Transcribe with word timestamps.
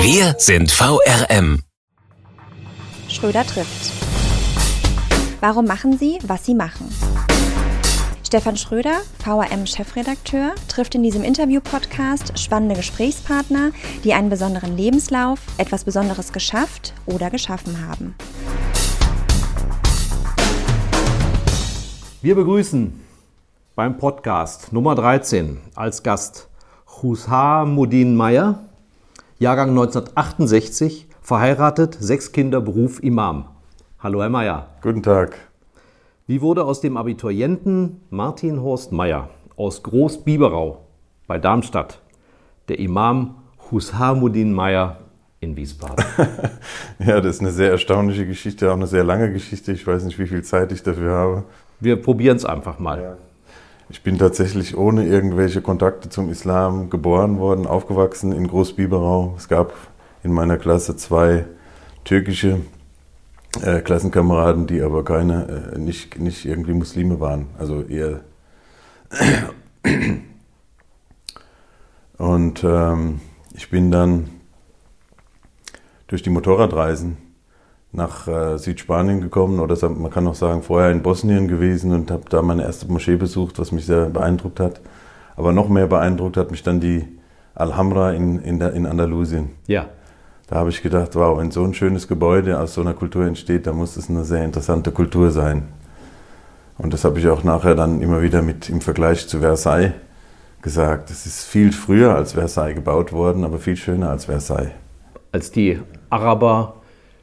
Wir 0.00 0.36
sind 0.38 0.70
VRM. 0.70 1.62
Schröder 3.08 3.44
trifft. 3.44 3.92
Warum 5.40 5.66
machen 5.66 5.98
Sie, 5.98 6.18
was 6.24 6.46
Sie 6.46 6.54
machen? 6.54 6.88
Stefan 8.24 8.56
Schröder, 8.56 9.00
VRM-Chefredakteur, 9.24 10.54
trifft 10.68 10.94
in 10.94 11.02
diesem 11.02 11.24
Interview-Podcast 11.24 12.38
spannende 12.38 12.76
Gesprächspartner, 12.76 13.72
die 14.04 14.14
einen 14.14 14.30
besonderen 14.30 14.76
Lebenslauf, 14.76 15.40
etwas 15.58 15.82
Besonderes 15.82 16.32
geschafft 16.32 16.94
oder 17.06 17.28
geschaffen 17.30 17.88
haben. 17.88 18.14
Wir 22.22 22.36
begrüßen 22.36 23.00
beim 23.74 23.98
Podcast 23.98 24.72
Nummer 24.72 24.94
13 24.94 25.60
als 25.74 26.02
Gast 26.02 26.48
Mudin 27.02 28.16
Meyer, 28.16 28.67
Jahrgang 29.40 29.68
1968, 29.68 31.06
verheiratet, 31.22 31.96
sechs 32.00 32.32
Kinder, 32.32 32.60
Beruf 32.60 33.00
Imam. 33.00 33.44
Hallo, 34.00 34.20
Herr 34.20 34.30
Meyer. 34.30 34.70
Guten 34.82 35.00
Tag. 35.00 35.36
Wie 36.26 36.40
wurde 36.40 36.64
aus 36.64 36.80
dem 36.80 36.96
Abiturienten 36.96 38.00
Martin 38.10 38.60
Horst 38.60 38.90
Meyer 38.90 39.30
aus 39.54 39.84
Groß-Biberau 39.84 40.80
bei 41.28 41.38
Darmstadt 41.38 42.02
der 42.66 42.80
Imam 42.80 43.36
Hushamuddin 43.70 44.52
Meyer 44.52 44.96
in 45.38 45.56
Wiesbaden? 45.56 46.04
ja, 46.98 47.20
das 47.20 47.36
ist 47.36 47.40
eine 47.40 47.52
sehr 47.52 47.70
erstaunliche 47.70 48.26
Geschichte, 48.26 48.68
auch 48.72 48.76
eine 48.76 48.88
sehr 48.88 49.04
lange 49.04 49.32
Geschichte. 49.32 49.70
Ich 49.70 49.86
weiß 49.86 50.02
nicht, 50.02 50.18
wie 50.18 50.26
viel 50.26 50.42
Zeit 50.42 50.72
ich 50.72 50.82
dafür 50.82 51.14
habe. 51.14 51.44
Wir 51.78 51.94
probieren 52.02 52.38
es 52.38 52.44
einfach 52.44 52.80
mal. 52.80 53.00
Ja. 53.00 53.16
Ich 53.90 54.02
bin 54.02 54.18
tatsächlich 54.18 54.76
ohne 54.76 55.06
irgendwelche 55.06 55.62
Kontakte 55.62 56.10
zum 56.10 56.30
Islam 56.30 56.90
geboren 56.90 57.38
worden, 57.38 57.66
aufgewachsen 57.66 58.32
in 58.32 58.46
Großbiberau. 58.46 59.34
Es 59.38 59.48
gab 59.48 59.72
in 60.22 60.32
meiner 60.32 60.58
Klasse 60.58 60.96
zwei 60.96 61.46
türkische 62.04 62.60
äh, 63.62 63.80
Klassenkameraden, 63.80 64.66
die 64.66 64.82
aber 64.82 65.04
keine, 65.04 65.72
äh, 65.74 65.78
nicht, 65.78 66.18
nicht 66.18 66.44
irgendwie 66.44 66.74
Muslime 66.74 67.18
waren. 67.18 67.46
Also 67.58 67.82
eher. 67.82 68.20
Und 72.18 72.62
ähm, 72.64 73.20
ich 73.54 73.70
bin 73.70 73.90
dann 73.90 74.28
durch 76.08 76.22
die 76.22 76.30
Motorradreisen 76.30 77.16
nach 77.98 78.26
äh, 78.26 78.56
Südspanien 78.56 79.20
gekommen 79.20 79.60
oder 79.60 79.76
man 79.90 80.10
kann 80.10 80.26
auch 80.26 80.34
sagen 80.34 80.62
vorher 80.62 80.90
in 80.90 81.02
Bosnien 81.02 81.48
gewesen 81.48 81.92
und 81.92 82.10
habe 82.10 82.22
da 82.30 82.40
meine 82.40 82.62
erste 82.62 82.90
Moschee 82.90 83.16
besucht, 83.16 83.58
was 83.58 83.72
mich 83.72 83.84
sehr 83.84 84.06
beeindruckt 84.06 84.60
hat. 84.60 84.80
Aber 85.36 85.52
noch 85.52 85.68
mehr 85.68 85.86
beeindruckt 85.86 86.38
hat 86.38 86.50
mich 86.50 86.62
dann 86.62 86.80
die 86.80 87.06
Alhambra 87.54 88.12
in, 88.12 88.38
in, 88.38 88.60
in 88.60 88.86
Andalusien. 88.86 89.50
Ja. 89.66 89.86
Da 90.46 90.56
habe 90.56 90.70
ich 90.70 90.82
gedacht, 90.82 91.14
wow, 91.14 91.38
wenn 91.38 91.50
so 91.50 91.62
ein 91.62 91.74
schönes 91.74 92.08
Gebäude 92.08 92.58
aus 92.58 92.72
so 92.72 92.80
einer 92.80 92.94
Kultur 92.94 93.26
entsteht, 93.26 93.66
dann 93.66 93.76
muss 93.76 93.98
es 93.98 94.08
eine 94.08 94.24
sehr 94.24 94.44
interessante 94.44 94.90
Kultur 94.92 95.30
sein. 95.30 95.68
Und 96.78 96.94
das 96.94 97.04
habe 97.04 97.18
ich 97.18 97.28
auch 97.28 97.44
nachher 97.44 97.74
dann 97.74 98.00
immer 98.00 98.22
wieder 98.22 98.40
mit 98.40 98.70
im 98.70 98.80
Vergleich 98.80 99.28
zu 99.28 99.40
Versailles 99.40 99.92
gesagt. 100.62 101.10
Es 101.10 101.26
ist 101.26 101.44
viel 101.44 101.72
früher 101.72 102.14
als 102.14 102.32
Versailles 102.32 102.76
gebaut 102.76 103.12
worden, 103.12 103.44
aber 103.44 103.58
viel 103.58 103.76
schöner 103.76 104.10
als 104.10 104.24
Versailles. 104.24 104.70
Als 105.32 105.50
die 105.50 105.80
Araber 106.08 106.77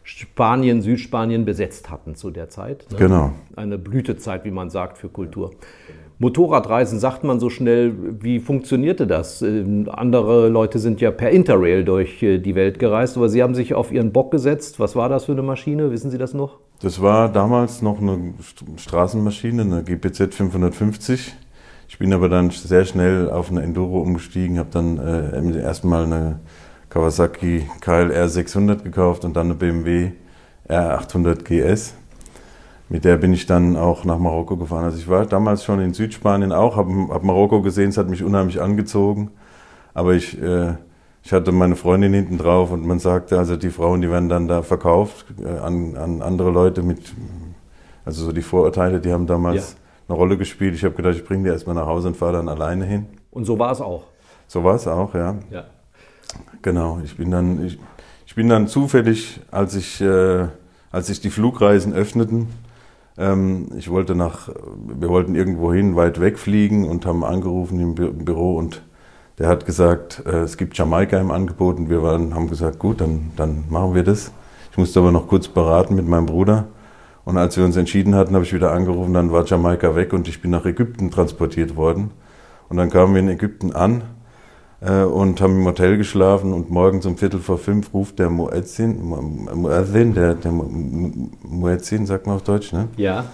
Spanien, 0.06 0.84
Südspanien 0.84 1.46
besetzt 1.46 1.90
hatten 1.90 2.14
zu 2.14 2.30
der 2.30 2.48
Zeit. 2.48 2.86
Ne? 2.92 2.98
Genau. 2.98 3.32
Eine 3.56 3.80
Blütezeit, 3.80 4.46
wie 4.46 4.52
man 4.52 4.70
sagt, 4.70 5.00
für 5.00 5.10
Kultur. 5.10 5.52
Motorradreisen 6.20 7.00
sagt 7.00 7.24
man 7.24 7.40
so 7.40 7.50
schnell. 7.50 7.94
Wie 8.22 8.40
funktionierte 8.40 9.08
das? 9.08 9.42
Ähm, 9.42 9.90
andere 9.92 10.48
Leute 10.48 10.78
sind 10.78 11.02
ja 11.02 11.10
per 11.10 11.32
Interrail 11.32 11.84
durch 11.84 12.22
äh, 12.22 12.38
die 12.38 12.54
Welt 12.54 12.78
gereist, 12.78 13.18
aber 13.18 13.30
Sie 13.30 13.42
haben 13.42 13.56
sich 13.56 13.74
auf 13.74 13.92
Ihren 13.92 14.14
Bock 14.14 14.30
gesetzt. 14.30 14.80
Was 14.80 14.96
war 14.96 15.10
das 15.10 15.26
für 15.26 15.32
eine 15.32 15.42
Maschine? 15.42 15.92
Wissen 15.92 16.12
Sie 16.12 16.20
das 16.20 16.36
noch? 16.36 16.60
Das 16.82 17.02
war 17.02 17.28
damals 17.28 17.82
noch 17.82 18.00
eine 18.00 18.36
Straßenmaschine, 18.78 19.64
eine 19.64 19.84
GPZ 19.84 20.36
550. 20.36 21.34
Ich 21.88 21.98
bin 21.98 22.14
aber 22.14 22.30
dann 22.30 22.52
sehr 22.52 22.86
schnell 22.86 23.30
auf 23.30 23.50
eine 23.50 23.64
Enduro 23.64 24.02
umgestiegen, 24.02 24.60
habe 24.60 24.70
dann 24.72 25.00
äh, 25.00 25.62
erstmal 25.62 26.04
eine 26.04 26.40
Kawasaki 26.96 27.68
KLR 27.82 28.30
600 28.30 28.82
gekauft 28.82 29.26
und 29.26 29.36
dann 29.36 29.48
eine 29.48 29.56
BMW 29.56 30.14
R800 30.70 31.44
GS. 31.44 31.94
Mit 32.88 33.04
der 33.04 33.18
bin 33.18 33.34
ich 33.34 33.46
dann 33.46 33.76
auch 33.76 34.06
nach 34.06 34.18
Marokko 34.18 34.56
gefahren. 34.56 34.86
Also 34.86 34.98
ich 35.00 35.10
war 35.10 35.26
damals 35.26 35.66
schon 35.66 35.82
in 35.82 35.94
Südspanien 35.94 36.54
auch, 36.54 36.78
habe 36.78 37.10
hab 37.10 37.22
Marokko 37.22 37.62
gesehen, 37.62 37.90
es 37.90 37.98
hat 37.98 38.08
mich 38.08 38.24
unheimlich 38.24 38.62
angezogen. 38.62 39.32
Aber 39.94 40.14
ich, 40.14 40.42
äh, 40.42 40.76
ich 41.22 41.34
hatte 41.34 41.52
meine 41.52 41.76
Freundin 41.76 42.14
hinten 42.14 42.38
drauf 42.38 42.72
und 42.72 42.88
man 42.88 43.00
sagte, 43.00 43.38
also 43.38 43.58
die 43.58 43.72
Frauen, 43.72 44.02
die 44.02 44.10
werden 44.10 44.30
dann 44.30 44.48
da 44.48 44.62
verkauft 44.62 45.26
äh, 45.44 45.50
an, 45.50 45.98
an 45.98 46.22
andere 46.22 46.50
Leute 46.50 46.82
mit, 46.82 47.14
also 48.06 48.24
so 48.24 48.32
die 48.32 48.42
Vorurteile, 48.42 49.02
die 49.02 49.12
haben 49.12 49.28
damals 49.28 49.72
ja. 49.74 49.78
eine 50.08 50.18
Rolle 50.18 50.38
gespielt. 50.38 50.76
Ich 50.76 50.86
habe 50.86 50.96
gedacht, 50.96 51.16
ich 51.16 51.26
bringe 51.26 51.44
die 51.44 51.50
erstmal 51.50 51.76
nach 51.76 51.88
Hause 51.88 52.08
und 52.08 52.16
fahre 52.16 52.38
dann 52.38 52.48
alleine 52.48 52.86
hin. 52.86 53.08
Und 53.32 53.44
so 53.44 53.60
war 53.60 53.74
es 53.74 53.82
auch. 53.82 54.06
So 54.48 54.64
war 54.64 54.76
es 54.76 54.88
auch, 54.88 55.14
ja. 55.14 55.36
ja. 55.52 55.66
Genau, 56.62 57.00
ich 57.04 57.18
bin 57.18 57.32
dann, 57.32 57.66
ich, 57.66 57.80
ich 58.26 58.36
bin 58.36 58.50
dann 58.50 58.68
zufällig, 58.68 59.40
als 59.52 59.76
ich, 59.76 60.02
äh, 60.02 60.48
als 60.92 61.08
sich 61.08 61.22
die 61.22 61.30
Flugreisen 61.30 61.94
öffneten, 61.94 62.48
ähm, 63.18 63.70
ich 63.78 63.90
wollte 63.90 64.16
nach, 64.16 64.50
wir 65.00 65.10
wollten 65.10 65.36
irgendwo 65.36 65.72
hin, 65.74 65.96
weit 65.96 66.20
wegfliegen 66.20 66.86
und 66.86 67.06
haben 67.06 67.24
angerufen 67.24 67.80
im, 67.80 67.96
Bü 67.96 68.08
im 68.08 68.26
Büro 68.26 68.58
und 68.58 68.82
der 69.38 69.48
hat 69.48 69.66
gesagt, 69.66 70.24
äh, 70.26 70.40
es 70.40 70.58
gibt 70.58 70.78
Jamaika 70.78 71.20
im 71.20 71.32
Angebot 71.32 71.78
und 71.78 71.90
wir 71.90 72.02
waren, 72.02 72.34
haben 72.34 72.50
gesagt, 72.50 72.80
gut, 72.80 73.02
dann, 73.02 73.32
dann 73.36 73.66
machen 73.70 73.96
wir 73.96 74.04
das. 74.04 74.32
Ich 74.72 74.78
musste 74.78 75.00
aber 75.00 75.12
noch 75.12 75.28
kurz 75.28 75.48
beraten 75.48 75.96
mit 75.96 76.08
meinem 76.08 76.26
Bruder. 76.26 76.68
Und 77.24 77.38
als 77.38 77.58
wir 77.58 77.66
uns 77.66 77.76
entschieden 77.76 78.16
hatten, 78.16 78.36
habe 78.36 78.46
ich 78.46 78.54
wieder 78.54 78.72
angerufen, 78.72 79.14
dann 79.14 79.32
war 79.32 79.46
Jamaika 79.46 79.96
weg 79.96 80.14
und 80.14 80.28
ich 80.28 80.42
bin 80.42 80.52
nach 80.52 80.66
Ägypten 80.66 81.12
transportiert 81.12 81.76
worden. 81.76 82.12
Und 82.70 82.78
dann 82.78 82.90
kamen 82.90 83.14
wir 83.14 83.22
in 83.22 83.30
Ägypten 83.30 83.74
an 83.74 84.04
und 84.82 85.42
haben 85.42 85.60
im 85.60 85.66
Hotel 85.66 85.98
geschlafen 85.98 86.54
und 86.54 86.70
morgens 86.70 87.06
um 87.06 87.18
Viertel 87.18 87.40
vor 87.40 87.58
fünf 87.58 87.94
ruft 87.94 88.20
der 88.20 88.30
Muezzin, 88.30 89.02
Muezzin, 89.02 90.14
der, 90.14 90.36
der 90.36 90.52
Muezzin, 90.52 92.06
sagt 92.06 92.28
man 92.28 92.36
auf 92.36 92.44
Deutsch, 92.44 92.74
ne? 92.74 92.90
Ja. 92.98 93.26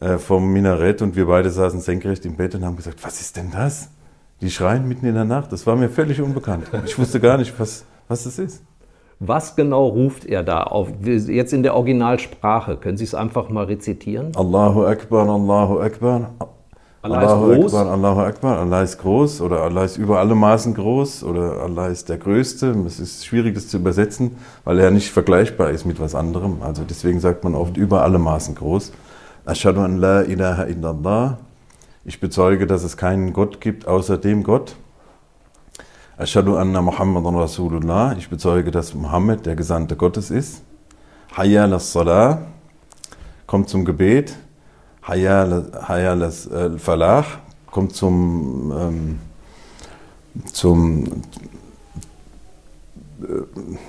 Äh, 0.00 0.18
vom 0.18 0.52
Minarett 0.52 1.00
und 1.00 1.16
wir 1.16 1.26
beide 1.26 1.50
saßen 1.50 1.80
senkrecht 1.80 2.26
im 2.26 2.36
Bett 2.36 2.54
und 2.54 2.64
haben 2.64 2.76
gesagt, 2.76 3.02
was 3.02 3.20
ist 3.20 3.36
denn 3.36 3.50
das? 3.50 3.88
Die 4.42 4.50
schreien 4.50 4.86
mitten 4.86 5.06
in 5.06 5.14
der 5.14 5.24
Nacht. 5.24 5.52
Das 5.52 5.66
war 5.66 5.74
mir 5.74 5.88
völlig 5.88 6.20
unbekannt. 6.20 6.66
Ich 6.84 6.98
wusste 6.98 7.18
gar 7.18 7.38
nicht, 7.38 7.58
was, 7.58 7.86
was 8.06 8.24
das 8.24 8.38
ist. 8.38 8.62
Was 9.18 9.56
genau 9.56 9.86
ruft 9.86 10.26
er 10.26 10.42
da 10.42 10.64
auf? 10.64 10.88
Jetzt 11.02 11.54
in 11.54 11.62
der 11.62 11.74
Originalsprache. 11.74 12.76
Können 12.76 12.98
Sie 12.98 13.04
es 13.04 13.14
einfach 13.14 13.48
mal 13.48 13.64
rezitieren? 13.64 14.32
Allahu 14.36 14.84
Akbar, 14.84 15.26
Allahu 15.26 15.80
Akbar, 15.80 16.34
Allah 17.06 17.18
Allahu 17.20 17.50
ist 17.52 17.60
groß. 17.60 17.74
Akbar, 17.74 17.92
Allahu 17.92 18.20
Akbar, 18.20 18.58
Allah 18.58 18.82
ist 18.82 18.98
groß 18.98 19.40
oder 19.40 19.62
Allah 19.62 19.84
ist 19.84 19.96
über 19.96 20.18
alle 20.18 20.34
Maßen 20.34 20.74
groß 20.74 21.22
oder 21.22 21.62
Allah 21.62 21.86
ist 21.86 22.08
der 22.08 22.18
Größte. 22.18 22.74
Es 22.84 22.98
ist 22.98 23.24
schwierig, 23.24 23.54
das 23.54 23.68
zu 23.68 23.76
übersetzen, 23.76 24.36
weil 24.64 24.80
er 24.80 24.90
nicht 24.90 25.12
vergleichbar 25.12 25.70
ist 25.70 25.84
mit 25.84 26.00
was 26.00 26.16
anderem. 26.16 26.62
Also 26.62 26.82
deswegen 26.82 27.20
sagt 27.20 27.44
man 27.44 27.54
oft 27.54 27.76
über 27.76 28.02
alle 28.02 28.18
Maßen 28.18 28.56
groß. 28.56 28.90
Ashadu 29.44 29.82
an 29.82 29.98
la 29.98 30.22
ilaha 30.22 30.64
illallah. 30.64 31.38
Ich 32.04 32.18
bezeuge, 32.18 32.66
dass 32.66 32.82
es 32.82 32.96
keinen 32.96 33.32
Gott 33.32 33.60
gibt 33.60 33.86
außer 33.86 34.18
dem 34.18 34.42
Gott. 34.42 34.74
Ashadu 36.18 36.56
anna 36.56 36.82
Muhammadan 36.82 37.36
Rasulullah. 37.36 38.16
Ich 38.18 38.28
bezeuge, 38.28 38.72
dass 38.72 38.94
Muhammad 38.94 39.46
der 39.46 39.54
Gesandte 39.54 39.94
Gottes 39.94 40.32
ist. 40.32 40.62
Hayya 41.36 41.66
las 41.66 41.92
Salah. 41.92 42.38
Kommt 43.46 43.68
zum 43.68 43.84
Gebet. 43.84 44.34
Hayal 45.08 45.64
al-Falah 46.50 47.24
kommt 47.70 47.94
zum, 47.94 48.72
ähm, 48.76 49.18
zum 50.52 51.04
äh, 53.22 53.42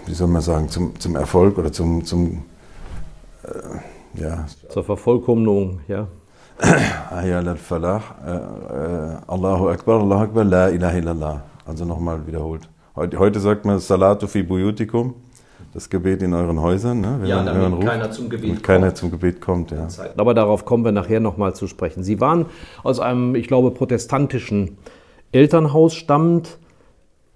wie 0.06 0.14
soll 0.14 0.28
man 0.28 0.42
sagen, 0.44 0.70
zum, 0.70 1.00
zum 1.00 1.16
Erfolg 1.16 1.58
oder 1.58 1.72
zum, 1.72 2.06
zum 2.06 2.44
äh, 3.44 4.22
ja. 4.22 4.46
Zur 4.70 4.84
Vervollkommnung, 4.84 5.80
ja. 5.88 6.08
Hayal 7.10 7.48
al-Falah, 7.48 8.02
äh, 8.26 8.32
äh, 8.32 9.18
Allahu 9.28 9.70
Akbar, 9.70 10.02
Allahu 10.02 10.22
Akbar, 10.22 10.44
La 10.44 10.70
ilaha 10.70 10.98
illallah. 10.98 11.42
Also 11.66 11.84
nochmal 11.86 12.26
wiederholt. 12.28 12.70
Heute, 12.96 13.18
heute 13.18 13.40
sagt 13.40 13.66
man 13.66 13.80
Salatu 13.80 14.28
fi 14.28 14.44
buyutikum. 14.44 15.16
Das 15.74 15.90
Gebet 15.90 16.22
in 16.24 16.34
euren 16.34 16.62
Häusern, 16.62 17.02
ne? 17.02 17.18
wenn, 17.20 17.28
ja, 17.28 17.44
man, 17.44 17.62
wenn 17.62 17.74
ruft, 17.74 17.88
keiner 17.88 18.12
zum 18.12 18.30
Gebet 18.30 18.50
kommt. 18.50 18.64
keiner 18.64 18.96
zum 18.96 19.12
Gebet 19.12 19.42
kommt. 19.42 19.72
Ja. 19.72 19.88
Aber 20.18 20.34
darauf 20.34 20.66
kommen 20.66 20.84
wir 20.86 20.92
nachher 20.92 21.20
nochmal 21.20 21.56
zu 21.56 21.68
sprechen. 21.68 22.04
Sie 22.04 22.20
waren 22.20 22.46
aus 22.84 23.00
einem, 23.00 23.36
ich 23.36 23.48
glaube, 23.48 23.72
protestantischen 23.72 24.78
Elternhaus 25.32 25.94
stammend. 25.94 26.58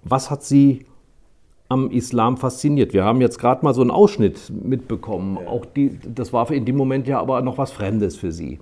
Was 0.02 0.30
hat 0.30 0.42
Sie 0.42 0.86
am 1.68 1.90
Islam 1.90 2.36
fasziniert? 2.36 2.92
Wir 2.92 3.04
haben 3.04 3.20
jetzt 3.20 3.38
gerade 3.38 3.64
mal 3.64 3.74
so 3.74 3.80
einen 3.80 3.90
Ausschnitt 3.90 4.50
mitbekommen. 4.50 5.38
Auch 5.46 5.64
die, 5.64 5.98
das 6.02 6.32
war 6.32 6.50
in 6.50 6.64
dem 6.64 6.76
Moment 6.76 7.06
ja 7.06 7.20
aber 7.20 7.42
noch 7.42 7.58
was 7.58 7.70
Fremdes 7.70 8.16
für 8.16 8.32
Sie. 8.32 8.58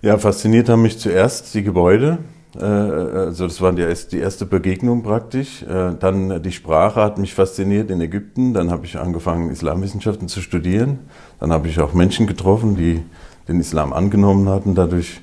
Ja, 0.00 0.18
fasziniert 0.18 0.68
haben 0.68 0.82
mich 0.82 0.98
zuerst 0.98 1.54
die 1.54 1.62
Gebäude. 1.62 2.18
Äh, 2.58 2.64
also 2.64 3.46
das 3.46 3.60
war 3.60 3.72
die 3.72 3.82
erste 3.82 4.46
Begegnung 4.46 5.02
praktisch. 5.02 5.62
Äh, 5.62 5.94
dann 5.98 6.42
die 6.42 6.52
Sprache 6.52 7.00
hat 7.00 7.18
mich 7.18 7.34
fasziniert 7.34 7.90
in 7.90 8.00
Ägypten. 8.00 8.54
Dann 8.54 8.70
habe 8.70 8.86
ich 8.86 8.98
angefangen, 8.98 9.50
Islamwissenschaften 9.50 10.28
zu 10.28 10.40
studieren. 10.40 11.00
Dann 11.40 11.52
habe 11.52 11.68
ich 11.68 11.80
auch 11.80 11.94
Menschen 11.94 12.26
getroffen, 12.26 12.76
die 12.76 13.02
den 13.48 13.60
Islam 13.60 13.92
angenommen 13.92 14.48
hatten. 14.48 14.74
Dadurch 14.74 15.20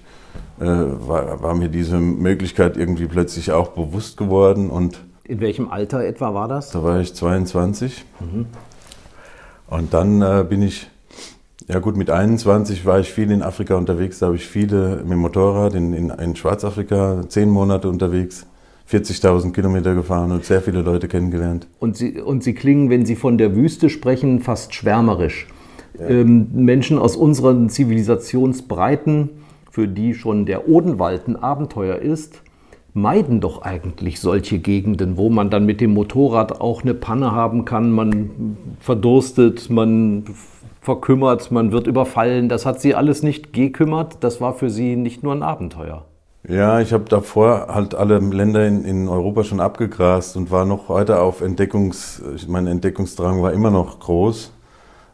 äh, 0.59 0.65
war, 0.65 1.41
war 1.41 1.55
mir 1.55 1.69
diese 1.69 1.97
Möglichkeit 1.97 2.77
irgendwie 2.77 3.07
plötzlich 3.07 3.51
auch 3.51 3.69
bewusst 3.69 4.17
geworden. 4.17 4.69
Und 4.69 4.99
in 5.23 5.39
welchem 5.41 5.69
Alter 5.69 6.03
etwa 6.03 6.33
war 6.33 6.47
das? 6.47 6.71
Da 6.71 6.83
war 6.83 6.99
ich 6.99 7.13
22. 7.13 8.03
Mhm. 8.19 8.47
Und 9.67 9.93
dann 9.93 10.47
bin 10.49 10.63
ich 10.63 10.89
ja 11.69 11.79
gut, 11.79 11.95
mit 11.95 12.09
21 12.09 12.85
war 12.85 12.99
ich 12.99 13.11
viel 13.11 13.29
in 13.29 13.43
Afrika 13.43 13.75
unterwegs. 13.75 14.19
Da 14.19 14.27
habe 14.27 14.35
ich 14.35 14.47
viele 14.47 14.97
mit 15.03 15.11
dem 15.11 15.19
Motorrad 15.19 15.75
in, 15.75 15.93
in, 15.93 16.09
in 16.09 16.35
Schwarzafrika 16.35 17.21
zehn 17.27 17.49
Monate 17.49 17.87
unterwegs. 17.89 18.47
40.000 18.89 19.51
Kilometer 19.51 19.93
gefahren 19.93 20.31
und 20.31 20.43
sehr 20.43 20.61
viele 20.61 20.81
Leute 20.81 21.07
kennengelernt. 21.07 21.67
Und 21.79 21.95
Sie, 21.95 22.19
und 22.19 22.43
Sie 22.43 22.55
klingen, 22.55 22.89
wenn 22.89 23.05
Sie 23.05 23.15
von 23.15 23.37
der 23.37 23.55
Wüste 23.55 23.91
sprechen, 23.91 24.41
fast 24.41 24.73
schwärmerisch. 24.73 25.47
Ja. 25.99 26.07
Ähm, 26.07 26.47
Menschen 26.53 26.97
aus 26.97 27.15
unseren 27.15 27.69
Zivilisationsbreiten, 27.69 29.29
für 29.69 29.87
die 29.87 30.15
schon 30.15 30.47
der 30.47 30.67
Odenwald 30.67 31.27
ein 31.27 31.35
Abenteuer 31.35 31.97
ist, 31.97 32.41
meiden 32.95 33.41
doch 33.41 33.61
eigentlich 33.61 34.19
solche 34.19 34.57
Gegenden, 34.57 35.17
wo 35.17 35.29
man 35.29 35.51
dann 35.51 35.67
mit 35.67 35.81
dem 35.81 35.93
Motorrad 35.93 36.59
auch 36.59 36.81
eine 36.81 36.95
Panne 36.95 37.31
haben 37.31 37.65
kann, 37.65 37.91
man 37.91 38.57
verdurstet, 38.79 39.69
man 39.69 40.23
verkümmert, 40.81 41.51
man 41.51 41.71
wird 41.71 41.87
überfallen. 41.87 42.49
Das 42.49 42.65
hat 42.65 42.81
sie 42.81 42.95
alles 42.95 43.23
nicht 43.23 43.53
gekümmert. 43.53 44.17
Das 44.21 44.41
war 44.41 44.53
für 44.53 44.69
sie 44.69 44.95
nicht 44.95 45.23
nur 45.23 45.33
ein 45.33 45.43
Abenteuer. 45.43 46.05
Ja, 46.47 46.79
ich 46.79 46.93
habe 46.93 47.03
davor 47.05 47.67
halt 47.67 47.95
alle 47.95 48.19
Länder 48.19 48.65
in, 48.65 48.85
in, 48.85 49.09
Europa 49.09 49.43
schon 49.43 49.59
abgegrast 49.59 50.37
und 50.37 50.51
war 50.51 50.65
noch 50.65 50.89
weiter 50.89 51.21
auf 51.21 51.41
Entdeckungs... 51.41 52.21
Mein 52.47 52.65
Entdeckungsdrang 52.65 53.41
war 53.41 53.51
immer 53.51 53.71
noch 53.71 53.99
groß. 53.99 54.53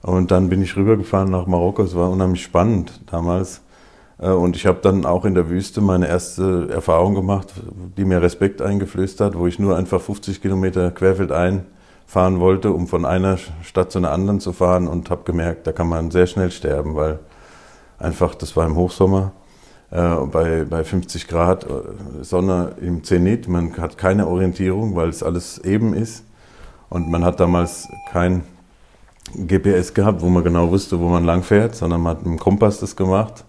Und 0.04 0.30
dann 0.30 0.50
bin 0.50 0.62
ich 0.62 0.76
rübergefahren 0.78 1.32
nach 1.32 1.48
Marokko. 1.48 1.82
Es 1.82 1.96
war 1.96 2.12
unheimlich 2.12 2.44
spannend 2.44 3.02
damals. 3.12 3.62
Äh, 4.20 4.30
und 4.30 4.56
ich 4.56 4.66
habe 4.66 4.80
dann 4.82 5.06
auch 5.06 5.26
in 5.26 5.34
der 5.34 5.50
Wüste 5.50 5.82
meine 5.82 6.08
erste 6.08 6.70
Erfahrung 6.72 7.16
gemacht, 7.16 7.54
die 7.98 8.06
mir 8.06 8.22
Respekt 8.22 8.62
eingeflößt 8.62 9.20
hat, 9.22 9.38
wo 9.38 9.48
ich 9.48 9.58
nur 9.58 9.76
einfach 9.76 10.02
50 10.02 10.42
Kilometer 10.42 10.92
querfeldein 10.92 11.66
fahren 12.06 12.40
wollte, 12.40 12.72
um 12.72 12.88
von 12.88 13.06
einer 13.06 13.38
Stadt 13.64 13.92
zu 13.92 13.98
einer 13.98 14.12
anderen 14.12 14.40
zu 14.40 14.54
fahren 14.54 14.88
und 14.88 15.10
habe 15.10 15.24
gemerkt, 15.24 15.68
da 15.68 15.72
kann 15.72 15.88
man 15.88 16.12
sehr 16.12 16.28
schnell 16.28 16.52
sterben, 16.52 16.96
weil 16.96 17.20
einfach, 17.98 18.36
das 18.36 18.56
war 18.56 18.66
im 18.66 18.76
Hochsommer, 18.76 19.32
äh, 19.92 20.16
bei, 20.32 20.66
bei 20.66 20.84
50 20.84 21.28
Grad 21.28 21.66
äh, 21.66 22.24
Sonne 22.24 22.76
im 22.82 23.04
Zenit, 23.04 23.48
man 23.48 23.76
hat 23.78 23.98
keine 23.98 24.28
Orientierung, 24.28 24.96
weil 24.96 25.10
es 25.10 25.24
alles 25.24 25.58
eben 25.60 25.94
ist. 25.94 26.24
Und 26.90 27.10
man 27.10 27.26
hat 27.26 27.40
damals 27.40 27.88
kein 28.12 28.44
GPS 29.34 29.94
gehabt, 29.94 30.22
wo 30.22 30.30
man 30.30 30.44
genau 30.44 30.70
wusste, 30.70 31.00
wo 31.00 31.10
man 31.10 31.24
lang 31.24 31.44
fährt, 31.44 31.76
sondern 31.76 32.02
man 32.02 32.18
hat 32.18 32.26
mit 32.26 32.34
dem 32.34 32.40
Kompass 32.40 32.80
das 32.80 32.96
gemacht. 32.96 33.44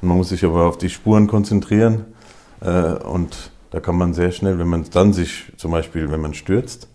Und 0.00 0.08
man 0.08 0.18
muss 0.18 0.28
sich 0.28 0.44
aber 0.44 0.64
auf 0.64 0.78
die 0.78 0.90
Spuren 0.90 1.26
konzentrieren 1.26 2.04
äh, 2.60 2.94
und 2.94 3.50
da 3.70 3.80
kann 3.80 3.96
man 3.96 4.12
sehr 4.12 4.32
schnell, 4.32 4.58
wenn 4.58 4.68
man 4.68 4.84
dann 4.92 5.12
sich 5.12 5.52
zum 5.56 5.70
Beispiel, 5.70 6.10
wenn 6.10 6.20
man 6.20 6.34
stürzt, 6.34 6.88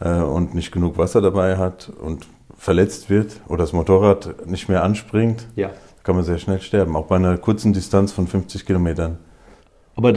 äh, 0.00 0.20
und 0.20 0.54
nicht 0.54 0.72
genug 0.72 0.98
Wasser 0.98 1.20
dabei 1.20 1.56
hat 1.56 1.90
und 2.00 2.26
verletzt 2.56 3.08
wird 3.08 3.40
oder 3.48 3.58
das 3.58 3.72
Motorrad 3.72 4.46
nicht 4.46 4.68
mehr 4.68 4.82
anspringt, 4.82 5.46
ja. 5.54 5.70
kann 6.02 6.16
man 6.16 6.24
sehr 6.24 6.38
schnell 6.38 6.60
sterben, 6.60 6.96
auch 6.96 7.06
bei 7.06 7.16
einer 7.16 7.38
kurzen 7.38 7.72
Distanz 7.72 8.12
von 8.12 8.26
50 8.26 8.66
Kilometern. 8.66 9.18
Aber 9.94 10.12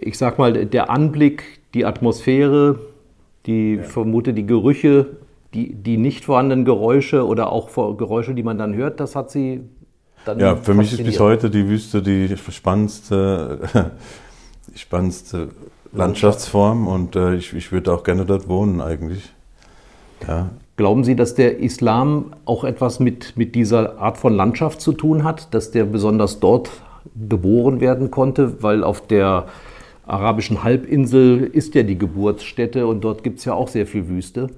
ich 0.00 0.16
sag 0.16 0.38
mal, 0.38 0.66
der 0.66 0.90
Anblick, 0.90 1.60
die 1.74 1.84
Atmosphäre, 1.84 2.78
die 3.46 3.74
ja. 3.74 3.82
vermute 3.82 4.32
die 4.32 4.46
Gerüche, 4.46 5.18
die, 5.54 5.74
die 5.74 5.96
nicht 5.96 6.24
vorhandenen 6.24 6.64
Geräusche 6.64 7.26
oder 7.26 7.52
auch 7.52 7.70
Geräusche, 7.96 8.34
die 8.34 8.42
man 8.42 8.58
dann 8.58 8.74
hört, 8.74 9.00
das 9.00 9.16
hat 9.16 9.30
sie 9.30 9.62
dann. 10.24 10.38
Ja, 10.40 10.56
für 10.56 10.74
mich 10.74 10.92
ist 10.92 11.04
bis 11.04 11.20
heute 11.20 11.50
die 11.50 11.68
Wüste 11.68 12.02
die 12.02 12.34
spannendste, 12.36 13.60
die 14.74 14.78
spannendste 14.78 15.48
Landschaftsform 15.92 16.86
und 16.86 17.16
äh, 17.16 17.34
ich, 17.34 17.52
ich 17.54 17.72
würde 17.72 17.92
auch 17.92 18.04
gerne 18.04 18.24
dort 18.24 18.48
wohnen 18.48 18.80
eigentlich. 18.80 19.32
Ja. 20.26 20.50
Glauben 20.76 21.02
Sie, 21.02 21.16
dass 21.16 21.34
der 21.34 21.58
Islam 21.58 22.34
auch 22.44 22.64
etwas 22.64 23.00
mit, 23.00 23.36
mit 23.36 23.54
dieser 23.54 23.98
Art 23.98 24.16
von 24.16 24.34
Landschaft 24.34 24.80
zu 24.80 24.92
tun 24.92 25.24
hat, 25.24 25.52
dass 25.54 25.70
der 25.70 25.84
besonders 25.84 26.40
dort 26.40 26.70
geboren 27.28 27.80
werden 27.80 28.10
konnte, 28.10 28.62
weil 28.62 28.84
auf 28.84 29.06
der 29.06 29.46
arabischen 30.06 30.62
Halbinsel 30.62 31.44
ist 31.44 31.74
ja 31.74 31.82
die 31.82 31.98
Geburtsstätte 31.98 32.86
und 32.86 33.02
dort 33.02 33.22
gibt 33.22 33.40
es 33.40 33.44
ja 33.44 33.54
auch 33.54 33.68
sehr 33.68 33.86
viel 33.86 34.08
Wüste. 34.08 34.48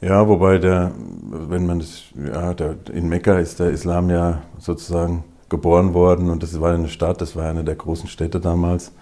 Ja, 0.00 0.28
wobei 0.28 0.58
der, 0.58 0.92
wenn 1.30 1.66
man 1.66 1.78
das, 1.78 2.04
ja, 2.14 2.52
der, 2.52 2.76
in 2.92 3.08
Mekka 3.08 3.38
ist 3.38 3.60
der 3.60 3.70
Islam 3.70 4.10
ja 4.10 4.42
sozusagen 4.58 5.24
geboren 5.48 5.94
worden 5.94 6.28
und 6.28 6.42
das 6.42 6.60
war 6.60 6.74
eine 6.74 6.88
Stadt, 6.88 7.20
das 7.20 7.36
war 7.36 7.48
eine 7.48 7.64
der 7.64 7.76
großen 7.76 8.08
Städte 8.08 8.40
damals. 8.40 8.92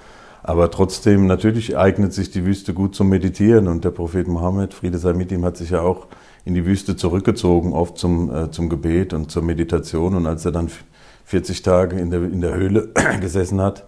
Aber 0.46 0.70
trotzdem, 0.70 1.26
natürlich 1.26 1.74
eignet 1.78 2.12
sich 2.12 2.30
die 2.30 2.44
Wüste 2.44 2.74
gut 2.74 2.94
zum 2.94 3.08
Meditieren 3.08 3.66
und 3.66 3.82
der 3.82 3.90
Prophet 3.90 4.28
Mohammed, 4.28 4.74
Friede 4.74 4.98
sei 4.98 5.14
mit 5.14 5.32
ihm, 5.32 5.42
hat 5.42 5.56
sich 5.56 5.70
ja 5.70 5.80
auch 5.80 6.06
in 6.44 6.52
die 6.52 6.66
Wüste 6.66 6.96
zurückgezogen, 6.96 7.72
oft 7.72 7.96
zum, 7.96 8.30
äh, 8.30 8.50
zum 8.50 8.68
Gebet 8.68 9.14
und 9.14 9.30
zur 9.30 9.42
Meditation. 9.42 10.14
Und 10.14 10.26
als 10.26 10.44
er 10.44 10.52
dann 10.52 10.68
40 11.24 11.62
Tage 11.62 11.98
in 11.98 12.10
der, 12.10 12.22
in 12.24 12.42
der 12.42 12.54
Höhle 12.54 12.90
gesessen 13.22 13.58
hat, 13.62 13.86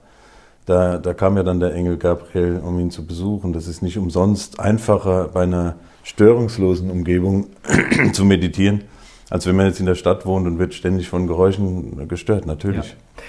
da, 0.65 0.97
da 0.97 1.13
kam 1.13 1.37
ja 1.37 1.43
dann 1.43 1.61
der 1.61 1.75
Engel 1.75 1.99
Gabriel, 1.99 2.63
um 2.65 2.81
ihn 2.81 2.91
zu 2.91 3.05
besuchen. 3.05 3.53
Das 3.53 3.69
ist 3.69 3.83
nicht 3.83 3.99
umsonst 3.99 4.59
einfacher, 4.59 5.29
bei 5.29 5.43
einer 5.43 5.75
störungslosen 6.05 6.91
Umgebung 6.91 7.49
zu 8.15 8.25
meditieren, 8.25 8.85
als 9.29 9.47
wenn 9.47 9.57
man 9.57 9.67
jetzt 9.67 9.81
in 9.81 9.87
der 9.87 9.95
Stadt 9.95 10.25
wohnt 10.25 10.47
und 10.47 10.59
wird 10.59 10.73
ständig 10.73 11.11
von 11.11 11.27
Geräuschen 11.27 12.09
gestört, 12.09 12.47
natürlich. 12.47 12.89
Ja. 12.89 13.23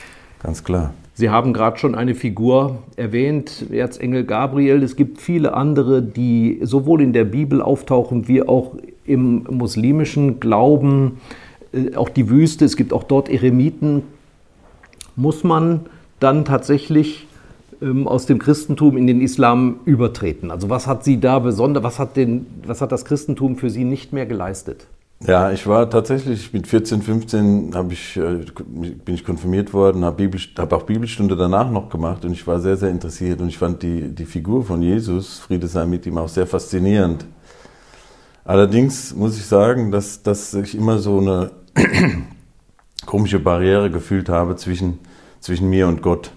Ganz 0.43 0.63
klar. 0.63 0.93
Sie 1.17 1.31
haben 1.31 1.51
gerade 1.51 1.79
schon 1.79 1.95
eine 1.95 2.13
Figur 2.13 2.77
erwähnt, 2.95 3.71
Erzengel 3.71 4.23
Gabriel. 4.23 4.83
Es 4.83 4.95
gibt 4.95 5.19
viele 5.19 5.55
andere, 5.55 6.03
die 6.03 6.59
sowohl 6.61 7.01
in 7.01 7.11
der 7.11 7.23
Bibel 7.23 7.59
auftauchen 7.59 8.27
wie 8.27 8.43
auch 8.43 8.75
im 9.03 9.43
muslimischen 9.49 10.39
Glauben. 10.39 11.17
Äh, 11.73 11.95
auch 11.95 12.09
die 12.09 12.29
Wüste, 12.29 12.65
es 12.65 12.77
gibt 12.77 12.93
auch 12.93 13.03
dort 13.03 13.29
Eremiten. 13.29 14.03
Muss 15.15 15.43
man 15.43 15.87
dann 16.19 16.45
tatsächlich 16.45 17.25
ähm, 17.81 18.07
aus 18.07 18.27
dem 18.27 18.37
Christentum 18.37 18.95
in 18.95 19.07
den 19.07 19.19
Islam 19.19 19.79
übertreten? 19.85 20.51
Also 20.51 20.69
was 20.69 20.85
hat 20.85 21.03
Sie 21.03 21.19
da 21.19 21.39
besonders, 21.39 21.81
was 21.81 21.97
hat, 21.97 22.15
den, 22.15 22.45
was 22.63 22.79
hat 22.79 22.91
das 22.91 23.05
Christentum 23.05 23.55
für 23.55 23.71
Sie 23.71 23.85
nicht 23.85 24.13
mehr 24.13 24.27
geleistet? 24.27 24.85
Ja, 25.25 25.51
ich 25.51 25.65
war 25.65 25.89
tatsächlich 25.89 26.53
mit 26.53 26.67
14, 26.67 27.01
15 27.01 27.71
hab 27.73 27.91
ich, 27.91 28.17
äh, 28.17 28.45
bin 29.03 29.15
ich 29.15 29.25
konfirmiert 29.25 29.73
worden, 29.73 30.05
habe 30.05 30.17
Bibel, 30.17 30.39
hab 30.57 30.71
auch 30.73 30.83
Bibelstunde 30.83 31.35
danach 31.35 31.71
noch 31.71 31.89
gemacht 31.89 32.23
und 32.23 32.33
ich 32.33 32.45
war 32.45 32.59
sehr, 32.59 32.77
sehr 32.77 32.91
interessiert 32.91 33.41
und 33.41 33.47
ich 33.47 33.57
fand 33.57 33.81
die, 33.81 34.09
die 34.13 34.25
Figur 34.25 34.63
von 34.63 34.83
Jesus, 34.83 35.39
Friede 35.39 35.67
sei 35.67 35.87
mit 35.87 36.05
ihm, 36.05 36.19
auch 36.19 36.29
sehr 36.29 36.45
faszinierend. 36.45 37.25
Allerdings 38.45 39.15
muss 39.15 39.37
ich 39.37 39.45
sagen, 39.45 39.91
dass, 39.91 40.21
dass 40.21 40.53
ich 40.53 40.75
immer 40.75 40.99
so 40.99 41.17
eine 41.17 41.49
komische 43.07 43.39
Barriere 43.39 43.89
gefühlt 43.89 44.29
habe 44.29 44.55
zwischen, 44.55 44.99
zwischen 45.39 45.67
mir 45.67 45.87
und 45.87 46.03
Gott. 46.03 46.31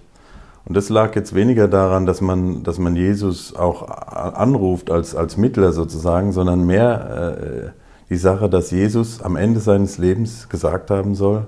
Und 0.65 0.75
das 0.75 0.89
lag 0.89 1.15
jetzt 1.17 1.35
weniger 1.35 1.69
daran, 1.69 2.07
dass 2.07 2.23
man, 2.23 2.63
dass 2.63 2.79
man 2.79 2.97
Jesus 2.97 3.55
auch 3.55 3.87
anruft 3.89 4.91
als, 4.91 5.15
als 5.15 5.37
Mittler 5.37 5.73
sozusagen, 5.73 6.33
sondern 6.33 6.65
mehr... 6.65 7.75
Äh, 7.77 7.81
die 8.11 8.17
Sache, 8.17 8.51
dass 8.51 8.71
Jesus 8.73 9.23
am 9.23 9.37
Ende 9.37 9.61
seines 9.61 9.97
Lebens 9.97 10.49
gesagt 10.49 10.91
haben 10.91 11.15
soll, 11.15 11.47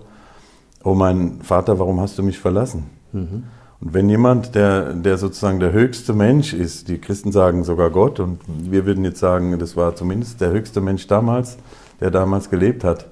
oh 0.84 0.94
mein 0.94 1.40
Vater, 1.42 1.78
warum 1.78 2.00
hast 2.00 2.18
du 2.18 2.22
mich 2.22 2.38
verlassen? 2.38 2.84
Mhm. 3.12 3.44
Und 3.80 3.94
wenn 3.94 4.08
jemand, 4.08 4.54
der, 4.54 4.94
der 4.94 5.18
sozusagen 5.18 5.58
der 5.58 5.72
höchste 5.72 6.12
Mensch 6.12 6.54
ist, 6.54 6.86
die 6.88 6.98
Christen 6.98 7.32
sagen 7.32 7.64
sogar 7.64 7.90
Gott, 7.90 8.20
und 8.20 8.38
wir 8.46 8.86
würden 8.86 9.04
jetzt 9.04 9.18
sagen, 9.18 9.58
das 9.58 9.76
war 9.76 9.96
zumindest 9.96 10.40
der 10.40 10.50
höchste 10.50 10.80
Mensch 10.80 11.08
damals, 11.08 11.58
der 12.00 12.12
damals 12.12 12.48
gelebt 12.48 12.84
hat, 12.84 13.06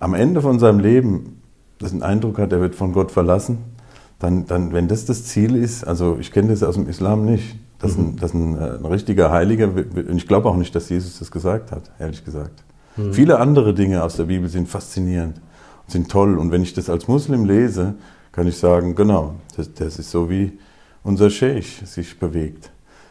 am 0.00 0.14
Ende 0.14 0.42
von 0.42 0.58
seinem 0.58 0.80
Leben 0.80 1.40
das 1.78 1.92
einen 1.92 2.02
Eindruck 2.02 2.38
hat, 2.38 2.52
er 2.52 2.60
wird 2.60 2.74
von 2.74 2.92
Gott 2.92 3.12
verlassen, 3.12 3.58
dann, 4.18 4.46
dann 4.46 4.72
wenn 4.72 4.88
das 4.88 5.04
das 5.04 5.24
Ziel 5.24 5.54
ist, 5.54 5.86
also 5.86 6.16
ich 6.18 6.32
kenne 6.32 6.48
das 6.48 6.64
aus 6.64 6.74
dem 6.74 6.88
Islam 6.88 7.24
nicht, 7.24 7.56
dass, 7.78 7.96
mhm. 7.96 8.04
ein, 8.04 8.16
dass 8.16 8.34
ein, 8.34 8.58
äh, 8.58 8.78
ein 8.78 8.86
richtiger 8.86 9.30
Heiliger, 9.30 9.68
und 9.68 10.16
ich 10.16 10.26
glaube 10.26 10.48
auch 10.48 10.56
nicht, 10.56 10.74
dass 10.74 10.88
Jesus 10.88 11.20
das 11.20 11.30
gesagt 11.30 11.70
hat, 11.70 11.92
ehrlich 12.00 12.24
gesagt. 12.24 12.64
Mhm. 12.98 13.12
Viele 13.12 13.38
andere 13.38 13.74
Dinge 13.74 14.02
aus 14.02 14.16
der 14.16 14.24
Bibel 14.24 14.48
sind 14.48 14.68
faszinierend, 14.68 15.40
sind 15.86 16.10
toll. 16.10 16.36
Und 16.36 16.50
wenn 16.50 16.62
ich 16.62 16.74
das 16.74 16.90
als 16.90 17.08
Muslim 17.08 17.44
lese, 17.44 17.94
kann 18.32 18.46
ich 18.46 18.58
sagen, 18.58 18.94
genau, 18.94 19.34
das, 19.56 19.72
das 19.74 19.98
ist 19.98 20.10
so 20.10 20.28
wie 20.28 20.58
unser 21.02 21.30
Sheikh 21.30 21.86
sich 21.86 22.18
bewegt 22.18 22.70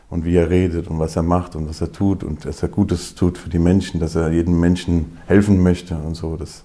und 0.09 0.25
wie 0.25 0.35
er 0.35 0.49
redet 0.49 0.87
und 0.87 0.99
was 0.99 1.15
er 1.15 1.23
macht 1.23 1.55
und 1.55 1.67
was 1.67 1.81
er 1.81 1.91
tut 1.91 2.23
und 2.23 2.45
dass 2.45 2.61
er 2.61 2.69
Gutes 2.69 3.15
tut 3.15 3.37
für 3.37 3.49
die 3.49 3.59
Menschen, 3.59 3.99
dass 3.99 4.15
er 4.15 4.31
jedem 4.31 4.59
Menschen 4.59 5.17
helfen 5.25 5.61
möchte 5.61 5.95
und 5.95 6.15
so. 6.15 6.37
Das, 6.37 6.63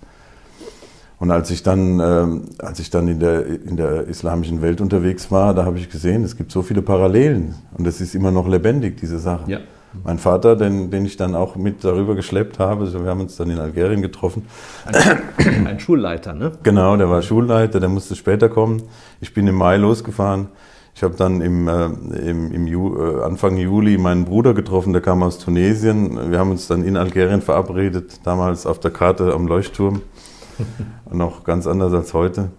und 1.19 1.31
als 1.31 1.51
ich 1.51 1.63
dann, 1.63 2.01
äh, 2.01 2.65
als 2.65 2.81
ich 2.81 2.91
dann 2.91 3.09
in 3.09 3.21
der, 3.21 3.47
in 3.47 3.77
der 3.77 4.07
islamischen 4.09 4.61
Welt 4.61 4.81
unterwegs 4.81 5.31
war, 5.31 5.55
da 5.55 5.65
habe 5.65 5.79
ich 5.79 5.89
gesehen, 5.89 6.25
es 6.25 6.37
gibt 6.37 6.53
so 6.53 6.63
viele 6.63 6.83
Parallelen 6.83 7.55
und 7.77 7.87
es 7.87 8.01
ist 8.01 8.15
immer 8.15 8.31
noch 8.31 8.49
lebendig, 8.49 8.97
diese 9.01 9.19
Sache. 9.19 9.51
Ja. 9.51 9.61
Mein 10.05 10.19
Vater, 10.19 10.57
den, 10.57 10.91
den 10.91 11.05
ich 11.05 11.17
dann 11.17 11.35
auch 11.35 11.57
mit 11.57 11.85
darüber 11.85 12.15
geschleppt 12.15 12.59
habe, 12.59 12.85
also 12.85 13.03
wir 13.03 13.11
haben 13.11 13.21
uns 13.21 13.37
dann 13.37 13.51
in 13.51 13.59
Algerien 13.59 14.03
getroffen. 14.03 14.47
Ein, 14.87 15.67
ein 15.67 15.81
Schulleiter, 15.81 16.33
ne? 16.33 16.53
Genau, 16.63 16.97
der 16.97 17.11
war 17.11 17.23
Schulleiter, 17.23 17.79
der 17.81 17.89
musste 17.89 18.17
später 18.17 18.49
kommen. 18.49 18.83
Ich 19.21 19.35
bin 19.35 19.47
im 19.47 19.57
Mai 19.57 19.77
losgefahren. 19.77 20.49
Ich 20.95 21.03
habe 21.03 21.15
dann 21.17 21.41
im, 21.41 21.69
äh, 21.69 21.87
im, 22.29 22.53
im 22.53 22.67
Ju, 22.67 22.97
äh, 22.99 23.23
Anfang 23.23 23.57
Juli 23.57 23.97
meinen 23.97 24.25
Bruder 24.25 24.53
getroffen, 24.55 24.93
der 24.93 25.03
kam 25.03 25.23
aus 25.23 25.39
Tunesien. 25.39 26.31
Wir 26.31 26.39
haben 26.39 26.51
uns 26.51 26.69
dann 26.69 26.85
in 26.85 26.97
Algerien 26.97 27.41
verabredet, 27.41 28.21
damals 28.25 28.67
auf 28.67 28.79
der 28.79 28.91
Karte 28.91 29.33
am 29.33 29.47
Leuchtturm. 29.47 30.03
noch 31.11 31.45
ganz 31.45 31.67
anders 31.67 31.93
als 31.93 32.15
heute. 32.15 32.51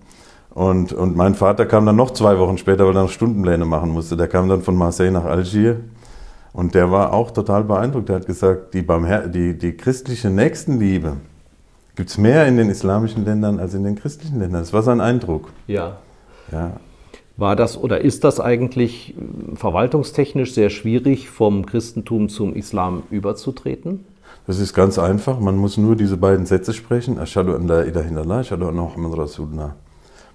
Und, 0.50 0.94
und 0.94 1.16
mein 1.16 1.34
Vater 1.34 1.66
kam 1.66 1.86
dann 1.86 1.96
noch 1.96 2.12
zwei 2.12 2.38
Wochen 2.38 2.58
später, 2.58 2.86
weil 2.86 2.96
er 2.96 3.04
noch 3.04 3.10
Stundenpläne 3.10 3.66
machen 3.66 3.90
musste. 3.90 4.16
Der 4.18 4.28
kam 4.28 4.50
dann 4.50 4.62
von 4.62 4.76
Marseille 4.76 5.12
nach 5.12 5.26
Algier. 5.26 5.82
Und 6.54 6.76
der 6.76 6.92
war 6.92 7.14
auch 7.14 7.32
total 7.32 7.64
beeindruckt. 7.64 8.10
Er 8.10 8.18
hat 8.18 8.28
gesagt, 8.28 8.74
die, 8.74 8.84
Barmher 8.84 9.28
die, 9.28 9.58
die 9.58 9.74
christliche 9.74 10.30
Nächstenliebe 10.30 11.18
gibt 11.96 12.10
es 12.10 12.18
mehr 12.18 12.48
in 12.48 12.58
den 12.58 12.70
islamischen 12.70 13.26
Ländern 13.26 13.60
als 13.60 13.74
in 13.74 13.84
den 13.84 13.96
christlichen 13.96 14.40
Ländern. 14.40 14.62
Das 14.62 14.72
war 14.72 14.84
sein 14.84 15.02
Eindruck. 15.02 15.50
Ja. 15.68 15.98
ja. 16.52 16.74
War 17.38 17.56
das 17.56 17.78
oder 17.78 18.02
ist 18.02 18.24
das 18.24 18.40
eigentlich 18.40 19.16
verwaltungstechnisch 19.56 20.54
sehr 20.54 20.70
schwierig, 20.70 21.30
vom 21.30 21.66
Christentum 21.66 22.30
zum 22.30 22.54
Islam 22.54 23.04
überzutreten? 23.10 24.06
Das 24.46 24.60
ist 24.60 24.74
ganz 24.74 25.00
einfach. 25.00 25.40
Man 25.40 25.56
muss 25.56 25.78
nur 25.78 25.96
diese 25.96 26.18
beiden 26.18 26.46
Sätze 26.46 26.74
sprechen. 26.74 27.18
Ashadu 27.18 27.56
an 27.56 27.68
la 27.68 27.82
ilaha 27.84 28.08
illallah, 28.08 28.40
ashadu 28.42 28.68
an 28.68 28.76
Muhammad 28.76 29.18
Rasulullah. 29.18 29.76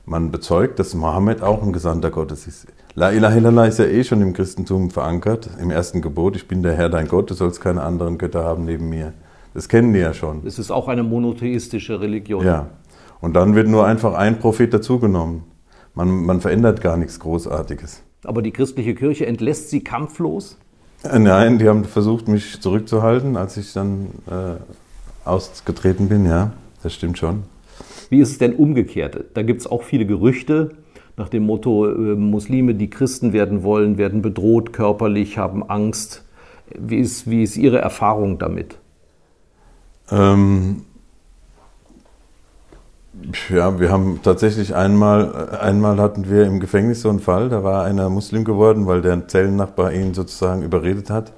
Man 0.07 0.31
bezeugt, 0.31 0.79
dass 0.79 0.95
Mohammed 0.95 1.43
auch 1.43 1.63
ein 1.63 1.73
Gesandter 1.73 2.11
Gottes 2.11 2.47
ist. 2.47 2.67
La 2.99 3.13
ilaha 3.13 3.37
illallah 3.37 3.67
ist 3.69 3.79
ja 3.79 3.85
eh 3.85 4.03
schon 4.03 4.21
im 4.23 4.33
Christentum 4.33 4.91
verankert, 4.91 5.49
im 5.63 5.71
ersten 5.71 6.03
Gebot. 6.03 6.35
Ich 6.35 6.49
bin 6.49 6.65
der 6.65 6.75
Herr, 6.75 6.89
dein 6.89 7.07
Gott, 7.07 7.31
du 7.31 7.35
sollst 7.35 7.61
keine 7.61 7.85
anderen 7.85 8.19
Götter 8.19 8.43
haben 8.43 8.65
neben 8.65 8.89
mir. 8.89 9.13
Das 9.55 9.69
kennen 9.69 9.93
die 9.95 10.01
ja 10.01 10.13
schon. 10.13 10.45
Es 10.45 10.59
ist 10.59 10.73
auch 10.73 10.89
eine 10.89 11.05
monotheistische 11.05 12.01
Religion. 12.01 12.45
Ja. 12.45 12.71
Und 13.21 13.35
dann 13.35 13.55
wird 13.55 13.69
nur 13.69 13.87
einfach 13.87 14.15
ein 14.15 14.41
Prophet 14.41 14.75
dazugenommen. 14.75 15.45
Man, 15.95 16.09
man 16.25 16.41
verändert 16.41 16.81
gar 16.81 16.97
nichts 16.97 17.21
Großartiges. 17.21 18.03
Aber 18.25 18.43
die 18.43 18.51
christliche 18.51 18.97
Kirche 18.97 19.27
entlässt 19.27 19.71
sie 19.71 19.85
kampflos? 19.85 20.59
Äh, 21.05 21.21
nein, 21.21 21.61
die 21.61 21.69
haben 21.69 21.85
versucht, 21.85 22.27
mich 22.27 22.61
zurückzuhalten, 22.61 23.37
als 23.37 23.57
ich 23.59 23.73
dann 23.73 24.09
äh, 24.29 24.57
ausgetreten 25.25 26.09
bin, 26.09 26.27
ja, 26.27 26.51
das 26.83 26.95
stimmt 26.95 27.17
schon. 27.17 27.45
Wie 28.11 28.19
ist 28.19 28.33
es 28.33 28.39
denn 28.39 28.57
umgekehrt? 28.57 29.27
Da 29.35 29.43
gibt 29.43 29.61
es 29.61 29.69
auch 29.69 29.85
viele 29.85 30.05
Gerüchte 30.05 30.71
nach 31.19 31.29
dem 31.29 31.45
Motto, 31.45 31.87
äh, 31.87 32.15
Muslime, 32.15 32.75
die 32.75 32.89
Christen 32.89 33.33
werden 33.33 33.63
wollen, 33.63 33.99
werden 33.99 34.23
bedroht 34.23 34.73
körperlich, 34.73 35.37
haben 35.37 35.69
Angst. 35.69 36.25
Wie 36.79 36.99
ist, 36.99 37.29
wie 37.29 37.43
ist 37.43 37.57
Ihre 37.57 37.79
Erfahrung 37.79 38.39
damit? 38.39 38.79
Ähm, 40.11 40.85
ja, 43.51 43.81
wir 43.81 43.91
haben 43.91 44.21
tatsächlich 44.23 44.75
einmal, 44.75 45.59
einmal 45.61 45.99
hatten 45.99 46.31
wir 46.31 46.47
im 46.47 46.61
Gefängnis 46.61 47.03
so 47.03 47.09
einen 47.09 47.21
Fall, 47.21 47.49
da 47.49 47.65
war 47.65 47.85
einer 47.85 48.09
Muslim 48.09 48.45
geworden, 48.45 48.87
weil 48.87 49.03
der 49.03 49.27
Zellennachbar 49.27 49.93
ihn 49.93 50.15
sozusagen 50.15 50.63
überredet 50.63 51.11
hat. 51.11 51.33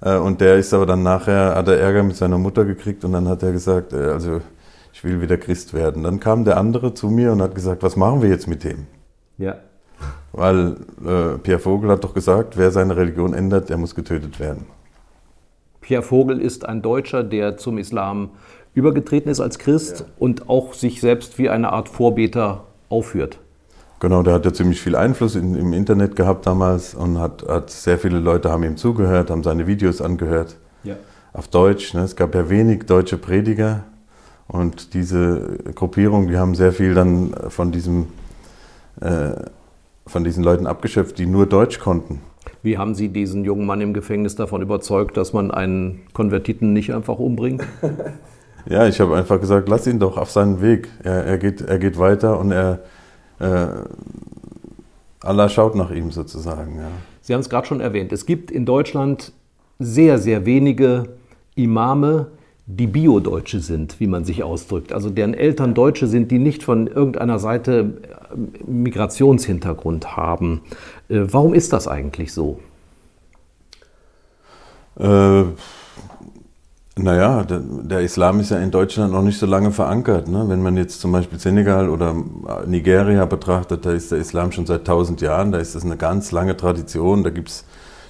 Äh, 0.00 0.16
und 0.16 0.40
der 0.40 0.56
ist 0.56 0.72
aber 0.72 0.86
dann 0.86 1.02
nachher, 1.02 1.56
hat 1.56 1.68
er 1.68 1.78
Ärger 1.78 2.02
mit 2.02 2.16
seiner 2.16 2.38
Mutter 2.38 2.64
gekriegt 2.64 3.04
und 3.04 3.12
dann 3.12 3.28
hat 3.28 3.42
er 3.42 3.52
gesagt, 3.52 3.92
äh, 3.92 3.96
also 3.96 4.40
ich 4.92 5.04
will 5.04 5.20
wieder 5.20 5.36
Christ 5.36 5.74
werden. 5.74 6.04
Dann 6.04 6.20
kam 6.20 6.44
der 6.44 6.56
andere 6.56 6.94
zu 6.94 7.08
mir 7.08 7.32
und 7.32 7.42
hat 7.42 7.54
gesagt, 7.54 7.82
was 7.82 7.96
machen 7.96 8.22
wir 8.22 8.28
jetzt 8.28 8.46
mit 8.46 8.64
dem? 8.64 8.86
Ja. 9.40 9.56
Weil 10.32 10.76
äh, 11.04 11.38
Pierre 11.38 11.58
Vogel 11.58 11.90
hat 11.90 12.04
doch 12.04 12.14
gesagt, 12.14 12.56
wer 12.56 12.70
seine 12.70 12.96
Religion 12.96 13.34
ändert, 13.34 13.68
der 13.68 13.78
muss 13.78 13.94
getötet 13.94 14.38
werden. 14.38 14.66
Pierre 15.80 16.02
Vogel 16.02 16.40
ist 16.40 16.68
ein 16.68 16.82
Deutscher, 16.82 17.24
der 17.24 17.56
zum 17.56 17.78
Islam 17.78 18.30
übergetreten 18.74 19.30
ist 19.30 19.40
als 19.40 19.58
Christ 19.58 20.00
ja. 20.00 20.06
und 20.18 20.48
auch 20.48 20.74
sich 20.74 21.00
selbst 21.00 21.38
wie 21.38 21.48
eine 21.48 21.72
Art 21.72 21.88
Vorbeter 21.88 22.64
aufführt. 22.88 23.38
Genau, 23.98 24.22
der 24.22 24.34
hat 24.34 24.44
ja 24.44 24.52
ziemlich 24.52 24.80
viel 24.80 24.94
Einfluss 24.94 25.34
in, 25.34 25.54
im 25.56 25.72
Internet 25.72 26.16
gehabt 26.16 26.46
damals 26.46 26.94
und 26.94 27.18
hat, 27.18 27.46
hat, 27.48 27.70
sehr 27.70 27.98
viele 27.98 28.18
Leute 28.20 28.50
haben 28.50 28.62
ihm 28.62 28.76
zugehört, 28.76 29.30
haben 29.30 29.42
seine 29.42 29.66
Videos 29.66 30.00
angehört. 30.00 30.56
Ja. 30.84 30.96
Auf 31.32 31.48
Deutsch. 31.48 31.94
Ne? 31.94 32.02
Es 32.02 32.16
gab 32.16 32.34
ja 32.34 32.48
wenig 32.48 32.84
deutsche 32.84 33.18
Prediger 33.18 33.84
und 34.48 34.94
diese 34.94 35.58
Gruppierung, 35.74 36.28
die 36.28 36.38
haben 36.38 36.54
sehr 36.54 36.72
viel 36.72 36.94
dann 36.94 37.34
von 37.48 37.72
diesem 37.72 38.06
äh, 39.00 39.32
von 40.06 40.24
diesen 40.24 40.42
Leuten 40.44 40.66
abgeschöpft, 40.66 41.18
die 41.18 41.26
nur 41.26 41.46
Deutsch 41.46 41.78
konnten. 41.78 42.20
Wie 42.62 42.78
haben 42.78 42.94
Sie 42.94 43.08
diesen 43.08 43.44
jungen 43.44 43.66
Mann 43.66 43.80
im 43.80 43.94
Gefängnis 43.94 44.34
davon 44.34 44.62
überzeugt, 44.62 45.16
dass 45.16 45.32
man 45.32 45.50
einen 45.50 46.02
Konvertiten 46.12 46.72
nicht 46.72 46.92
einfach 46.92 47.18
umbringt? 47.18 47.64
Ja, 48.66 48.86
ich 48.86 49.00
habe 49.00 49.16
einfach 49.16 49.40
gesagt, 49.40 49.68
lass 49.68 49.86
ihn 49.86 49.98
doch 49.98 50.16
auf 50.16 50.30
seinen 50.30 50.60
Weg. 50.60 50.88
Er, 51.02 51.24
er, 51.24 51.38
geht, 51.38 51.62
er 51.62 51.78
geht 51.78 51.98
weiter 51.98 52.38
und 52.38 52.52
er, 52.52 52.80
äh, 53.38 53.68
Allah 55.22 55.48
schaut 55.48 55.74
nach 55.74 55.90
ihm 55.90 56.10
sozusagen. 56.10 56.76
Ja. 56.76 56.88
Sie 57.20 57.32
haben 57.32 57.40
es 57.40 57.48
gerade 57.48 57.66
schon 57.66 57.80
erwähnt. 57.80 58.12
Es 58.12 58.26
gibt 58.26 58.50
in 58.50 58.66
Deutschland 58.66 59.32
sehr, 59.78 60.18
sehr 60.18 60.46
wenige 60.46 61.16
Imame, 61.54 62.28
die 62.76 62.86
Bio-Deutsche 62.86 63.60
sind, 63.60 63.98
wie 64.00 64.06
man 64.06 64.24
sich 64.24 64.42
ausdrückt. 64.42 64.92
Also 64.92 65.10
deren 65.10 65.34
Eltern 65.34 65.74
Deutsche 65.74 66.06
sind, 66.06 66.30
die 66.30 66.38
nicht 66.38 66.62
von 66.62 66.86
irgendeiner 66.86 67.38
Seite 67.38 68.00
äh, 68.30 68.70
Migrationshintergrund 68.70 70.16
haben. 70.16 70.60
Äh, 71.08 71.20
warum 71.30 71.54
ist 71.54 71.72
das 71.72 71.88
eigentlich 71.88 72.32
so? 72.32 72.60
Äh 74.98 75.44
naja, 76.96 77.44
der, 77.44 77.60
der, 77.60 78.00
Islam 78.00 78.40
ist 78.40 78.50
ja 78.50 78.58
in 78.58 78.70
Deutschland 78.70 79.12
noch 79.12 79.22
nicht 79.22 79.38
so 79.38 79.46
lange 79.46 79.70
verankert. 79.70 80.28
Ne? 80.28 80.44
Wenn 80.48 80.60
man 80.60 80.76
jetzt 80.76 81.00
zum 81.00 81.12
Beispiel 81.12 81.38
Senegal 81.38 81.88
oder 81.88 82.14
Nigeria 82.66 83.24
betrachtet, 83.24 83.86
da 83.86 83.92
ist 83.92 84.12
der 84.12 84.18
Islam 84.18 84.52
schon 84.52 84.66
seit 84.66 84.84
tausend 84.84 85.20
Jahren, 85.22 85.50
da 85.50 85.58
ist 85.58 85.74
das 85.74 85.84
eine 85.84 85.96
ganz 85.96 86.30
lange 86.30 86.56
Tradition. 86.56 87.22
Da 87.22 87.30
gibt 87.30 87.48
es 87.48 87.64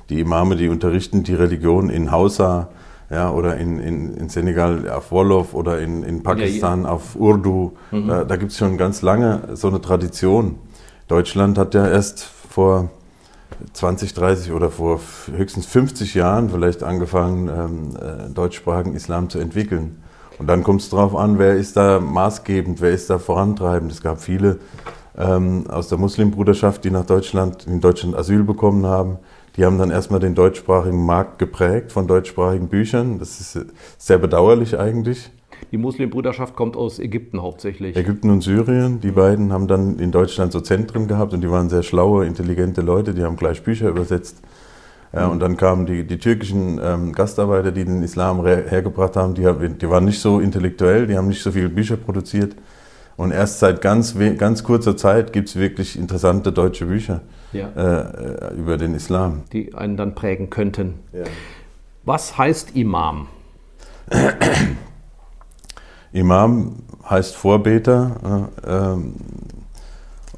die 0.09 0.19
Imame, 0.19 0.57
die 0.57 0.69
unterrichten 0.69 1.23
die 1.23 1.35
Religion 1.35 1.89
in 1.89 2.11
Hausa 2.11 2.69
ja, 3.11 3.31
oder 3.31 3.57
in, 3.57 3.81
in, 3.81 4.15
in 4.15 4.29
Senegal 4.29 4.89
auf 4.89 5.11
Wolof 5.11 5.53
oder 5.53 5.81
in, 5.81 6.05
in 6.05 6.23
Pakistan 6.23 6.85
ja, 6.85 6.91
auf 6.91 7.17
Urdu. 7.17 7.73
Mhm. 7.91 8.09
Da, 8.09 8.25
da 8.25 8.37
gibt 8.37 8.53
es 8.53 8.59
schon 8.59 8.79
ganz 8.79 9.03
lange 9.03 9.49
so 9.55 9.69
eine 9.69 9.81
Tradition. 9.81 10.59
Deutschland 11.09 11.59
hat 11.59 11.75
ja 11.75 11.89
erst 11.89 12.23
vor 12.23 12.89
20, 13.73 14.15
30 14.15 14.53
oder 14.53 14.71
vor 14.71 15.01
höchstens 15.35 15.67
50 15.67 16.15
Jahren 16.15 16.51
vielleicht 16.51 16.85
angefangen, 16.85 17.49
ähm, 17.49 17.97
äh, 17.97 18.31
deutschsprachigen 18.33 18.95
Islam 18.95 19.29
zu 19.29 19.41
entwickeln. 19.41 20.03
Und 20.39 20.47
dann 20.47 20.63
kommt 20.63 20.81
es 20.81 20.89
darauf 20.89 21.15
an, 21.17 21.39
wer 21.39 21.57
ist 21.57 21.77
da 21.77 22.01
maßgebend, 22.01 22.81
wer 22.81 22.93
ist 22.93 23.11
da 23.11 23.19
vorantreibend. 23.19 23.93
Es 23.93 24.01
gab 24.01 24.21
viele 24.21 24.61
ähm, 25.19 25.65
aus 25.69 25.89
der 25.89 25.99
Muslimbruderschaft, 25.99 26.85
die 26.85 26.91
nach 26.91 27.05
Deutschland, 27.05 27.67
in 27.67 27.81
Deutschland 27.81 28.17
Asyl 28.17 28.45
bekommen 28.45 28.87
haben. 28.87 29.19
Die 29.57 29.65
haben 29.65 29.79
dann 29.79 29.91
erstmal 29.91 30.21
den 30.21 30.35
deutschsprachigen 30.35 31.05
Markt 31.05 31.39
geprägt 31.39 31.93
von 31.93 32.07
deutschsprachigen 32.07 32.69
Büchern. 32.69 33.19
Das 33.19 33.41
ist 33.41 33.67
sehr 33.99 34.19
bedauerlich 34.19 34.79
eigentlich. 34.79 35.31
Die 35.73 35.79
Muslimbruderschaft 35.79 36.57
kommt 36.57 36.77
aus 36.77 36.99
Ägypten 36.99 37.43
hauptsächlich. 37.43 37.97
Ägypten 37.97 38.31
und 38.31 38.43
Syrien. 38.43 39.01
Die 39.01 39.11
beiden 39.11 39.53
haben 39.53 39.69
dann 39.69 39.99
in 39.99 40.11
Deutschland 40.11 40.53
so 40.53 40.61
Zentren 40.61 41.07
gehabt 41.07 41.33
und 41.33 41.43
die 41.43 41.51
waren 41.51 41.69
sehr 41.69 41.83
schlaue, 41.83 42.27
intelligente 42.27 42.81
Leute. 42.81 43.15
Die 43.15 43.23
haben 43.23 43.37
gleich 43.37 43.63
Bücher 43.63 43.89
übersetzt. 43.89 44.43
Ja, 45.13 45.27
und 45.27 45.41
dann 45.41 45.57
kamen 45.57 45.87
die, 45.87 46.07
die 46.07 46.19
türkischen 46.19 46.81
ähm, 46.83 47.13
Gastarbeiter, 47.13 47.73
die 47.73 47.85
den 47.85 48.03
Islam 48.03 48.47
hergebracht 48.47 49.17
haben, 49.17 49.35
die, 49.35 49.43
die 49.43 49.91
waren 49.91 50.05
nicht 50.05 50.21
so 50.21 50.39
intellektuell, 50.39 51.09
die 51.09 51.17
haben 51.17 51.27
nicht 51.27 51.43
so 51.43 51.51
viele 51.51 51.69
Bücher 51.69 51.97
produziert. 51.97 52.55
Und 53.21 53.33
erst 53.33 53.59
seit 53.59 53.83
ganz, 53.83 54.15
ganz 54.39 54.65
kurzer 54.65 54.97
Zeit 54.97 55.35
gibt 55.35 55.51
es 55.51 55.57
wirklich 55.57 55.99
interessante 55.99 56.53
deutsche 56.53 56.87
Bücher 56.87 57.21
ja. 57.53 57.69
äh, 57.69 58.55
über 58.55 58.79
den 58.79 58.95
Islam. 58.95 59.43
Die 59.53 59.75
einen 59.75 59.99
dann 59.99 60.15
prägen 60.15 60.49
könnten. 60.49 60.95
Ja. 61.13 61.25
Was 62.03 62.39
heißt 62.39 62.75
Imam? 62.75 63.27
Imam 66.13 66.77
heißt 67.11 67.37
Vorbeter. 67.37 68.49
Ähm, 68.67 69.15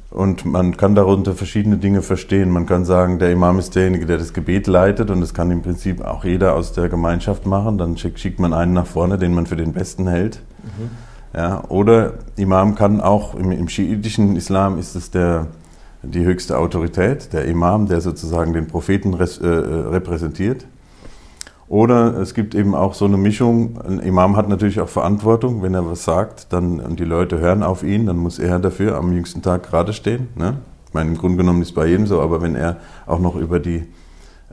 Und 0.09 0.43
man 0.43 0.75
kann 0.75 0.93
darunter 0.93 1.35
verschiedene 1.35 1.77
Dinge 1.77 2.01
verstehen. 2.01 2.51
Man 2.51 2.65
kann 2.65 2.83
sagen, 2.83 3.17
der 3.17 3.31
Imam 3.31 3.59
ist 3.59 3.75
derjenige, 3.75 4.05
der 4.05 4.17
das 4.17 4.33
Gebet 4.33 4.67
leitet 4.67 5.09
und 5.09 5.21
das 5.21 5.33
kann 5.33 5.49
im 5.51 5.61
Prinzip 5.61 6.01
auch 6.01 6.25
jeder 6.25 6.53
aus 6.53 6.73
der 6.73 6.89
Gemeinschaft 6.89 7.45
machen. 7.45 7.77
Dann 7.77 7.95
schickt, 7.97 8.19
schickt 8.19 8.39
man 8.39 8.53
einen 8.53 8.73
nach 8.73 8.87
vorne, 8.87 9.17
den 9.17 9.33
man 9.33 9.45
für 9.47 9.55
den 9.55 9.71
Besten 9.71 10.05
hält. 10.07 10.41
Mhm. 10.63 11.12
Ja, 11.35 11.63
oder 11.69 12.13
Imam 12.35 12.75
kann 12.75 13.01
auch, 13.01 13.33
im, 13.35 13.51
im 13.51 13.67
schiitischen 13.67 14.35
Islam 14.35 14.77
ist 14.77 14.95
es 14.95 15.09
der, 15.09 15.47
die 16.03 16.23
höchste 16.23 16.57
Autorität, 16.57 17.33
der 17.33 17.45
Imam, 17.45 17.87
der 17.87 18.01
sozusagen 18.01 18.53
den 18.53 18.67
Propheten 18.67 19.13
res, 19.15 19.39
äh, 19.39 19.47
repräsentiert. 19.47 20.65
Oder 21.67 22.17
es 22.17 22.35
gibt 22.35 22.53
eben 22.53 22.75
auch 22.75 22.93
so 22.93 23.05
eine 23.05 23.17
Mischung. 23.17 23.79
Ein 23.81 23.99
Imam 23.99 24.35
hat 24.35 24.47
natürlich 24.47 24.79
auch 24.79 24.89
Verantwortung. 24.89 25.63
Wenn 25.63 25.73
er 25.73 25.89
was 25.89 26.03
sagt 26.03 26.53
dann, 26.53 26.79
und 26.79 26.99
die 26.99 27.05
Leute 27.05 27.39
hören 27.39 27.63
auf 27.63 27.81
ihn, 27.81 28.05
dann 28.05 28.17
muss 28.17 28.37
er 28.37 28.59
dafür 28.59 28.95
am 28.95 29.11
jüngsten 29.11 29.41
Tag 29.41 29.63
gerade 29.63 29.93
stehen. 29.93 30.27
Ne? 30.35 30.57
Ich 30.87 30.93
meine, 30.93 31.09
im 31.09 31.17
Grunde 31.17 31.37
genommen 31.37 31.63
ist 31.63 31.73
bei 31.73 31.87
jedem 31.87 32.05
so, 32.05 32.21
aber 32.21 32.43
wenn 32.43 32.55
er 32.55 32.77
auch 33.07 33.19
noch 33.19 33.35
über 33.35 33.59
die, 33.59 33.87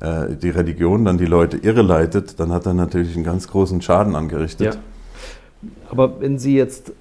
äh, 0.00 0.34
die 0.40 0.48
Religion 0.48 1.04
dann 1.04 1.18
die 1.18 1.26
Leute 1.26 1.58
irreleitet, 1.58 2.40
dann 2.40 2.52
hat 2.52 2.64
er 2.64 2.72
natürlich 2.72 3.14
einen 3.16 3.24
ganz 3.24 3.48
großen 3.48 3.82
Schaden 3.82 4.16
angerichtet. 4.16 4.76
Ja. 4.76 4.80
Aber 5.90 6.20
wenn 6.20 6.38
Sie 6.38 6.54
jetzt 6.54 6.92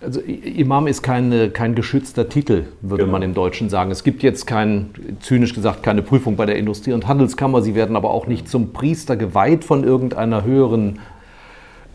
also 0.00 0.20
Imam 0.20 0.86
ist 0.86 1.02
keine, 1.02 1.50
kein 1.50 1.74
geschützter 1.74 2.28
Titel, 2.28 2.66
würde 2.82 3.02
genau. 3.02 3.12
man 3.12 3.22
im 3.22 3.34
Deutschen 3.34 3.68
sagen. 3.68 3.90
Es 3.90 4.04
gibt 4.04 4.22
jetzt 4.22 4.46
kein, 4.46 4.90
zynisch 5.20 5.54
gesagt, 5.54 5.82
keine 5.82 6.02
Prüfung 6.02 6.36
bei 6.36 6.46
der 6.46 6.56
Industrie- 6.56 6.92
und 6.92 7.08
Handelskammer. 7.08 7.62
Sie 7.62 7.74
werden 7.74 7.96
aber 7.96 8.10
auch 8.10 8.26
nicht 8.26 8.48
zum 8.48 8.72
Priester 8.72 9.16
geweiht 9.16 9.64
von 9.64 9.82
irgendeiner 9.82 10.44
höheren 10.44 11.00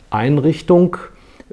Einrichtung. 0.09 0.97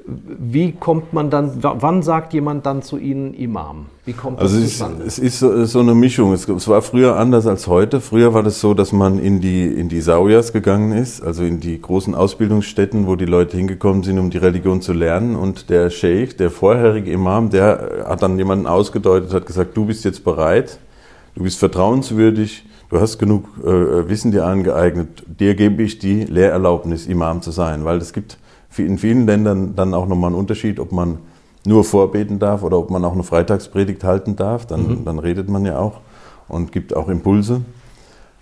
Wie 0.05 0.71
kommt 0.71 1.13
man 1.13 1.29
dann, 1.29 1.59
wann 1.61 2.01
sagt 2.01 2.33
jemand 2.33 2.65
dann 2.65 2.81
zu 2.81 2.97
Ihnen 2.97 3.33
Imam? 3.33 3.87
Wie 4.05 4.13
kommt 4.13 4.39
das 4.39 4.53
also 4.53 4.63
zustande? 4.63 5.03
Es 5.03 5.19
ist, 5.19 5.25
es 5.25 5.33
ist 5.33 5.39
so, 5.39 5.65
so, 5.65 5.79
eine 5.79 5.93
Mischung. 5.93 6.33
Es, 6.33 6.47
es, 6.47 6.67
war 6.67 6.81
früher 6.81 7.17
anders 7.17 7.45
als 7.45 7.67
heute. 7.67 8.01
Früher 8.01 8.33
war 8.33 8.41
das 8.41 8.61
so, 8.61 8.73
dass 8.73 8.93
man 8.93 9.19
in 9.19 9.41
die, 9.41 9.65
in 9.65 9.89
die 9.89 10.01
Sauyas 10.01 10.53
gegangen 10.53 10.93
ist, 10.93 11.21
also 11.21 11.43
in 11.43 11.59
die 11.59 11.79
großen 11.79 12.15
Ausbildungsstätten, 12.15 13.05
wo 13.05 13.15
die 13.15 13.25
Leute 13.25 13.57
hingekommen 13.57 14.03
sind, 14.03 14.17
um 14.17 14.29
die 14.29 14.37
Religion 14.37 14.81
zu 14.81 14.93
lernen. 14.93 15.35
Und 15.35 15.69
der 15.69 15.89
Sheikh, 15.89 16.35
der 16.37 16.51
vorherige 16.51 17.11
Imam, 17.11 17.49
der 17.49 18.05
hat 18.07 18.23
dann 18.23 18.37
jemanden 18.37 18.67
ausgedeutet, 18.67 19.33
hat 19.33 19.45
gesagt, 19.45 19.75
du 19.77 19.85
bist 19.85 20.05
jetzt 20.05 20.23
bereit, 20.23 20.79
du 21.35 21.43
bist 21.43 21.59
vertrauenswürdig, 21.59 22.65
du 22.89 22.99
hast 22.99 23.19
genug 23.19 23.45
äh, 23.63 24.09
Wissen 24.09 24.31
dir 24.31 24.45
angeeignet, 24.45 25.23
dir 25.27 25.53
gebe 25.53 25.83
ich 25.83 25.99
die 25.99 26.23
Lehrerlaubnis, 26.23 27.07
Imam 27.07 27.41
zu 27.41 27.51
sein. 27.51 27.85
Weil 27.85 27.97
es 27.97 28.13
gibt 28.13 28.37
in 28.77 28.97
vielen 28.97 29.25
Ländern 29.25 29.75
dann 29.75 29.93
auch 29.93 30.07
nochmal 30.07 30.31
ein 30.31 30.35
Unterschied, 30.35 30.79
ob 30.79 30.91
man 30.91 31.19
nur 31.65 31.83
vorbeten 31.83 32.39
darf 32.39 32.63
oder 32.63 32.77
ob 32.77 32.89
man 32.89 33.05
auch 33.05 33.13
eine 33.13 33.23
Freitagspredigt 33.23 34.03
halten 34.03 34.35
darf. 34.35 34.65
Dann, 34.65 34.87
mhm. 34.87 35.05
dann 35.05 35.19
redet 35.19 35.49
man 35.49 35.65
ja 35.65 35.77
auch 35.77 35.99
und 36.47 36.71
gibt 36.71 36.95
auch 36.95 37.09
Impulse. 37.09 37.61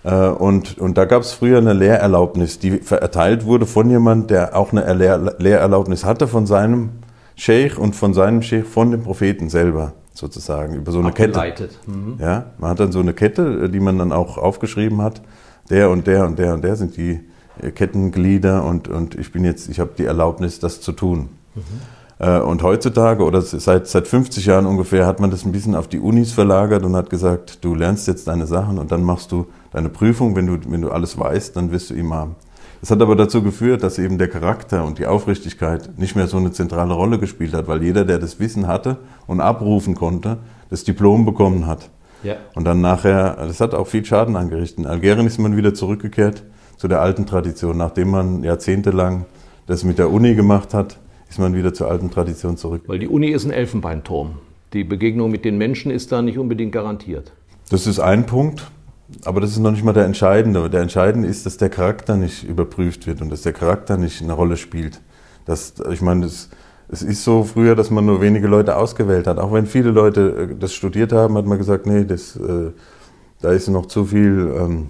Äh, 0.04 0.28
und, 0.28 0.78
und 0.78 0.98
da 0.98 1.06
gab 1.06 1.22
es 1.24 1.32
früher 1.32 1.58
eine 1.58 1.74
Lehrerlaubnis, 1.74 2.60
die 2.60 2.80
erteilt 2.90 3.46
wurde 3.46 3.66
von 3.66 3.90
jemandem, 3.90 4.28
der 4.28 4.56
auch 4.56 4.72
eine 4.72 4.94
Lehr 4.94 5.36
Lehrerlaubnis 5.38 6.06
hatte 6.06 6.28
von 6.28 6.46
seinem 6.46 6.90
Sheikh 7.36 7.80
und 7.80 7.96
von 7.96 8.14
seinem 8.14 8.42
Sheikh 8.42 8.66
von 8.66 8.92
dem 8.92 9.04
Propheten 9.04 9.50
selber 9.50 9.94
sozusagen 10.14 10.76
über 10.76 10.92
so 10.92 11.00
eine 11.00 11.12
Kette. 11.12 11.70
Mhm. 11.86 12.16
Ja, 12.20 12.46
man 12.58 12.72
hat 12.72 12.80
dann 12.80 12.92
so 12.92 13.00
eine 13.00 13.14
Kette, 13.14 13.70
die 13.70 13.80
man 13.80 13.98
dann 13.98 14.12
auch 14.12 14.38
aufgeschrieben 14.38 15.02
hat. 15.02 15.22
Der 15.70 15.90
und 15.90 16.08
der 16.08 16.26
und 16.26 16.40
der 16.40 16.54
und 16.54 16.64
der 16.64 16.76
sind 16.76 16.98
die 16.98 17.20
Kettenglieder 17.60 18.64
und, 18.64 18.88
und 18.88 19.16
ich 19.16 19.32
bin 19.32 19.46
jetzt, 19.46 19.70
ich 19.70 19.80
habe 19.80 19.92
die 19.98 20.06
Erlaubnis, 20.06 20.60
das 20.60 20.82
zu 20.82 20.92
tun. 20.92 21.30
Mhm. 21.56 22.42
und 22.42 22.64
heutzutage 22.64 23.24
oder 23.24 23.42
seit, 23.42 23.88
seit 23.88 24.08
50 24.08 24.46
Jahren 24.46 24.66
ungefähr 24.66 25.08
hat 25.08 25.20
man 25.20 25.32
das 25.32 25.46
ein 25.46 25.52
bisschen 25.52 25.74
auf 25.74 25.88
die 25.88 26.00
Unis 26.00 26.32
verlagert 26.32 26.84
und 26.84 26.96
hat 26.96 27.10
gesagt, 27.10 27.64
du 27.64 27.74
lernst 27.74 28.08
jetzt 28.08 28.28
deine 28.28 28.46
Sachen 28.46 28.78
und 28.78 28.92
dann 28.92 29.04
machst 29.04 29.32
du 29.32 29.48
deine 29.72 29.90
Prüfung. 29.90 30.36
Wenn 30.36 30.48
du, 30.48 30.60
wenn 30.70 30.82
du 30.82 30.92
alles 30.92 31.18
weißt, 31.18 31.56
dann 31.56 31.72
wirst 31.72 31.90
du 31.90 31.96
Imam. 31.96 32.36
Das 32.82 32.92
hat 32.92 33.02
aber 33.02 33.16
dazu 33.16 33.44
geführt, 33.44 33.84
dass 33.84 34.00
eben 34.00 34.18
der 34.18 34.30
Charakter 34.30 34.86
und 34.86 35.00
die 35.00 35.06
Aufrichtigkeit 35.06 35.98
nicht 35.98 36.16
mehr 36.16 36.28
so 36.28 36.38
eine 36.38 36.52
zentrale 36.52 36.94
Rolle 36.94 37.20
gespielt 37.20 37.54
hat, 37.54 37.68
weil 37.68 37.84
jeder, 37.84 38.06
der 38.06 38.20
das 38.20 38.40
Wissen 38.40 38.68
hatte 38.68 38.98
und 39.28 39.42
abrufen 39.42 39.96
konnte, 39.96 40.38
das 40.70 40.84
Diplom 40.86 41.26
bekommen 41.26 41.68
hat. 41.68 41.90
Ja. 42.24 42.36
Und 42.56 42.66
dann 42.66 42.80
nachher, 42.82 43.36
das 43.48 43.60
hat 43.60 43.74
auch 43.74 43.88
viel 43.88 44.06
Schaden 44.06 44.36
angerichtet. 44.36 44.80
In 44.80 44.86
Algerien 44.86 45.28
ist 45.28 45.40
man 45.40 45.58
wieder 45.58 45.74
zurückgekehrt 45.74 46.44
zu 46.80 46.88
der 46.88 47.02
alten 47.02 47.26
Tradition. 47.26 47.78
Nachdem 47.78 48.10
man 48.10 48.42
jahrzehntelang 48.42 49.26
das 49.68 49.84
mit 49.84 50.00
der 50.00 50.10
Uni 50.12 50.34
gemacht 50.34 50.74
hat, 50.74 50.98
ist 51.30 51.38
man 51.38 51.54
wieder 51.54 51.74
zur 51.74 51.92
alten 51.92 52.10
Tradition 52.10 52.56
zurück. 52.56 52.84
Weil 52.88 53.00
die 53.00 53.10
Uni 53.10 53.28
ist 53.28 53.46
ein 53.46 53.52
Elfenbeinturm. 53.52 54.38
Die 54.72 54.86
Begegnung 54.86 55.30
mit 55.30 55.44
den 55.44 55.58
Menschen 55.58 55.92
ist 55.92 56.12
da 56.14 56.22
nicht 56.22 56.38
unbedingt 56.38 56.72
garantiert. 56.72 57.34
Das 57.70 57.86
ist 57.86 58.00
ein 58.00 58.26
Punkt, 58.26 58.72
aber 59.26 59.42
das 59.42 59.52
ist 59.52 59.60
noch 59.60 59.72
nicht 59.72 59.84
mal 59.84 59.92
der 59.92 60.06
entscheidende. 60.06 60.70
Der 60.70 60.82
entscheidende 60.82 61.28
ist, 61.28 61.46
dass 61.46 61.58
der 61.58 61.70
Charakter 61.70 62.16
nicht 62.16 62.46
überprüft 62.46 63.08
wird 63.08 63.22
und 63.22 63.30
dass 63.30 63.42
der 63.42 63.54
Charakter 63.54 63.98
nicht 63.98 64.22
eine 64.22 64.34
Rolle 64.34 64.56
spielt. 64.56 65.02
Das, 65.46 65.74
ich 65.92 66.02
meine, 66.02 66.22
das, 66.22 66.50
es 66.88 67.04
ist 67.04 67.26
so 67.26 67.44
früher, 67.44 67.76
dass 67.76 67.92
man 67.92 68.06
nur 68.06 68.22
wenige 68.22 68.48
Leute 68.48 68.78
ausgewählt 68.78 69.28
hat. 69.28 69.38
Auch 69.38 69.52
wenn 69.52 69.66
viele 69.66 69.92
Leute 69.92 70.50
äh, 70.52 70.56
das 70.58 70.74
studiert 70.74 71.12
haben, 71.12 71.36
hat 71.38 71.46
man 71.46 71.58
gesagt, 71.58 71.86
nee, 71.86 72.06
das, 72.06 72.38
äh, 72.38 72.72
da 73.42 73.52
ist 73.52 73.68
noch 73.68 73.88
zu 73.88 74.06
viel 74.06 74.56
ähm, 74.58 74.90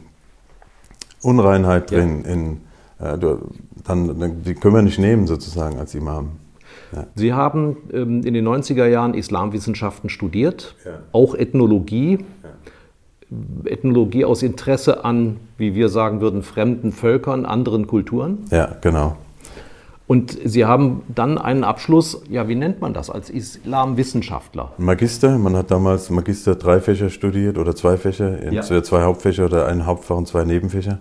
Unreinheit 1.21 1.91
drin. 1.91 2.23
Ja. 2.25 2.31
In, 2.31 2.57
äh, 2.99 3.17
dann, 3.85 4.43
die 4.43 4.55
können 4.55 4.75
wir 4.75 4.81
nicht 4.81 4.99
nehmen 4.99 5.27
sozusagen 5.27 5.79
als 5.79 5.95
Imam. 5.95 6.31
Ja. 6.91 7.05
Sie 7.15 7.33
haben 7.33 7.77
ähm, 7.93 8.23
in 8.23 8.33
den 8.33 8.47
90er 8.47 8.85
Jahren 8.85 9.13
Islamwissenschaften 9.13 10.09
studiert, 10.09 10.75
ja. 10.85 10.99
auch 11.11 11.35
Ethnologie. 11.35 12.19
Ethnologie 13.65 14.25
aus 14.25 14.41
Interesse 14.41 15.05
an, 15.05 15.37
wie 15.57 15.75
wir 15.75 15.89
sagen 15.89 16.19
würden, 16.19 16.41
fremden 16.41 16.91
Völkern, 16.91 17.45
anderen 17.45 17.85
Kulturen. 17.85 18.39
Ja, 18.49 18.75
genau. 18.81 19.17
Und 20.09 20.39
Sie 20.43 20.65
haben 20.65 21.03
dann 21.13 21.37
einen 21.37 21.63
Abschluss, 21.63 22.23
ja, 22.31 22.47
wie 22.47 22.55
nennt 22.55 22.81
man 22.81 22.95
das, 22.95 23.11
als 23.11 23.29
Islamwissenschaftler? 23.29 24.73
Magister, 24.79 25.37
man 25.37 25.55
hat 25.55 25.69
damals 25.69 26.09
Magister 26.09 26.55
drei 26.55 26.79
Fächer 26.79 27.11
studiert 27.11 27.59
oder 27.59 27.75
zwei 27.75 27.95
Fächer, 27.95 28.51
ja. 28.51 28.63
zwei 28.63 29.03
Hauptfächer 29.03 29.45
oder 29.45 29.67
ein 29.67 29.85
Hauptfach 29.85 30.15
und 30.15 30.27
zwei 30.27 30.45
Nebenfächer. 30.45 30.97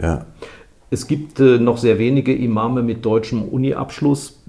Ja. 0.00 0.26
Es 0.90 1.08
gibt 1.08 1.40
äh, 1.40 1.58
noch 1.58 1.76
sehr 1.76 1.98
wenige 1.98 2.32
Imame 2.32 2.84
mit 2.84 3.04
deutschem 3.04 3.42
Uni-Abschluss. 3.48 4.44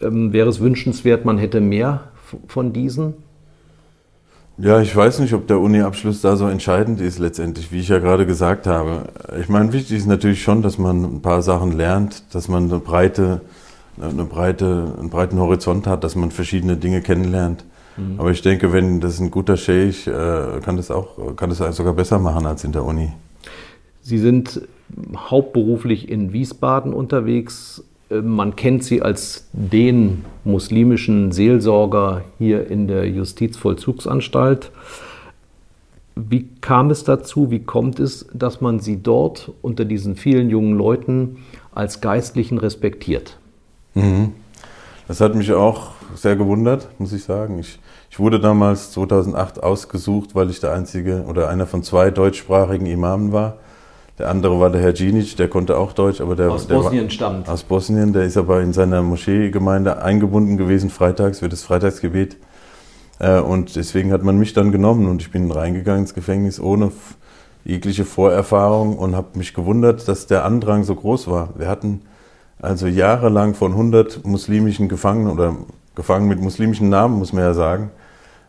Ähm, 0.00 0.32
wäre 0.32 0.48
es 0.48 0.60
wünschenswert, 0.60 1.24
man 1.24 1.38
hätte 1.38 1.60
mehr 1.60 2.12
von 2.46 2.72
diesen? 2.72 3.14
Ja, 4.60 4.80
ich 4.80 4.94
weiß 4.94 5.20
nicht, 5.20 5.34
ob 5.34 5.46
der 5.46 5.60
Uni-Abschluss 5.60 6.20
da 6.20 6.34
so 6.34 6.48
entscheidend 6.48 7.00
ist 7.00 7.20
letztendlich, 7.20 7.70
wie 7.70 7.78
ich 7.78 7.88
ja 7.88 8.00
gerade 8.00 8.26
gesagt 8.26 8.66
habe. 8.66 9.04
Ich 9.40 9.48
meine, 9.48 9.72
wichtig 9.72 9.98
ist 9.98 10.06
natürlich 10.06 10.42
schon, 10.42 10.62
dass 10.62 10.78
man 10.78 11.04
ein 11.04 11.22
paar 11.22 11.42
Sachen 11.42 11.70
lernt, 11.70 12.34
dass 12.34 12.48
man 12.48 12.64
eine 12.64 12.80
breite, 12.80 13.40
eine 14.00 14.24
breite, 14.24 14.94
einen 14.98 15.10
breiten 15.10 15.38
Horizont 15.38 15.86
hat, 15.86 16.02
dass 16.02 16.16
man 16.16 16.32
verschiedene 16.32 16.76
Dinge 16.76 17.02
kennenlernt. 17.02 17.64
Mhm. 17.96 18.18
Aber 18.18 18.32
ich 18.32 18.42
denke, 18.42 18.72
wenn 18.72 19.00
das 19.00 19.20
ein 19.20 19.30
guter 19.30 19.56
Sheikh, 19.56 20.10
äh, 20.10 20.60
kann 20.60 20.76
das 20.76 20.90
auch, 20.90 21.36
kann 21.36 21.50
das 21.50 21.76
sogar 21.76 21.92
besser 21.92 22.18
machen 22.18 22.44
als 22.44 22.64
in 22.64 22.72
der 22.72 22.84
Uni. 22.84 23.12
Sie 24.02 24.18
sind 24.18 24.62
hauptberuflich 25.16 26.08
in 26.08 26.32
Wiesbaden 26.32 26.92
unterwegs. 26.92 27.84
Äh, 28.10 28.20
man 28.20 28.56
kennt 28.56 28.84
sie 28.84 29.02
als 29.02 29.48
den 29.52 30.24
muslimischen 30.44 31.32
Seelsorger 31.32 32.22
hier 32.38 32.70
in 32.70 32.88
der 32.88 33.08
Justizvollzugsanstalt. 33.08 34.70
Wie 36.16 36.48
kam 36.60 36.90
es 36.90 37.04
dazu, 37.04 37.50
wie 37.50 37.60
kommt 37.60 38.00
es, 38.00 38.26
dass 38.32 38.60
man 38.60 38.80
sie 38.80 39.02
dort 39.02 39.52
unter 39.62 39.84
diesen 39.84 40.16
vielen 40.16 40.50
jungen 40.50 40.76
Leuten 40.76 41.38
als 41.72 42.00
Geistlichen 42.00 42.58
respektiert? 42.58 43.38
Mhm. 43.94 44.32
Das 45.06 45.20
hat 45.20 45.34
mich 45.34 45.52
auch 45.52 45.92
sehr 46.16 46.36
gewundert, 46.36 46.88
muss 46.98 47.12
ich 47.12 47.24
sagen. 47.24 47.58
Ich, 47.60 47.78
ich, 48.10 48.18
wurde 48.18 48.40
damals 48.40 48.92
2008 48.92 49.62
ausgesucht, 49.62 50.34
weil 50.34 50.50
ich 50.50 50.60
der 50.60 50.72
einzige 50.72 51.22
oder 51.22 51.48
einer 51.48 51.66
von 51.66 51.82
zwei 51.82 52.10
deutschsprachigen 52.10 52.86
Imamen 52.86 53.32
war. 53.32 53.58
Der 54.18 54.28
andere 54.30 54.58
war 54.58 54.70
der 54.70 54.80
Herr 54.80 54.92
Djinic, 54.92 55.36
der 55.36 55.48
konnte 55.48 55.78
auch 55.78 55.92
Deutsch, 55.92 56.20
aber 56.20 56.34
der, 56.34 56.50
aus 56.50 56.66
der 56.66 56.74
Bosnien 56.74 57.04
war, 57.04 57.10
stammt. 57.10 57.48
Aus 57.48 57.62
Bosnien, 57.62 58.12
der 58.12 58.24
ist 58.24 58.36
aber 58.36 58.60
in 58.60 58.72
seiner 58.72 59.02
Moscheegemeinde 59.02 60.02
eingebunden 60.02 60.56
gewesen, 60.56 60.90
freitags 60.90 61.38
für 61.38 61.48
das 61.48 61.62
Freitagsgebet. 61.62 62.36
Äh, 63.20 63.38
und 63.38 63.76
deswegen 63.76 64.12
hat 64.12 64.24
man 64.24 64.36
mich 64.36 64.54
dann 64.54 64.72
genommen 64.72 65.06
und 65.06 65.22
ich 65.22 65.30
bin 65.30 65.50
reingegangen 65.50 66.02
ins 66.02 66.14
Gefängnis 66.14 66.58
ohne 66.58 66.90
jegliche 67.64 68.04
Vorerfahrung 68.04 68.98
und 68.98 69.14
habe 69.14 69.38
mich 69.38 69.54
gewundert, 69.54 70.08
dass 70.08 70.26
der 70.26 70.44
Andrang 70.44 70.84
so 70.84 70.94
groß 70.94 71.28
war. 71.28 71.50
Wir 71.56 71.68
hatten 71.68 72.02
also 72.60 72.86
jahrelang 72.88 73.54
von 73.54 73.72
100 73.72 74.24
muslimischen 74.26 74.88
Gefangenen 74.88 75.32
oder 75.32 75.56
Gefangenen 75.94 76.28
mit 76.28 76.40
muslimischen 76.40 76.88
Namen, 76.88 77.18
muss 77.18 77.32
man 77.32 77.44
ja 77.44 77.54
sagen, 77.54 77.90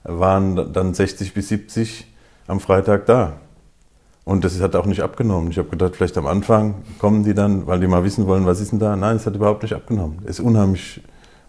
waren 0.04 0.74
dann 0.74 0.94
60 0.94 1.34
bis 1.34 1.50
70 1.50 2.08
am 2.48 2.60
Freitag 2.60 3.06
da. 3.06 3.34
Und 4.30 4.46
das 4.46 4.62
hat 4.62 4.76
auch 4.76 4.86
nicht 4.86 5.02
abgenommen. 5.02 5.50
Ich 5.50 5.58
habe 5.58 5.70
gedacht, 5.70 5.96
vielleicht 5.96 6.16
am 6.16 6.28
Anfang 6.28 6.76
kommen 7.00 7.24
die 7.24 7.34
dann, 7.34 7.66
weil 7.66 7.80
die 7.80 7.88
mal 7.88 8.04
wissen 8.04 8.28
wollen, 8.28 8.46
was 8.46 8.62
ist 8.62 8.72
denn 8.72 8.78
da. 8.78 8.96
Nein, 8.96 9.16
es 9.16 9.26
hat 9.26 9.34
überhaupt 9.34 9.64
nicht 9.64 9.74
abgenommen. 9.74 10.20
Es 10.24 10.38
ist 10.38 10.42
unheimlich, 10.42 11.02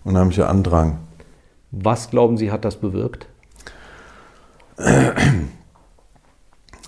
unheimlicher 0.02 0.48
Andrang. 0.48 0.96
Was 1.72 2.08
glauben 2.08 2.38
Sie, 2.38 2.50
hat 2.50 2.64
das 2.64 2.76
bewirkt? 2.76 3.26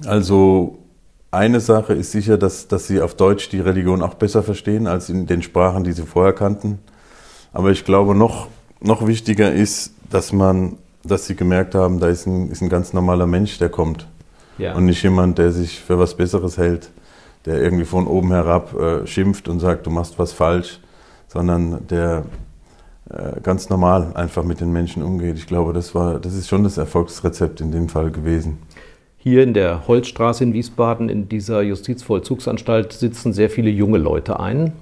Also 0.07 0.79
eine 1.31 1.61
Sache 1.61 1.93
ist 1.93 2.11
sicher, 2.11 2.39
dass, 2.39 2.69
dass 2.69 2.87
sie 2.87 3.03
auf 3.03 3.15
Deutsch 3.15 3.51
die 3.51 3.61
Religion 3.61 4.01
auch 4.01 4.15
besser 4.15 4.43
verstehen 4.43 4.87
als 4.87 5.11
in 5.11 5.27
den 5.27 5.43
Sprachen, 5.43 5.85
die 5.85 5.93
sie 5.93 6.07
vorher 6.07 6.33
kannten. 6.33 6.79
Aber 7.53 7.71
ich 7.71 7.85
glaube, 7.85 8.15
noch, 8.15 8.49
noch 8.81 9.07
wichtiger 9.07 9.53
ist, 9.53 9.93
dass 10.09 10.33
man, 10.33 10.79
dass 11.05 11.27
sie 11.27 11.37
gemerkt 11.37 11.75
haben, 11.75 12.01
da 12.01 12.09
ist 12.09 12.25
ein, 12.27 12.51
ist 12.51 12.63
ein 12.63 12.71
ganz 12.71 12.95
normaler 12.95 13.27
Mensch, 13.27 13.59
der 13.59 13.69
kommt. 13.69 14.09
Ja. 14.59 14.75
Und 14.75 14.87
nicht 14.87 15.03
jemand, 15.03 15.39
der 15.39 15.51
sich 15.53 15.81
für 15.81 15.99
was 15.99 16.17
Besseres 16.17 16.59
hält, 16.59 16.91
der 17.47 17.61
irgendwie 17.61 17.85
von 17.85 18.07
oben 18.07 18.31
herab 18.31 18.75
äh, 18.79 19.07
schimpft 19.07 19.49
und 19.49 19.61
sagt, 19.61 19.87
du 19.87 19.91
machst 19.91 20.19
was 20.19 20.33
falsch, 20.33 20.81
sondern 21.29 21.87
der 21.89 22.25
äh, 23.11 23.41
ganz 23.43 23.69
normal 23.69 24.13
einfach 24.15 24.45
mit 24.45 24.61
den 24.61 24.73
Menschen 24.73 25.03
umgeht. 25.03 25.37
Ich 25.37 25.47
glaube, 25.47 25.73
das, 25.73 25.95
war, 25.95 26.19
das 26.19 26.35
ist 26.35 26.49
schon 26.49 26.65
das 26.65 26.79
Erfolgsrezept 26.79 27.61
in 27.61 27.73
dem 27.73 27.89
Fall 27.89 28.11
gewesen. 28.11 28.59
Hier 29.19 29.43
in 29.43 29.55
der 29.55 29.87
Holzstraße 29.87 30.43
in 30.45 30.53
Wiesbaden, 30.53 31.09
in 31.09 31.29
dieser 31.29 31.63
Justizvollzugsanstalt, 31.63 32.93
sitzen 32.93 33.33
sehr 33.33 33.51
viele 33.51 33.71
junge 33.71 33.99
Leute 33.99 34.41
ein. 34.41 34.73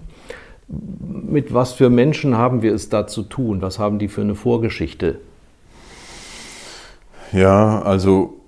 Mit 0.69 1.53
was 1.53 1.73
für 1.73 1.91
Menschen 1.91 2.37
haben 2.37 2.63
wir 2.63 2.73
es 2.73 2.89
da 2.89 3.07
zu 3.07 3.23
tun? 3.23 3.61
Was 3.61 3.79
haben 3.79 3.99
die 3.99 4.09
für 4.09 4.23
eine 4.23 4.35
Vorgeschichte? 4.35 5.19
Ja, 7.33 7.83
also 7.83 8.40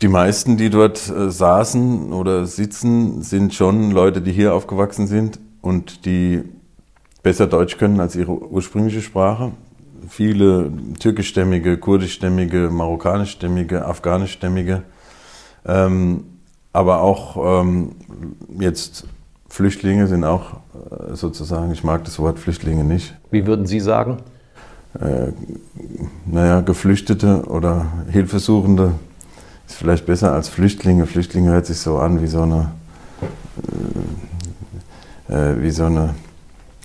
die 0.00 0.08
meisten, 0.08 0.56
die 0.56 0.70
dort 0.70 1.08
äh, 1.08 1.30
saßen 1.30 2.12
oder 2.12 2.46
sitzen, 2.46 3.22
sind 3.22 3.54
schon 3.54 3.90
Leute, 3.90 4.20
die 4.20 4.32
hier 4.32 4.54
aufgewachsen 4.54 5.06
sind 5.06 5.38
und 5.62 6.04
die 6.04 6.42
besser 7.22 7.46
Deutsch 7.46 7.78
können 7.78 8.00
als 8.00 8.16
ihre 8.16 8.32
ursprüngliche 8.32 9.00
Sprache. 9.00 9.52
Viele 10.08 10.70
türkischstämmige, 10.98 11.78
kurdischstämmige, 11.78 12.68
marokkanischstämmige, 12.70 13.86
afghanischstämmige, 13.86 14.82
ähm, 15.64 16.24
aber 16.72 17.00
auch 17.00 17.62
ähm, 17.62 17.92
jetzt 18.58 19.06
Flüchtlinge 19.48 20.08
sind 20.08 20.24
auch 20.24 20.54
äh, 20.74 21.14
sozusagen, 21.14 21.72
ich 21.72 21.84
mag 21.84 22.04
das 22.04 22.18
Wort 22.18 22.38
Flüchtlinge 22.38 22.84
nicht. 22.84 23.14
Wie 23.30 23.46
würden 23.46 23.66
Sie 23.66 23.80
sagen? 23.80 24.18
Äh, 25.00 25.28
naja, 26.26 26.60
Geflüchtete 26.60 27.44
oder 27.46 27.86
Hilfesuchende 28.10 28.92
ist 29.74 29.80
vielleicht 29.80 30.06
besser 30.06 30.32
als 30.32 30.48
Flüchtlinge. 30.48 31.06
Flüchtlinge 31.06 31.50
hört 31.50 31.66
sich 31.66 31.78
so 31.78 31.98
an 31.98 32.22
wie 32.22 32.28
so 32.28 32.42
eine, 32.42 32.70
äh, 35.28 35.34
äh 35.34 35.62
wie 35.62 35.70
so 35.70 35.84
eine 35.86 36.14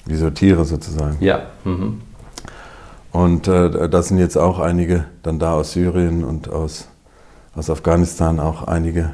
wie 0.05 0.15
so 0.15 0.31
Tiere 0.31 0.65
sozusagen. 0.65 1.17
Ja. 1.19 1.43
Mhm. 1.65 2.01
Und 3.11 3.47
äh, 3.47 3.89
da 3.89 4.01
sind 4.01 4.17
jetzt 4.17 4.37
auch 4.37 4.57
einige 4.57 5.05
dann 5.21 5.37
da 5.37 5.53
aus 5.53 5.73
Syrien 5.73 6.23
und 6.23 6.49
aus, 6.49 6.87
aus 7.55 7.69
Afghanistan 7.69 8.39
auch 8.39 8.63
einige. 8.63 9.11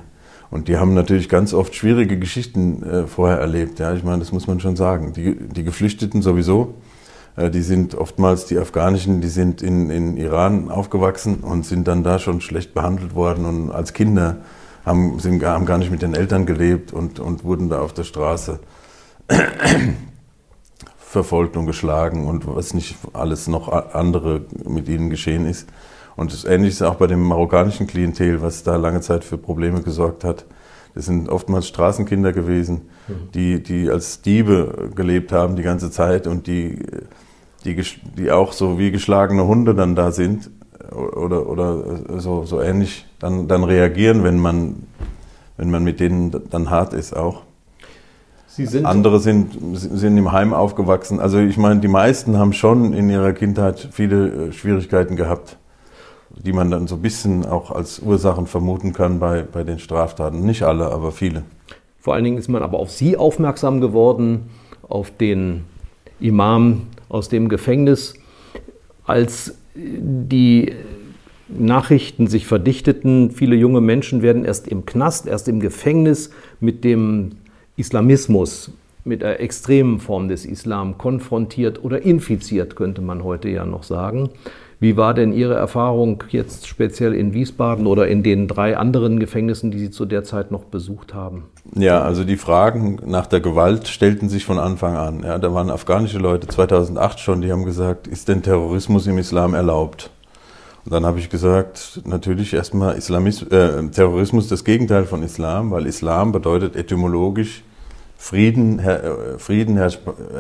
Und 0.51 0.69
die 0.69 0.77
haben 0.77 0.93
natürlich 0.93 1.27
ganz 1.27 1.53
oft 1.53 1.75
schwierige 1.75 2.17
Geschichten 2.17 2.81
äh, 2.83 3.07
vorher 3.07 3.39
erlebt. 3.39 3.79
Ja, 3.79 3.93
ich 3.93 4.05
meine, 4.05 4.19
das 4.19 4.31
muss 4.31 4.47
man 4.47 4.61
schon 4.61 4.77
sagen. 4.77 5.11
Die, 5.11 5.35
die 5.35 5.63
Geflüchteten 5.65 6.21
sowieso, 6.21 6.75
die 7.38 7.62
sind 7.62 7.95
oftmals 7.95 8.45
die 8.45 8.58
Afghanischen, 8.58 9.19
die 9.19 9.28
sind 9.28 9.62
in, 9.62 9.89
in 9.89 10.15
Iran 10.15 10.71
aufgewachsen 10.71 11.41
und 11.41 11.65
sind 11.65 11.88
dann 11.88 12.04
da 12.04 12.17
schon 12.17 12.39
schlecht 12.39 12.74
behandelt 12.74 13.13
worden 13.13 13.45
und 13.45 13.71
als 13.71 13.93
Kinder 13.93 14.38
haben, 14.86 15.19
sind, 15.19 15.43
haben 15.43 15.65
gar 15.65 15.78
nicht 15.78 15.91
mit 15.91 16.02
den 16.02 16.13
Eltern 16.13 16.45
gelebt 16.45 16.93
und, 16.93 17.19
und 17.19 17.43
wurden 17.43 17.69
da 17.69 17.82
auf 17.82 17.91
der 17.91 18.04
Straße 18.04 18.60
verfolgt 20.98 21.58
und 21.58 21.65
geschlagen 21.65 22.28
und 22.28 22.48
was 22.48 22.74
nicht 22.74 22.95
alles 23.13 23.48
noch 23.48 23.67
andere 23.93 24.41
mit 24.65 24.88
ihnen 24.88 25.10
geschehen 25.10 25.45
ist. 25.45 25.67
Und 26.15 26.32
das 26.32 26.45
Ähnliche 26.45 26.76
ist 26.76 26.82
auch 26.84 26.95
bei 26.95 27.08
dem 27.08 27.21
marokkanischen 27.21 27.88
Klientel, 27.88 28.41
was 28.41 28.63
da 28.63 28.78
lange 28.78 29.02
Zeit 29.02 29.26
für 29.26 29.38
Probleme 29.38 29.82
gesorgt 29.82 30.24
hat. 30.24 30.45
Das 30.95 31.05
sind 31.05 31.29
oftmals 31.29 31.67
Straßenkinder 31.67 32.31
gewesen, 32.31 32.84
mhm. 33.08 33.13
die, 33.34 33.62
die 33.62 33.89
als 33.89 34.21
Diebe 34.21 34.89
gelebt 34.95 35.34
haben 35.34 35.58
die 35.58 35.63
ganze 35.63 35.91
Zeit 35.91 36.25
und 36.25 36.47
die, 36.47 36.79
die, 37.65 37.84
die 38.17 38.31
auch 38.31 38.53
so 38.53 38.79
wie 38.79 38.91
geschlagene 38.91 39.45
Hunde 39.45 39.75
dann 39.75 39.95
da 39.95 40.12
sind 40.12 40.49
oder, 40.91 41.47
oder 41.47 42.19
so, 42.19 42.45
so 42.45 42.62
ähnlich 42.62 43.05
dann, 43.19 43.47
dann 43.47 43.63
reagieren, 43.63 44.23
wenn 44.23 44.39
man, 44.39 44.84
wenn 45.58 45.69
man 45.69 45.84
mit 45.84 45.99
denen 45.99 46.31
dann 46.49 46.69
hart 46.69 46.93
ist 46.93 47.15
auch. 47.15 47.41
Sind 48.47 48.86
Andere 48.86 49.19
sind, 49.19 49.51
sind 49.73 50.17
im 50.17 50.31
Heim 50.31 50.53
aufgewachsen. 50.53 51.19
Also 51.19 51.39
ich 51.39 51.58
meine, 51.58 51.81
die 51.81 51.89
meisten 51.89 52.38
haben 52.38 52.53
schon 52.53 52.93
in 52.93 53.10
ihrer 53.10 53.34
Kindheit 53.34 53.89
viele 53.91 54.47
äh, 54.47 54.51
Schwierigkeiten 54.53 55.17
gehabt, 55.17 55.58
die 56.43 56.54
man 56.54 56.71
dann 56.71 56.88
so 56.88 56.95
ein 56.95 57.02
bisschen 57.02 57.45
auch 57.45 57.71
als 57.71 58.00
Ursachen 58.00 58.48
vermuten 58.48 58.93
kann 58.93 59.19
bei, 59.19 59.43
bei 59.43 59.63
den 59.63 59.80
Straftaten. 59.80 60.45
Nicht 60.45 60.63
alle, 60.63 60.91
aber 60.91 61.12
viele. 61.12 61.43
Vor 62.00 62.13
allen 62.13 62.24
Dingen 62.24 62.38
ist 62.38 62.50
man 62.50 62.62
aber 62.62 62.80
auf 62.80 62.91
Sie 62.91 63.17
aufmerksam 63.17 63.82
geworden, 63.82 64.50
auf 64.88 65.12
den 65.12 65.63
Imam 66.19 66.84
aus 67.10 67.30
dem 67.30 67.50
Gefängnis, 67.50 68.13
als 69.06 69.56
die 69.76 70.74
Nachrichten 71.48 72.28
sich 72.28 72.48
verdichteten. 72.48 73.32
Viele 73.32 73.56
junge 73.56 73.82
Menschen 73.82 74.21
werden 74.21 74.45
erst 74.45 74.67
im 74.67 74.86
Knast, 74.86 75.28
erst 75.28 75.48
im 75.48 75.60
Gefängnis 75.60 76.32
mit 76.60 76.84
dem 76.84 77.34
Islamismus, 77.78 78.71
mit 79.04 79.24
einer 79.24 79.39
extremen 79.39 80.00
Form 80.00 80.28
des 80.28 80.45
Islam 80.45 80.98
konfrontiert 80.98 81.84
oder 81.84 82.02
infiziert, 82.02 82.76
könnte 82.76 83.02
man 83.02 83.24
heute 83.24 83.50
ja 83.50 83.65
noch 83.65 83.84
sagen. 83.84 84.30
Wie 84.79 84.97
war 84.97 85.13
denn 85.13 85.31
Ihre 85.31 85.55
Erfahrung 85.55 86.23
jetzt 86.29 86.67
speziell 86.67 87.13
in 87.13 87.33
Wiesbaden 87.33 87.88
oder 87.88 88.07
in 88.07 88.23
den 88.23 88.47
drei 88.47 88.77
anderen 88.77 89.19
Gefängnissen, 89.19 89.71
die 89.71 89.79
Sie 89.79 89.89
zu 89.89 90.05
der 90.05 90.23
Zeit 90.23 90.51
noch 90.51 90.65
besucht 90.65 91.13
haben? 91.13 91.45
Ja, 91.75 92.01
also 92.01 92.23
die 92.23 92.38
Fragen 92.38 92.99
nach 93.05 93.27
der 93.27 93.39
Gewalt 93.39 93.88
stellten 93.88 94.29
sich 94.29 94.45
von 94.45 94.59
Anfang 94.59 94.95
an. 94.95 95.23
Ja, 95.23 95.38
da 95.38 95.53
waren 95.53 95.69
afghanische 95.69 96.19
Leute 96.19 96.47
2008 96.47 97.19
schon, 97.19 97.41
die 97.41 97.51
haben 97.51 97.65
gesagt, 97.65 98.07
ist 98.07 98.27
denn 98.27 98.43
Terrorismus 98.43 99.07
im 99.07 99.17
Islam 99.17 99.53
erlaubt? 99.53 100.11
Und 100.85 100.93
dann 100.93 101.05
habe 101.05 101.17
ich 101.17 101.29
gesagt, 101.29 102.01
natürlich 102.05 102.53
erstmal 102.53 102.95
Islamis 102.95 103.41
äh, 103.41 103.88
Terrorismus 103.89 104.47
das 104.47 104.63
Gegenteil 104.63 105.05
von 105.05 105.23
Islam, 105.23 105.71
weil 105.71 105.88
Islam 105.88 106.31
bedeutet 106.31 106.75
etymologisch 106.75 107.63
Frieden, 108.17 108.79
her, 108.79 109.03
äh, 109.03 109.39
Frieden 109.39 109.77
her, 109.77 109.91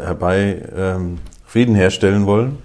herbei, 0.03 0.61
ähm, 0.75 1.17
Frieden 1.45 1.73
herstellen 1.73 2.27
wollen. 2.27 2.59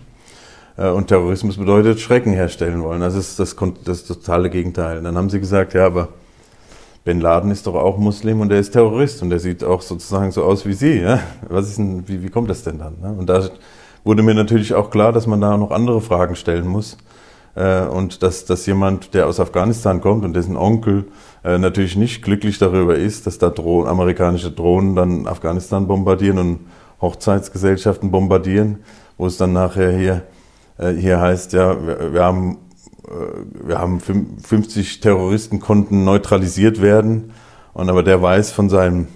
Äh, 0.80 0.88
und 0.88 1.08
Terrorismus 1.08 1.58
bedeutet 1.58 2.00
Schrecken 2.00 2.32
herstellen 2.32 2.82
wollen. 2.82 3.00
Das 3.00 3.14
ist 3.14 3.38
das, 3.38 3.54
das 3.84 4.04
totale 4.04 4.50
Gegenteil. 4.50 4.98
Und 4.98 5.04
dann 5.04 5.16
haben 5.16 5.30
sie 5.30 5.38
gesagt, 5.38 5.74
ja, 5.74 5.86
aber 5.86 6.08
Bin 7.04 7.20
Laden 7.20 7.50
ist 7.50 7.66
doch 7.66 7.74
auch 7.74 7.98
Muslim 7.98 8.40
und 8.40 8.50
er 8.50 8.58
ist 8.58 8.72
Terrorist 8.72 9.22
und 9.22 9.30
er 9.30 9.38
sieht 9.38 9.62
auch 9.62 9.82
sozusagen 9.82 10.32
so 10.32 10.42
aus 10.42 10.66
wie 10.66 10.72
Sie. 10.72 11.00
Ja? 11.00 11.20
Was 11.48 11.68
ist 11.68 11.78
denn, 11.78 12.08
wie, 12.08 12.22
wie 12.22 12.30
kommt 12.30 12.48
das 12.50 12.62
denn 12.62 12.78
dann? 12.78 12.96
Ne? 13.00 13.14
Und 13.16 13.28
da 13.28 13.48
wurde 14.04 14.22
mir 14.22 14.34
natürlich 14.34 14.74
auch 14.74 14.90
klar, 14.90 15.12
dass 15.12 15.26
man 15.26 15.40
da 15.40 15.56
noch 15.56 15.70
andere 15.70 16.00
Fragen 16.00 16.34
stellen 16.34 16.66
muss. 16.66 16.96
Äh, 17.54 17.82
und 17.82 18.22
dass, 18.22 18.46
dass 18.46 18.64
jemand, 18.66 19.12
der 19.12 19.26
aus 19.26 19.40
Afghanistan 19.40 20.00
kommt 20.00 20.24
und 20.24 20.34
dessen 20.34 20.56
Onkel 20.56 21.06
äh, 21.44 21.58
natürlich 21.58 21.96
nicht 21.96 22.22
glücklich 22.22 22.58
darüber 22.58 22.94
ist, 22.94 23.26
dass 23.26 23.38
da 23.38 23.50
Drohnen, 23.50 23.88
amerikanische 23.88 24.50
Drohnen 24.50 24.94
dann 24.94 25.26
Afghanistan 25.26 25.86
bombardieren 25.86 26.38
und 26.38 26.60
Hochzeitsgesellschaften 27.00 28.10
bombardieren, 28.10 28.78
wo 29.18 29.26
es 29.26 29.36
dann 29.36 29.52
nachher 29.52 29.90
hier, 29.90 30.22
hier 30.96 31.20
heißt, 31.20 31.52
ja, 31.52 31.86
wir, 31.86 32.14
wir 32.14 32.24
haben, 32.24 32.58
wir 33.64 33.78
haben 33.78 34.00
50 34.00 35.00
Terroristen 35.00 35.60
konnten 35.60 36.04
neutralisiert 36.04 36.80
werden 36.80 37.32
und 37.72 37.88
aber 37.88 38.02
der 38.02 38.22
weiß 38.22 38.52
von 38.52 38.68
seinem 38.68 39.08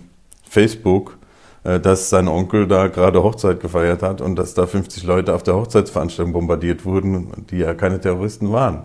Facebook, 0.49 1.19
äh, 1.65 1.81
dass 1.81 2.11
sein 2.11 2.29
Onkel 2.29 2.67
da 2.67 2.89
gerade 2.89 3.23
Hochzeit 3.23 3.61
gefeiert 3.61 4.03
hat 4.03 4.21
und 4.21 4.37
dass 4.37 4.55
da 4.55 4.67
50 4.67 5.03
Leute 5.05 5.35
auf 5.35 5.43
der 5.43 5.55
Hochzeitsveranstaltung 5.55 6.33
bombardiert 6.33 6.85
wurden, 6.85 7.47
die 7.51 7.59
ja 7.59 7.75
keine 7.75 8.01
Terroristen 8.01 8.53
waren. 8.53 8.83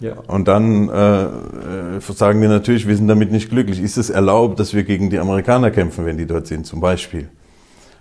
Ja. 0.00 0.12
Und 0.26 0.46
dann 0.48 0.88
äh, 0.88 1.24
äh, 1.24 2.00
sagen 2.00 2.42
wir 2.42 2.48
natürlich, 2.48 2.86
wir 2.86 2.96
sind 2.96 3.08
damit 3.08 3.32
nicht 3.32 3.48
glücklich. 3.48 3.80
Ist 3.80 3.96
es 3.96 4.10
erlaubt, 4.10 4.60
dass 4.60 4.74
wir 4.74 4.84
gegen 4.84 5.08
die 5.08 5.18
Amerikaner 5.18 5.70
kämpfen, 5.70 6.04
wenn 6.04 6.18
die 6.18 6.26
dort 6.26 6.46
sind, 6.46 6.66
zum 6.66 6.80
Beispiel? 6.80 7.30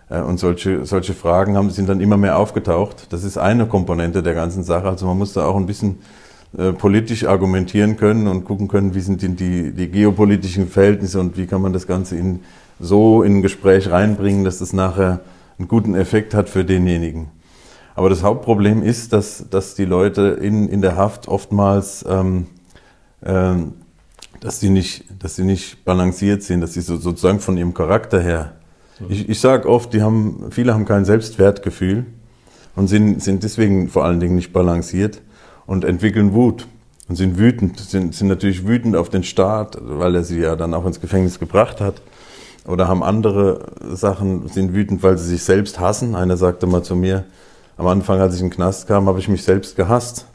Äh, 0.10 0.22
und 0.22 0.39
solche, 0.39 0.86
solche 0.86 1.13
Fragen 1.13 1.58
haben, 1.58 1.70
sind 1.70 1.89
dann 1.89 2.02
immer 2.02 2.18
mehr 2.18 2.38
aufgetaucht. 2.38 3.08
Das 3.12 3.24
ist 3.24 3.38
eine 3.38 3.65
Komponente 3.65 4.24
der 4.24 4.34
ganzen 4.34 4.63
Sache. 4.63 4.88
Also 4.88 5.06
man 5.06 5.18
muss 5.18 5.34
da 5.34 5.46
auch 5.46 5.56
ein 5.56 5.65
bisschen 5.65 6.00
äh, 6.58 6.72
politisch 6.72 7.26
argumentieren 7.26 7.98
können 7.98 8.28
und 8.28 8.46
gucken 8.46 8.68
können, 8.68 8.96
wie 8.96 9.02
sind 9.02 9.22
die, 9.22 9.30
die, 9.30 9.72
die 9.72 9.89
geopolitischen 9.89 10.68
Verhältnisse 10.68 11.20
und 11.20 11.38
wie 11.38 11.48
kann 11.48 11.62
man 11.62 11.74
das 11.74 11.88
Ganze 11.88 12.15
in 12.15 12.41
so 12.80 13.24
in 13.24 13.38
ein 13.38 13.41
Gespräch 13.41 13.89
reinbringen, 13.89 14.44
dass 14.44 14.60
das 14.60 14.74
nachher 14.74 15.22
einen 15.58 15.68
guten 15.68 15.96
Effekt 15.96 16.34
hat 16.34 16.50
für 16.50 16.65
denjenigen. 16.65 17.28
Aber 17.96 18.10
das 18.10 18.24
Hauptproblem 18.24 18.84
ist, 18.84 19.13
dass, 19.13 19.46
dass 19.50 19.76
die 19.76 19.86
Leute 19.86 20.38
in, 20.41 20.68
in 20.68 20.82
der 20.82 20.98
Haft 20.98 21.30
oftmals, 21.30 22.04
ähm, 22.08 22.48
ähm, 23.24 23.74
dass, 24.41 24.60
sie 24.60 24.70
nicht, 24.70 25.06
dass 25.20 25.38
sie 25.38 25.46
nicht 25.46 25.86
balanciert 25.86 26.44
sind, 26.44 26.60
dass 26.60 26.74
sie 26.74 26.82
so, 26.82 26.98
sozusagen 26.98 27.39
von 27.39 27.58
ihrem 27.58 27.74
Charakter 27.74 28.22
her. 28.22 28.54
Ich, 29.10 29.30
ich 29.30 29.40
sage 29.40 29.68
oft, 29.70 29.94
die 29.94 30.02
haben, 30.02 30.46
viele 30.52 30.74
haben 30.74 30.86
kein 30.86 31.06
Selbstwertgefühl 31.06 32.06
und 32.76 32.88
sind, 32.88 33.22
sind 33.22 33.44
deswegen 33.44 33.90
vor 33.90 34.06
allen 34.06 34.20
Dingen 34.20 34.36
nicht 34.36 34.54
balanciert 34.54 35.22
und 35.66 35.84
entwickeln 35.84 36.34
Wut. 36.34 36.68
und 37.08 37.16
sind 37.16 37.38
wütend, 37.38 37.80
sind, 37.80 38.16
sind 38.16 38.28
natürlich 38.28 38.68
wütend 38.68 38.96
auf 38.96 39.10
den 39.10 39.24
Staat, 39.24 39.78
weil 39.82 40.16
er 40.16 40.24
sie 40.24 40.40
ja 40.40 40.56
dann 40.56 40.74
auch 40.74 40.86
ins 40.86 41.02
Gefängnis 41.02 41.40
gebracht 41.40 41.82
hat. 41.82 42.02
Oder 42.66 42.88
haben 42.88 43.04
andere 43.04 43.68
Sachen, 43.94 44.48
sind 44.48 44.74
wütend, 44.74 45.04
weil 45.04 45.18
sie 45.18 45.28
sich 45.28 45.44
selbst 45.44 45.80
hassen. 45.80 46.16
Einer 46.16 46.36
sagte 46.36 46.66
mal 46.66 46.82
zu 46.82 46.96
mir, 46.96 47.26
am 47.78 47.88
Anfang, 47.88 48.20
als 48.20 48.36
ich 48.36 48.42
in 48.42 48.48
den 48.48 48.54
Knast 48.56 48.88
kam, 48.88 49.08
habe 49.08 49.20
ich 49.20 49.28
mich 49.28 49.44
selbst 49.44 49.76
gehasst. 49.76 50.26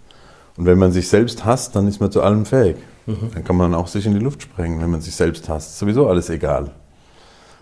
Und 0.56 0.66
wenn 0.66 0.78
man 0.78 0.92
sich 0.92 1.08
selbst 1.08 1.44
hasst, 1.44 1.74
dann 1.74 1.88
ist 1.88 2.00
man 2.00 2.12
zu 2.12 2.22
allem 2.22 2.44
fähig. 2.44 2.76
Mhm. 3.06 3.30
Dann 3.34 3.44
kann 3.44 3.56
man 3.56 3.74
auch 3.74 3.88
sich 3.88 4.06
in 4.06 4.12
die 4.12 4.20
Luft 4.20 4.42
sprengen, 4.42 4.80
wenn 4.80 4.90
man 4.90 5.00
sich 5.00 5.16
selbst 5.16 5.48
hasst. 5.48 5.70
Ist 5.70 5.78
sowieso 5.78 6.06
alles 6.06 6.28
egal. 6.28 6.70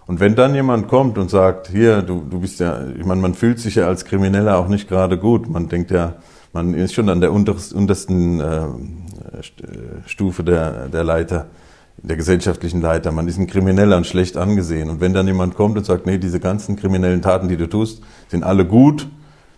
Und 0.09 0.21
wenn 0.21 0.35
dann 0.35 0.55
jemand 0.55 0.89
kommt 0.89 1.19
und 1.19 1.31
sagt, 1.31 1.69
hier, 1.69 2.01
du, 2.01 2.25
du 2.29 2.41
bist 2.41 2.61
ja, 2.61 2.81
ich 2.99 3.05
meine, 3.05 3.21
man 3.21 3.35
fühlt 3.35 3.61
sich 3.61 3.75
ja 3.75 3.87
als 3.87 4.07
Krimineller 4.07 4.59
auch 4.59 4.69
nicht 4.69 4.89
gerade 4.89 5.19
gut. 5.19 5.51
Man 5.51 5.69
denkt 5.69 5.91
ja, 5.91 6.15
man 6.55 6.73
ist 6.73 6.95
schon 6.95 7.11
an 7.11 7.21
der 7.21 7.31
untersten 7.31 8.41
äh, 8.41 8.63
Stufe 10.07 10.43
der, 10.43 10.89
der 10.89 11.05
Leiter, 11.05 11.49
der 11.99 12.17
gesellschaftlichen 12.17 12.81
Leiter. 12.81 13.13
Man 13.13 13.29
ist 13.29 13.39
ein 13.39 13.47
Krimineller 13.47 13.99
und 13.99 14.07
schlecht 14.07 14.39
angesehen. 14.39 14.89
Und 14.89 15.03
wenn 15.03 15.13
dann 15.13 15.27
jemand 15.27 15.57
kommt 15.57 15.77
und 15.77 15.85
sagt, 15.85 16.07
nee, 16.07 16.17
diese 16.17 16.41
ganzen 16.41 16.77
kriminellen 16.77 17.21
Taten, 17.21 17.49
die 17.49 17.59
du 17.59 17.69
tust, 17.69 18.01
sind 18.29 18.45
alle 18.45 18.65
gut, 18.65 19.09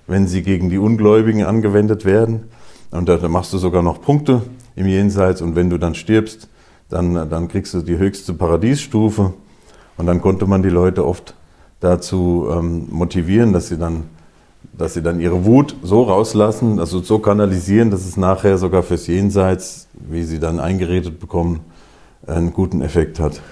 wenn 0.08 0.26
sie 0.26 0.42
gegen 0.42 0.68
die 0.68 0.78
Ungläubigen 0.78 1.44
angewendet 1.44 2.04
werden. 2.04 2.48
Und 2.90 3.08
da, 3.08 3.18
da 3.18 3.28
machst 3.28 3.52
du 3.52 3.58
sogar 3.58 3.84
noch 3.84 4.02
Punkte 4.02 4.42
im 4.74 4.88
Jenseits. 4.88 5.42
Und 5.42 5.54
wenn 5.54 5.70
du 5.70 5.78
dann 5.78 5.94
stirbst, 5.94 6.48
dann, 6.88 7.14
dann 7.14 7.46
kriegst 7.46 7.72
du 7.72 7.82
die 7.82 7.98
höchste 7.98 8.34
Paradiesstufe. 8.34 9.32
Und 10.00 10.06
dann 10.06 10.22
konnte 10.22 10.46
man 10.46 10.62
die 10.62 10.70
Leute 10.70 11.06
oft 11.06 11.34
dazu 11.80 12.48
ähm, 12.50 12.86
motivieren, 12.90 13.52
dass 13.52 13.68
sie 13.68 13.76
dann 13.76 14.04
dass 14.72 14.94
sie 14.94 15.02
dann 15.02 15.20
ihre 15.20 15.44
Wut 15.44 15.76
so 15.82 16.04
rauslassen, 16.04 16.80
also 16.80 17.00
so 17.00 17.18
kanalisieren, 17.18 17.90
dass 17.90 18.06
es 18.06 18.16
nachher 18.16 18.56
sogar 18.56 18.82
fürs 18.82 19.06
Jenseits, 19.06 19.88
wie 19.92 20.22
sie 20.22 20.38
dann 20.38 20.58
eingeredet 20.58 21.20
bekommen, 21.20 21.60
einen 22.26 22.54
guten 22.54 22.80
Effekt 22.80 23.20
hat. 23.20 23.42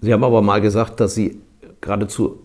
Sie 0.00 0.12
haben 0.12 0.22
aber 0.22 0.42
mal 0.42 0.60
gesagt, 0.60 1.00
dass 1.00 1.16
Sie 1.16 1.40
geradezu 1.80 2.38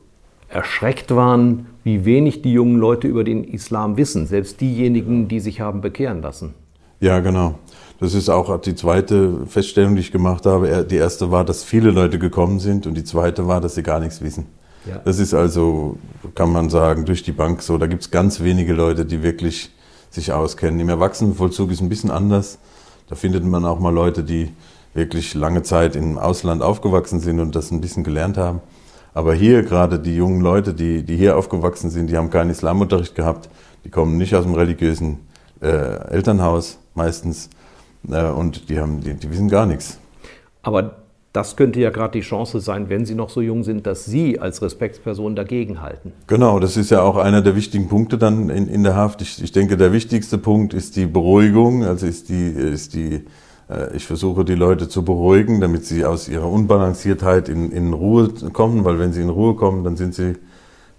erschreckt 0.50 1.16
waren, 1.16 1.68
wie 1.84 2.06
wenig 2.06 2.42
die 2.42 2.54
jungen 2.54 2.78
Leute 2.78 3.08
über 3.08 3.24
den 3.24 3.44
Islam 3.44 3.96
wissen, 3.96 4.26
selbst 4.26 4.60
diejenigen, 4.60 5.28
die 5.28 5.40
sich 5.40 5.62
haben 5.62 5.82
bekehren 5.82 6.24
lassen. 6.24 6.56
Ja, 7.00 7.20
genau. 7.20 7.60
Das 8.04 8.14
ist 8.14 8.28
auch 8.28 8.60
die 8.60 8.76
zweite 8.76 9.46
Feststellung, 9.48 9.96
die 9.96 10.02
ich 10.02 10.12
gemacht 10.12 10.46
habe. 10.46 10.84
Die 10.84 10.98
erste 10.98 11.32
war, 11.32 11.46
dass 11.46 11.64
viele 11.64 11.90
Leute 11.90 12.20
gekommen 12.20 12.60
sind 12.60 12.86
und 12.86 12.96
die 12.96 13.06
zweite 13.06 13.48
war, 13.48 13.62
dass 13.62 13.76
sie 13.76 13.82
gar 13.82 14.02
nichts 14.02 14.22
wissen. 14.22 14.48
Ja. 14.86 14.98
Das 15.06 15.20
ist 15.20 15.34
also, 15.34 15.96
kann 16.36 16.52
man 16.52 16.70
sagen, 16.70 17.06
durch 17.06 17.24
die 17.24 17.32
Bank 17.32 17.62
so. 17.62 17.78
Da 17.78 17.88
gibt 17.88 18.02
es 18.02 18.12
ganz 18.12 18.42
wenige 18.42 18.74
Leute, 18.74 19.06
die 19.06 19.24
wirklich 19.24 19.72
sich 20.10 20.34
auskennen. 20.34 20.82
Im 20.82 20.90
Erwachsenenvollzug 20.90 21.72
ist 21.72 21.80
ein 21.80 21.88
bisschen 21.88 22.12
anders. 22.12 22.58
Da 23.08 23.16
findet 23.16 23.46
man 23.46 23.64
auch 23.64 23.80
mal 23.80 23.94
Leute, 23.94 24.26
die 24.26 24.52
wirklich 24.94 25.34
lange 25.34 25.64
Zeit 25.64 25.96
im 25.96 26.18
Ausland 26.18 26.62
aufgewachsen 26.62 27.22
sind 27.22 27.40
und 27.40 27.56
das 27.56 27.72
ein 27.72 27.80
bisschen 27.80 28.04
gelernt 28.04 28.36
haben. 28.36 28.60
Aber 29.14 29.34
hier 29.34 29.64
gerade 29.64 29.98
die 29.98 30.18
jungen 30.18 30.42
Leute, 30.42 30.74
die, 30.74 31.04
die 31.04 31.16
hier 31.16 31.38
aufgewachsen 31.38 31.90
sind, 31.90 32.08
die 32.08 32.18
haben 32.18 32.30
keinen 32.30 32.50
Islamunterricht 32.50 33.16
gehabt, 33.16 33.50
die 33.86 33.90
kommen 33.90 34.18
nicht 34.18 34.36
aus 34.36 34.44
dem 34.44 34.56
religiösen 34.56 35.20
äh, 35.62 36.10
Elternhaus 36.10 36.80
meistens 36.96 37.50
und 38.04 38.70
die, 38.70 38.80
haben, 38.80 39.02
die, 39.02 39.14
die 39.14 39.30
wissen 39.32 39.50
gar 39.50 39.66
nichts. 39.66 40.00
Aber 40.62 41.04
das 41.34 41.56
könnte 41.56 41.80
ja 41.80 41.90
gerade 41.90 42.12
die 42.20 42.22
Chance 42.22 42.60
sein, 42.60 42.90
wenn 42.90 43.06
Sie 43.06 43.16
noch 43.16 43.30
so 43.30 43.42
jung 43.42 43.64
sind, 43.64 43.88
dass 43.88 44.06
Sie 44.06 44.40
als 44.40 44.62
Respektsperson 44.62 45.36
dagegenhalten. 45.36 46.14
Genau, 46.28 46.60
das 46.60 46.78
ist 46.78 46.92
ja 46.92 47.02
auch 47.02 47.18
einer 47.18 47.42
der 47.42 47.56
wichtigen 47.56 47.88
Punkte 47.88 48.18
dann 48.18 48.50
in, 48.50 48.68
in 48.68 48.84
der 48.84 48.96
Haft. 48.96 49.22
Ich, 49.22 49.42
ich 49.42 49.52
denke, 49.52 49.76
der 49.76 49.92
wichtigste 49.94 50.38
Punkt 50.38 50.74
ist 50.74 50.96
die 50.96 51.08
Beruhigung, 51.08 51.84
also 51.84 52.06
ist 52.06 52.30
die, 52.30 52.50
ist 52.50 52.94
die 52.94 53.24
äh, 53.70 53.96
ich 53.96 54.06
versuche 54.06 54.46
die 54.46 54.56
Leute 54.56 54.88
zu 54.88 55.04
beruhigen, 55.04 55.62
damit 55.62 55.86
sie 55.86 56.06
aus 56.06 56.28
ihrer 56.28 56.50
Unbalanciertheit 56.50 57.50
in, 57.50 57.72
in 57.72 57.94
Ruhe 57.94 58.30
kommen, 58.52 58.86
weil 58.86 59.00
wenn 59.00 59.14
sie 59.14 59.22
in 59.22 59.30
Ruhe 59.30 59.56
kommen, 59.56 59.84
dann 59.84 59.96
sind 59.96 60.14
sie, 60.14 60.36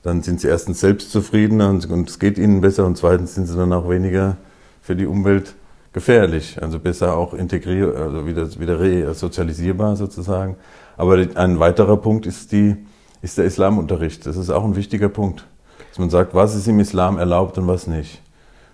dann 0.03 0.23
sind 0.23 0.40
sie 0.40 0.49
erstens 0.49 0.81
selbstzufriedener 0.81 1.71
und, 1.71 1.88
und 1.90 2.11
es 2.11 2.19
geht 2.19 2.38
ihnen 2.38 2.61
besser 2.61 2.87
und 2.87 2.97
zweitens 2.97 3.35
sind 3.35 3.47
sie 3.47 3.57
dann 3.57 3.73
auch 3.73 3.88
weniger 3.88 4.37
für 4.83 4.97
die 4.97 5.07
Umwelt 5.07 5.55
gefährlich, 5.94 6.61
also 6.61 6.78
besser 6.78 7.16
auch 7.16 7.33
integriert, 7.33 7.96
also 7.96 8.26
wieder, 8.26 8.46
wieder 8.59 8.78
resozialisierbar 8.78 9.96
sozusagen. 9.96 10.57
Aber 10.98 11.24
ein 11.37 11.61
weiterer 11.61 11.96
Punkt 11.96 12.26
ist, 12.26 12.52
die, 12.52 12.76
ist 13.22 13.38
der 13.38 13.46
Islamunterricht. 13.46 14.26
Das 14.26 14.37
ist 14.37 14.50
auch 14.50 14.64
ein 14.64 14.76
wichtiger 14.76 15.09
Punkt. 15.09 15.46
Dass 15.88 15.98
man 15.98 16.11
sagt, 16.11 16.35
was 16.35 16.54
ist 16.54 16.66
im 16.66 16.80
Islam 16.80 17.16
erlaubt 17.16 17.57
und 17.59 17.68
was 17.68 17.87
nicht. 17.87 18.20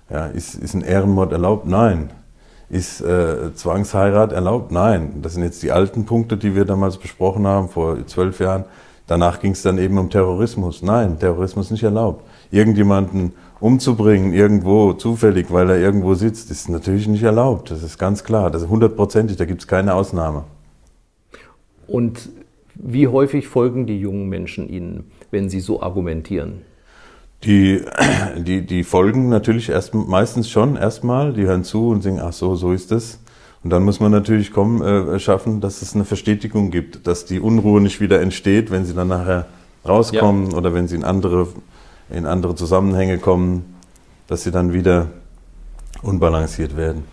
Ja, 0.08 0.26
ist, 0.26 0.54
ist 0.54 0.74
ein 0.74 0.80
Ehrenmord 0.80 1.32
erlaubt? 1.32 1.66
Nein. 1.66 2.10
Ist 2.70 3.02
äh, 3.02 3.54
Zwangsheirat 3.54 4.32
erlaubt? 4.32 4.72
Nein. 4.72 5.20
Das 5.20 5.34
sind 5.34 5.42
jetzt 5.44 5.62
die 5.62 5.72
alten 5.72 6.06
Punkte, 6.06 6.38
die 6.38 6.54
wir 6.54 6.64
damals 6.64 6.96
besprochen 6.96 7.46
haben, 7.46 7.68
vor 7.68 8.06
zwölf 8.06 8.40
Jahren. 8.40 8.64
Danach 9.06 9.40
ging 9.40 9.52
es 9.52 9.62
dann 9.62 9.76
eben 9.76 9.98
um 9.98 10.08
Terrorismus. 10.08 10.82
Nein, 10.82 11.18
Terrorismus 11.18 11.70
nicht 11.70 11.82
erlaubt. 11.82 12.24
Irgendjemanden 12.50 13.32
umzubringen 13.60 14.32
irgendwo 14.32 14.94
zufällig, 14.94 15.50
weil 15.50 15.70
er 15.70 15.78
irgendwo 15.78 16.14
sitzt, 16.14 16.50
ist 16.50 16.68
natürlich 16.68 17.06
nicht 17.06 17.22
erlaubt. 17.22 17.70
Das 17.70 17.82
ist 17.82 17.98
ganz 17.98 18.24
klar. 18.24 18.50
Das 18.50 18.62
ist 18.62 18.68
hundertprozentig, 18.68 19.36
da 19.36 19.44
gibt 19.44 19.60
es 19.60 19.66
keine 19.66 19.94
Ausnahme. 19.94 20.44
Und 21.86 22.30
wie 22.74 23.08
häufig 23.08 23.46
folgen 23.48 23.86
die 23.86 24.00
jungen 24.00 24.28
Menschen 24.28 24.68
Ihnen, 24.68 25.10
wenn 25.30 25.50
Sie 25.50 25.60
so 25.60 25.82
argumentieren? 25.82 26.62
Die, 27.44 27.82
die, 28.36 28.64
die 28.64 28.84
folgen 28.84 29.28
natürlich 29.28 29.68
erst, 29.68 29.94
meistens 29.94 30.48
schon 30.48 30.76
erstmal, 30.76 31.32
die 31.32 31.42
hören 31.42 31.64
zu 31.64 31.88
und 31.88 32.02
sagen, 32.02 32.20
ach 32.20 32.32
so, 32.32 32.56
so 32.56 32.72
ist 32.72 32.90
das. 32.90 33.18
Und 33.62 33.70
dann 33.70 33.82
muss 33.82 34.00
man 34.00 34.10
natürlich 34.10 34.52
kommen, 34.52 34.80
äh, 34.80 35.18
schaffen, 35.18 35.60
dass 35.60 35.82
es 35.82 35.94
eine 35.94 36.06
Verstetigung 36.06 36.70
gibt, 36.70 37.06
dass 37.06 37.26
die 37.26 37.40
Unruhe 37.40 37.82
nicht 37.82 38.00
wieder 38.00 38.22
entsteht, 38.22 38.70
wenn 38.70 38.86
sie 38.86 38.94
dann 38.94 39.08
nachher 39.08 39.46
rauskommen 39.86 40.52
ja. 40.52 40.56
oder 40.56 40.72
wenn 40.72 40.88
sie 40.88 40.96
in 40.96 41.04
andere 41.04 41.48
in 42.12 42.26
andere 42.26 42.54
Zusammenhänge 42.54 43.18
kommen, 43.18 43.74
dass 44.26 44.42
sie 44.42 44.50
dann 44.50 44.72
wieder 44.72 45.08
unbalanciert 46.02 46.76
werden. 46.76 47.04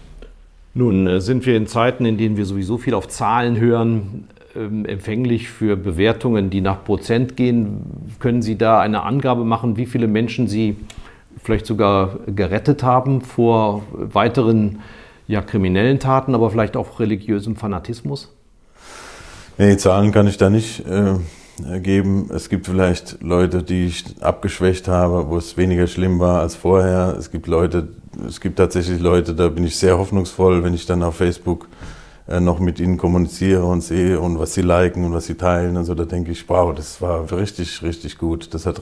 Nun 0.73 1.07
äh, 1.07 1.21
sind 1.21 1.45
wir 1.45 1.57
in 1.57 1.67
Zeiten, 1.67 2.05
in 2.05 2.17
denen 2.17 2.37
wir 2.37 2.45
sowieso 2.45 2.77
viel 2.77 2.93
auf 2.93 3.07
Zahlen 3.07 3.59
hören, 3.59 4.27
ähm, 4.55 4.85
empfänglich 4.85 5.49
für 5.49 5.75
Bewertungen, 5.75 6.49
die 6.49 6.61
nach 6.61 6.83
Prozent 6.83 7.35
gehen. 7.35 7.81
Können 8.19 8.41
Sie 8.41 8.57
da 8.57 8.79
eine 8.79 9.03
Angabe 9.03 9.43
machen, 9.43 9.77
wie 9.77 9.85
viele 9.85 10.07
Menschen 10.07 10.47
Sie 10.47 10.77
vielleicht 11.43 11.65
sogar 11.65 12.19
gerettet 12.27 12.83
haben 12.83 13.21
vor 13.21 13.83
weiteren 13.91 14.79
ja, 15.27 15.41
kriminellen 15.41 15.99
Taten, 15.99 16.35
aber 16.35 16.49
vielleicht 16.49 16.77
auch 16.77 16.99
religiösem 16.99 17.55
Fanatismus? 17.55 18.33
Nee, 19.57 19.77
Zahlen 19.77 20.11
kann 20.11 20.27
ich 20.27 20.37
da 20.37 20.49
nicht 20.49 20.85
äh, 20.87 21.15
geben. 21.81 22.29
Es 22.33 22.49
gibt 22.49 22.67
vielleicht 22.67 23.21
Leute, 23.21 23.63
die 23.63 23.85
ich 23.87 24.05
abgeschwächt 24.21 24.87
habe, 24.87 25.29
wo 25.29 25.37
es 25.37 25.57
weniger 25.57 25.87
schlimm 25.87 26.19
war 26.19 26.41
als 26.41 26.55
vorher. 26.55 27.15
Es 27.17 27.31
gibt 27.31 27.47
Leute, 27.47 27.87
es 28.27 28.39
gibt 28.41 28.57
tatsächlich 28.57 28.99
Leute, 28.99 29.33
da 29.33 29.49
bin 29.49 29.65
ich 29.65 29.77
sehr 29.77 29.97
hoffnungsvoll, 29.97 30.63
wenn 30.63 30.73
ich 30.73 30.85
dann 30.85 31.03
auf 31.03 31.15
Facebook 31.15 31.67
äh, 32.27 32.39
noch 32.39 32.59
mit 32.59 32.79
ihnen 32.79 32.97
kommuniziere 32.97 33.65
und 33.65 33.81
sehe 33.81 34.19
und 34.19 34.39
was 34.39 34.53
sie 34.53 34.61
liken 34.61 35.05
und 35.05 35.13
was 35.13 35.25
sie 35.25 35.35
teilen 35.35 35.77
und 35.77 35.85
so, 35.85 35.95
da 35.95 36.05
denke 36.05 36.31
ich, 36.31 36.47
wow, 36.47 36.73
das 36.73 37.01
war 37.01 37.31
richtig, 37.31 37.81
richtig 37.81 38.17
gut. 38.17 38.53
Das 38.53 38.65
hat 38.65 38.81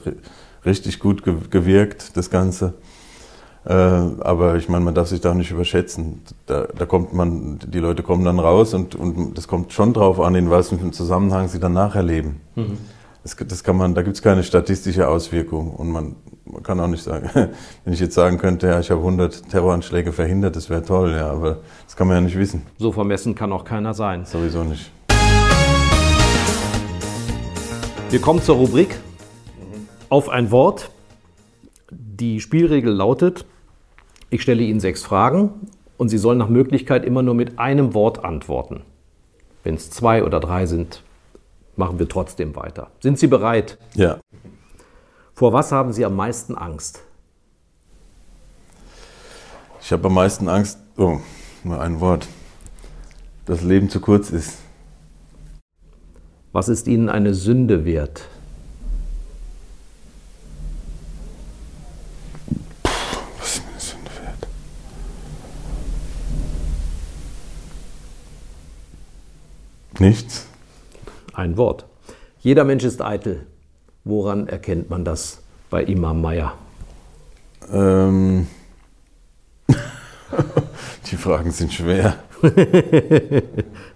richtig 0.64 0.98
gut 0.98 1.22
gewirkt, 1.50 2.16
das 2.16 2.30
Ganze. 2.30 2.74
Äh, 3.66 3.72
aber 3.72 4.56
ich 4.56 4.68
meine, 4.68 4.84
man 4.84 4.94
darf 4.94 5.08
sich 5.08 5.20
da 5.20 5.34
nicht 5.34 5.50
überschätzen. 5.50 6.22
Da, 6.46 6.68
da 6.76 6.86
kommt 6.86 7.12
man, 7.12 7.58
die 7.66 7.80
Leute 7.80 8.04
kommen 8.04 8.24
dann 8.24 8.38
raus 8.38 8.74
und, 8.74 8.94
und 8.94 9.36
das 9.36 9.48
kommt 9.48 9.72
schon 9.72 9.92
drauf 9.92 10.20
an, 10.20 10.36
in 10.36 10.50
was 10.50 10.68
für 10.68 10.76
einem 10.76 10.92
Zusammenhang 10.92 11.48
sie 11.48 11.58
dann 11.58 11.74
erleben. 11.74 12.40
Mhm. 12.54 12.78
Das, 13.24 13.34
das 13.34 13.64
kann 13.64 13.76
man, 13.76 13.92
da 13.92 14.02
gibt 14.02 14.14
es 14.14 14.22
keine 14.22 14.44
statistische 14.44 15.08
Auswirkung 15.08 15.72
und 15.72 15.90
man, 15.90 16.14
man 16.44 16.62
kann 16.62 16.78
auch 16.78 16.86
nicht 16.86 17.02
sagen, 17.02 17.28
wenn 17.84 17.92
ich 17.92 17.98
jetzt 17.98 18.14
sagen 18.14 18.38
könnte, 18.38 18.68
ja, 18.68 18.78
ich 18.78 18.88
habe 18.92 19.00
100 19.00 19.50
Terroranschläge 19.50 20.12
verhindert, 20.12 20.54
das 20.54 20.70
wäre 20.70 20.84
toll, 20.84 21.10
ja, 21.10 21.32
aber 21.32 21.58
das 21.84 21.96
kann 21.96 22.06
man 22.06 22.18
ja 22.18 22.20
nicht 22.20 22.38
wissen. 22.38 22.62
So 22.78 22.92
vermessen 22.92 23.34
kann 23.34 23.52
auch 23.52 23.64
keiner 23.64 23.94
sein. 23.94 24.24
Sowieso 24.26 24.62
nicht. 24.62 24.92
Wir 28.10 28.20
kommen 28.20 28.40
zur 28.40 28.54
Rubrik 28.54 28.96
auf 30.08 30.28
ein 30.28 30.52
Wort. 30.52 30.90
Die 31.90 32.40
Spielregel 32.40 32.92
lautet, 32.92 33.44
ich 34.30 34.42
stelle 34.42 34.62
Ihnen 34.62 34.80
sechs 34.80 35.02
Fragen 35.02 35.50
und 35.96 36.08
Sie 36.08 36.18
sollen 36.18 36.38
nach 36.38 36.48
Möglichkeit 36.48 37.04
immer 37.04 37.22
nur 37.22 37.34
mit 37.34 37.58
einem 37.58 37.94
Wort 37.94 38.24
antworten. 38.24 38.82
Wenn 39.62 39.74
es 39.74 39.90
zwei 39.90 40.24
oder 40.24 40.40
drei 40.40 40.66
sind, 40.66 41.02
machen 41.76 41.98
wir 41.98 42.08
trotzdem 42.08 42.56
weiter. 42.56 42.90
Sind 43.00 43.18
Sie 43.18 43.26
bereit? 43.26 43.78
Ja. 43.94 44.20
Vor 45.34 45.52
was 45.52 45.72
haben 45.72 45.92
Sie 45.92 46.04
am 46.04 46.16
meisten 46.16 46.54
Angst? 46.54 47.02
Ich 49.80 49.92
habe 49.92 50.06
am 50.06 50.14
meisten 50.14 50.48
Angst, 50.48 50.78
oh, 50.96 51.18
nur 51.62 51.80
ein 51.80 52.00
Wort, 52.00 52.26
dass 53.44 53.62
Leben 53.62 53.88
zu 53.88 54.00
kurz 54.00 54.30
ist. 54.30 54.58
Was 56.52 56.68
ist 56.68 56.88
Ihnen 56.88 57.08
eine 57.08 57.34
Sünde 57.34 57.84
wert? 57.84 58.28
Nichts. 69.98 70.46
Ein 71.32 71.56
Wort. 71.56 71.86
Jeder 72.40 72.64
Mensch 72.64 72.84
ist 72.84 73.02
eitel. 73.02 73.46
Woran 74.04 74.46
erkennt 74.46 74.90
man 74.90 75.04
das 75.04 75.40
bei 75.70 75.82
Imam 75.82 76.20
Meyer? 76.20 76.54
Ähm, 77.72 78.46
die 81.10 81.16
Fragen 81.16 81.50
sind 81.50 81.72
schwer. 81.72 82.16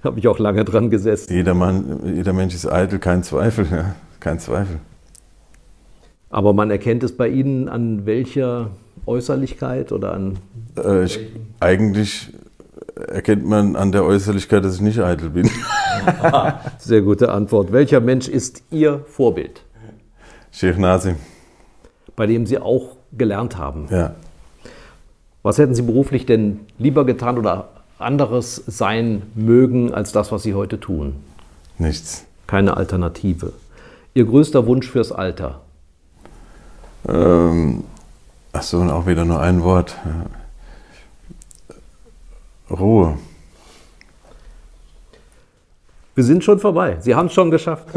Habe 0.02 0.18
ich 0.18 0.26
auch 0.26 0.38
lange 0.38 0.64
dran 0.64 0.90
gesessen. 0.90 1.32
Jeder, 1.32 1.54
Mann, 1.54 2.14
jeder 2.16 2.32
Mensch 2.32 2.54
ist 2.54 2.66
eitel, 2.66 2.98
kein 2.98 3.22
Zweifel. 3.22 3.66
Ja, 3.70 3.94
kein 4.18 4.38
Zweifel. 4.38 4.80
Aber 6.30 6.52
man 6.52 6.70
erkennt 6.70 7.02
es 7.02 7.16
bei 7.16 7.28
Ihnen 7.28 7.68
an 7.68 8.06
welcher 8.06 8.70
Äußerlichkeit 9.04 9.92
oder 9.92 10.14
an. 10.14 10.38
Äh, 10.76 11.04
ich, 11.04 11.20
eigentlich 11.60 12.32
erkennt 13.08 13.46
man 13.46 13.76
an 13.76 13.92
der 13.92 14.04
Äußerlichkeit, 14.04 14.64
dass 14.64 14.76
ich 14.76 14.80
nicht 14.80 14.98
eitel 15.00 15.30
bin. 15.30 15.50
Sehr 16.78 17.02
gute 17.02 17.30
Antwort. 17.30 17.72
Welcher 17.72 18.00
Mensch 18.00 18.28
ist 18.28 18.62
Ihr 18.70 19.04
Vorbild? 19.06 19.62
Sheikh 20.52 20.78
Nasim. 20.78 21.16
Bei 22.16 22.26
dem 22.26 22.46
Sie 22.46 22.58
auch 22.58 22.96
gelernt 23.12 23.56
haben. 23.56 23.88
Ja. 23.90 24.14
Was 25.42 25.58
hätten 25.58 25.74
Sie 25.74 25.82
beruflich 25.82 26.26
denn 26.26 26.60
lieber 26.78 27.04
getan 27.06 27.38
oder 27.38 27.68
anderes 27.98 28.62
sein 28.66 29.22
mögen 29.34 29.92
als 29.94 30.12
das, 30.12 30.32
was 30.32 30.42
Sie 30.42 30.54
heute 30.54 30.80
tun? 30.80 31.16
Nichts. 31.78 32.24
Keine 32.46 32.76
Alternative. 32.76 33.52
Ihr 34.12 34.24
größter 34.24 34.66
Wunsch 34.66 34.88
fürs 34.88 35.12
Alter? 35.12 35.60
Ähm, 37.08 37.84
Achso, 38.52 38.80
und 38.80 38.90
auch 38.90 39.06
wieder 39.06 39.24
nur 39.24 39.40
ein 39.40 39.62
Wort. 39.62 39.96
Ruhe. 42.70 43.18
Wir 46.14 46.24
sind 46.24 46.44
schon 46.44 46.58
vorbei. 46.58 46.98
Sie 47.00 47.14
haben 47.14 47.26
es 47.26 47.32
schon 47.32 47.50
geschafft. 47.50 47.88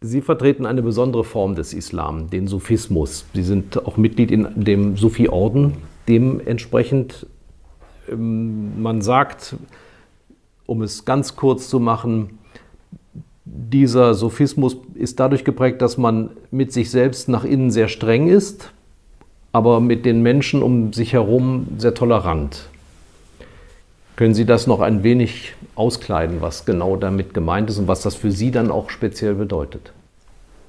Sie 0.00 0.20
vertreten 0.20 0.66
eine 0.66 0.82
besondere 0.82 1.24
Form 1.24 1.54
des 1.54 1.72
Islam, 1.72 2.28
den 2.28 2.48
Sufismus. 2.48 3.24
Sie 3.34 3.42
sind 3.42 3.86
auch 3.86 3.96
Mitglied 3.96 4.30
in 4.30 4.48
dem 4.56 4.96
Sufi-Orden. 4.96 5.74
Dementsprechend, 6.08 7.26
ähm, 8.08 8.82
man 8.82 9.00
sagt, 9.00 9.56
um 10.66 10.82
es 10.82 11.04
ganz 11.04 11.36
kurz 11.36 11.68
zu 11.68 11.78
machen, 11.78 12.38
dieser 13.44 14.14
Sophismus 14.14 14.76
ist 14.94 15.20
dadurch 15.20 15.44
geprägt, 15.44 15.82
dass 15.82 15.98
man 15.98 16.30
mit 16.50 16.72
sich 16.72 16.90
selbst 16.90 17.28
nach 17.28 17.44
innen 17.44 17.70
sehr 17.70 17.88
streng 17.88 18.28
ist, 18.28 18.72
aber 19.52 19.80
mit 19.80 20.04
den 20.04 20.22
Menschen 20.22 20.62
um 20.62 20.92
sich 20.92 21.12
herum 21.12 21.68
sehr 21.78 21.94
tolerant. 21.94 22.68
Können 24.16 24.34
Sie 24.34 24.44
das 24.44 24.66
noch 24.66 24.80
ein 24.80 25.02
wenig 25.02 25.54
auskleiden, 25.74 26.40
was 26.40 26.64
genau 26.64 26.96
damit 26.96 27.34
gemeint 27.34 27.70
ist 27.70 27.78
und 27.78 27.88
was 27.88 28.02
das 28.02 28.14
für 28.14 28.30
Sie 28.30 28.50
dann 28.50 28.70
auch 28.70 28.90
speziell 28.90 29.34
bedeutet? 29.34 29.92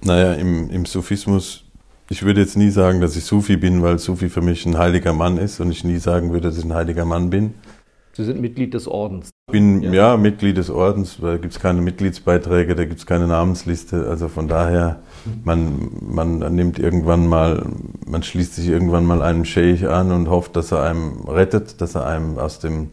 Naja, 0.01 0.33
im, 0.33 0.69
im 0.69 0.85
Sufismus, 0.85 1.63
ich 2.09 2.23
würde 2.23 2.41
jetzt 2.41 2.57
nie 2.57 2.69
sagen, 2.69 3.01
dass 3.01 3.15
ich 3.15 3.23
Sufi 3.23 3.57
bin, 3.57 3.81
weil 3.81 3.99
Sufi 3.99 4.29
für 4.29 4.41
mich 4.41 4.65
ein 4.65 4.77
heiliger 4.77 5.13
Mann 5.13 5.37
ist 5.37 5.59
und 5.59 5.71
ich 5.71 5.83
nie 5.83 5.97
sagen 5.97 6.31
würde, 6.31 6.49
dass 6.49 6.57
ich 6.57 6.65
ein 6.65 6.73
heiliger 6.73 7.05
Mann 7.05 7.29
bin. 7.29 7.53
Sie 8.13 8.23
sind 8.23 8.39
Mitglied 8.39 8.73
des 8.73 8.87
Ordens. 8.87 9.32
Ich 9.47 9.51
bin 9.51 9.83
ja, 9.83 9.91
ja 9.91 10.17
Mitglied 10.17 10.55
des 10.55 10.69
Ordens, 10.69 11.17
da 11.21 11.35
gibt 11.35 11.53
es 11.53 11.59
keine 11.59 11.81
Mitgliedsbeiträge, 11.81 12.75
da 12.75 12.85
gibt 12.85 12.99
es 13.01 13.05
keine 13.05 13.27
Namensliste. 13.27 14.07
Also 14.07 14.29
von 14.29 14.47
daher, 14.47 15.01
man, 15.43 15.89
man 15.99 16.55
nimmt 16.55 16.79
irgendwann 16.79 17.27
mal, 17.27 17.65
man 18.07 18.23
schließt 18.23 18.55
sich 18.55 18.69
irgendwann 18.69 19.05
mal 19.05 19.21
einem 19.21 19.43
Scheich 19.43 19.85
an 19.85 20.13
und 20.13 20.29
hofft, 20.29 20.55
dass 20.55 20.71
er 20.71 20.83
einem 20.83 21.27
rettet, 21.27 21.81
dass 21.81 21.95
er 21.95 22.07
einem 22.07 22.37
aus 22.39 22.59
dem 22.59 22.91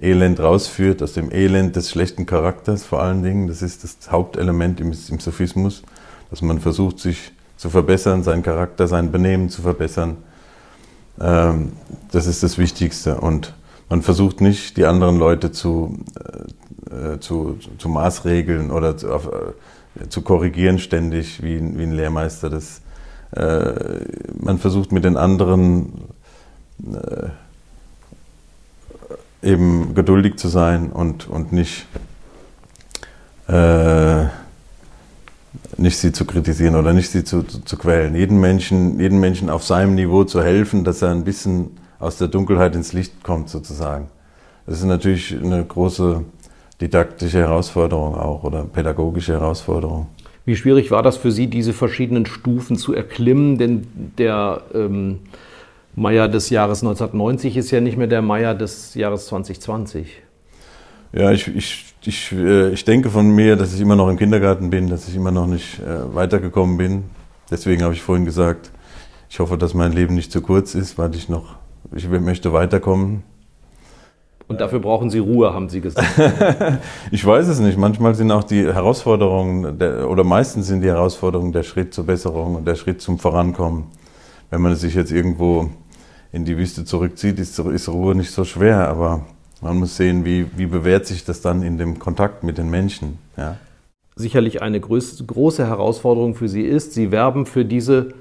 Elend 0.00 0.38
rausführt, 0.38 1.02
aus 1.02 1.14
dem 1.14 1.32
Elend 1.32 1.74
des 1.74 1.90
schlechten 1.90 2.26
Charakters 2.26 2.84
vor 2.84 3.02
allen 3.02 3.24
Dingen. 3.24 3.48
Das 3.48 3.60
ist 3.60 3.82
das 3.82 4.12
Hauptelement 4.12 4.80
im, 4.80 4.92
im 4.92 5.18
Sophismus, 5.18 5.82
dass 6.30 6.42
man 6.42 6.60
versucht, 6.60 7.00
sich 7.00 7.32
zu 7.56 7.70
verbessern, 7.70 8.22
seinen 8.22 8.44
Charakter, 8.44 8.86
sein 8.86 9.10
Benehmen 9.10 9.50
zu 9.50 9.62
verbessern. 9.62 10.18
Ähm, 11.20 11.72
das 12.12 12.28
ist 12.28 12.44
das 12.44 12.56
Wichtigste. 12.56 13.20
Und 13.20 13.52
man 13.88 14.02
versucht 14.02 14.40
nicht, 14.40 14.76
die 14.76 14.84
anderen 14.84 15.18
Leute 15.18 15.52
zu, 15.52 15.98
äh, 16.90 17.12
äh, 17.14 17.20
zu, 17.20 17.58
zu 17.78 17.88
maßregeln 17.88 18.70
oder 18.70 18.96
zu, 18.96 19.12
auf, 19.12 19.26
äh, 19.26 20.08
zu 20.08 20.22
korrigieren 20.22 20.78
ständig, 20.78 21.42
wie, 21.42 21.60
wie 21.78 21.82
ein 21.82 21.92
Lehrmeister 21.92 22.50
das. 22.50 22.82
Äh, 23.32 24.04
man 24.40 24.58
versucht 24.58 24.92
mit 24.92 25.04
den 25.04 25.16
anderen 25.16 25.92
äh, 26.82 27.28
eben 29.42 29.94
geduldig 29.94 30.36
zu 30.36 30.48
sein 30.48 30.90
und, 30.90 31.28
und 31.28 31.52
nicht, 31.52 31.86
äh, 33.48 34.24
nicht 35.76 35.98
sie 35.98 36.12
zu 36.12 36.24
kritisieren 36.24 36.74
oder 36.74 36.92
nicht 36.92 37.10
sie 37.10 37.24
zu, 37.24 37.42
zu, 37.42 37.60
zu 37.60 37.76
quälen. 37.76 38.14
Jeden 38.14 38.40
Menschen, 38.40 38.98
jeden 38.98 39.20
Menschen 39.20 39.50
auf 39.50 39.64
seinem 39.64 39.94
Niveau 39.94 40.24
zu 40.24 40.42
helfen, 40.42 40.84
dass 40.84 41.02
er 41.02 41.10
ein 41.10 41.24
bisschen 41.24 41.76
aus 41.98 42.18
der 42.18 42.28
Dunkelheit 42.28 42.74
ins 42.74 42.92
Licht 42.92 43.22
kommt 43.22 43.48
sozusagen. 43.48 44.08
Das 44.66 44.78
ist 44.78 44.84
natürlich 44.84 45.36
eine 45.36 45.64
große 45.64 46.24
didaktische 46.80 47.38
Herausforderung 47.38 48.14
auch 48.14 48.44
oder 48.44 48.64
pädagogische 48.64 49.32
Herausforderung. 49.32 50.06
Wie 50.44 50.56
schwierig 50.56 50.90
war 50.90 51.02
das 51.02 51.16
für 51.16 51.30
Sie, 51.30 51.48
diese 51.48 51.72
verschiedenen 51.72 52.24
Stufen 52.24 52.76
zu 52.76 52.94
erklimmen? 52.94 53.58
Denn 53.58 53.86
der 54.16 54.62
ähm, 54.72 55.20
Meier 55.94 56.28
des 56.28 56.50
Jahres 56.50 56.82
1990 56.82 57.56
ist 57.56 57.70
ja 57.70 57.80
nicht 57.80 57.98
mehr 57.98 58.06
der 58.06 58.22
Meier 58.22 58.54
des 58.54 58.94
Jahres 58.94 59.26
2020. 59.26 60.22
Ja, 61.12 61.32
ich, 61.32 61.48
ich, 61.48 61.94
ich, 62.04 62.32
äh, 62.32 62.70
ich 62.70 62.84
denke 62.84 63.10
von 63.10 63.30
mir, 63.34 63.56
dass 63.56 63.74
ich 63.74 63.80
immer 63.80 63.96
noch 63.96 64.08
im 64.08 64.16
Kindergarten 64.16 64.70
bin, 64.70 64.88
dass 64.88 65.08
ich 65.08 65.16
immer 65.16 65.30
noch 65.30 65.46
nicht 65.46 65.80
äh, 65.80 66.14
weitergekommen 66.14 66.76
bin. 66.76 67.04
Deswegen 67.50 67.82
habe 67.82 67.94
ich 67.94 68.02
vorhin 68.02 68.24
gesagt, 68.24 68.70
ich 69.30 69.40
hoffe, 69.40 69.58
dass 69.58 69.74
mein 69.74 69.92
Leben 69.92 70.14
nicht 70.14 70.30
zu 70.30 70.40
kurz 70.40 70.74
ist, 70.74 70.98
weil 70.98 71.14
ich 71.14 71.28
noch 71.28 71.56
ich 71.94 72.08
möchte 72.08 72.52
weiterkommen. 72.52 73.22
Und 74.48 74.62
dafür 74.62 74.78
brauchen 74.78 75.10
Sie 75.10 75.18
Ruhe, 75.18 75.52
haben 75.52 75.68
Sie 75.68 75.82
gesagt. 75.82 76.08
ich 77.10 77.24
weiß 77.24 77.48
es 77.48 77.60
nicht. 77.60 77.76
Manchmal 77.76 78.14
sind 78.14 78.30
auch 78.30 78.44
die 78.44 78.64
Herausforderungen, 78.64 79.78
der, 79.78 80.08
oder 80.08 80.24
meistens 80.24 80.68
sind 80.68 80.80
die 80.80 80.88
Herausforderungen 80.88 81.52
der 81.52 81.64
Schritt 81.64 81.92
zur 81.92 82.06
Besserung 82.06 82.54
und 82.54 82.66
der 82.66 82.74
Schritt 82.74 83.02
zum 83.02 83.18
Vorankommen. 83.18 83.84
Wenn 84.50 84.62
man 84.62 84.74
sich 84.74 84.94
jetzt 84.94 85.12
irgendwo 85.12 85.68
in 86.32 86.46
die 86.46 86.56
Wüste 86.56 86.86
zurückzieht, 86.86 87.38
ist, 87.38 87.58
ist 87.58 87.88
Ruhe 87.90 88.14
nicht 88.14 88.30
so 88.30 88.44
schwer, 88.44 88.88
aber 88.88 89.26
man 89.60 89.76
muss 89.78 89.96
sehen, 89.96 90.24
wie, 90.24 90.46
wie 90.56 90.66
bewährt 90.66 91.06
sich 91.06 91.24
das 91.24 91.42
dann 91.42 91.62
in 91.62 91.76
dem 91.76 91.98
Kontakt 91.98 92.42
mit 92.42 92.56
den 92.56 92.70
Menschen. 92.70 93.18
Ja. 93.36 93.56
Sicherlich 94.16 94.62
eine 94.62 94.80
große 94.80 95.66
Herausforderung 95.66 96.34
für 96.34 96.48
Sie 96.48 96.62
ist, 96.62 96.94
Sie 96.94 97.10
werben 97.10 97.44
für 97.44 97.66
diese 97.66 98.14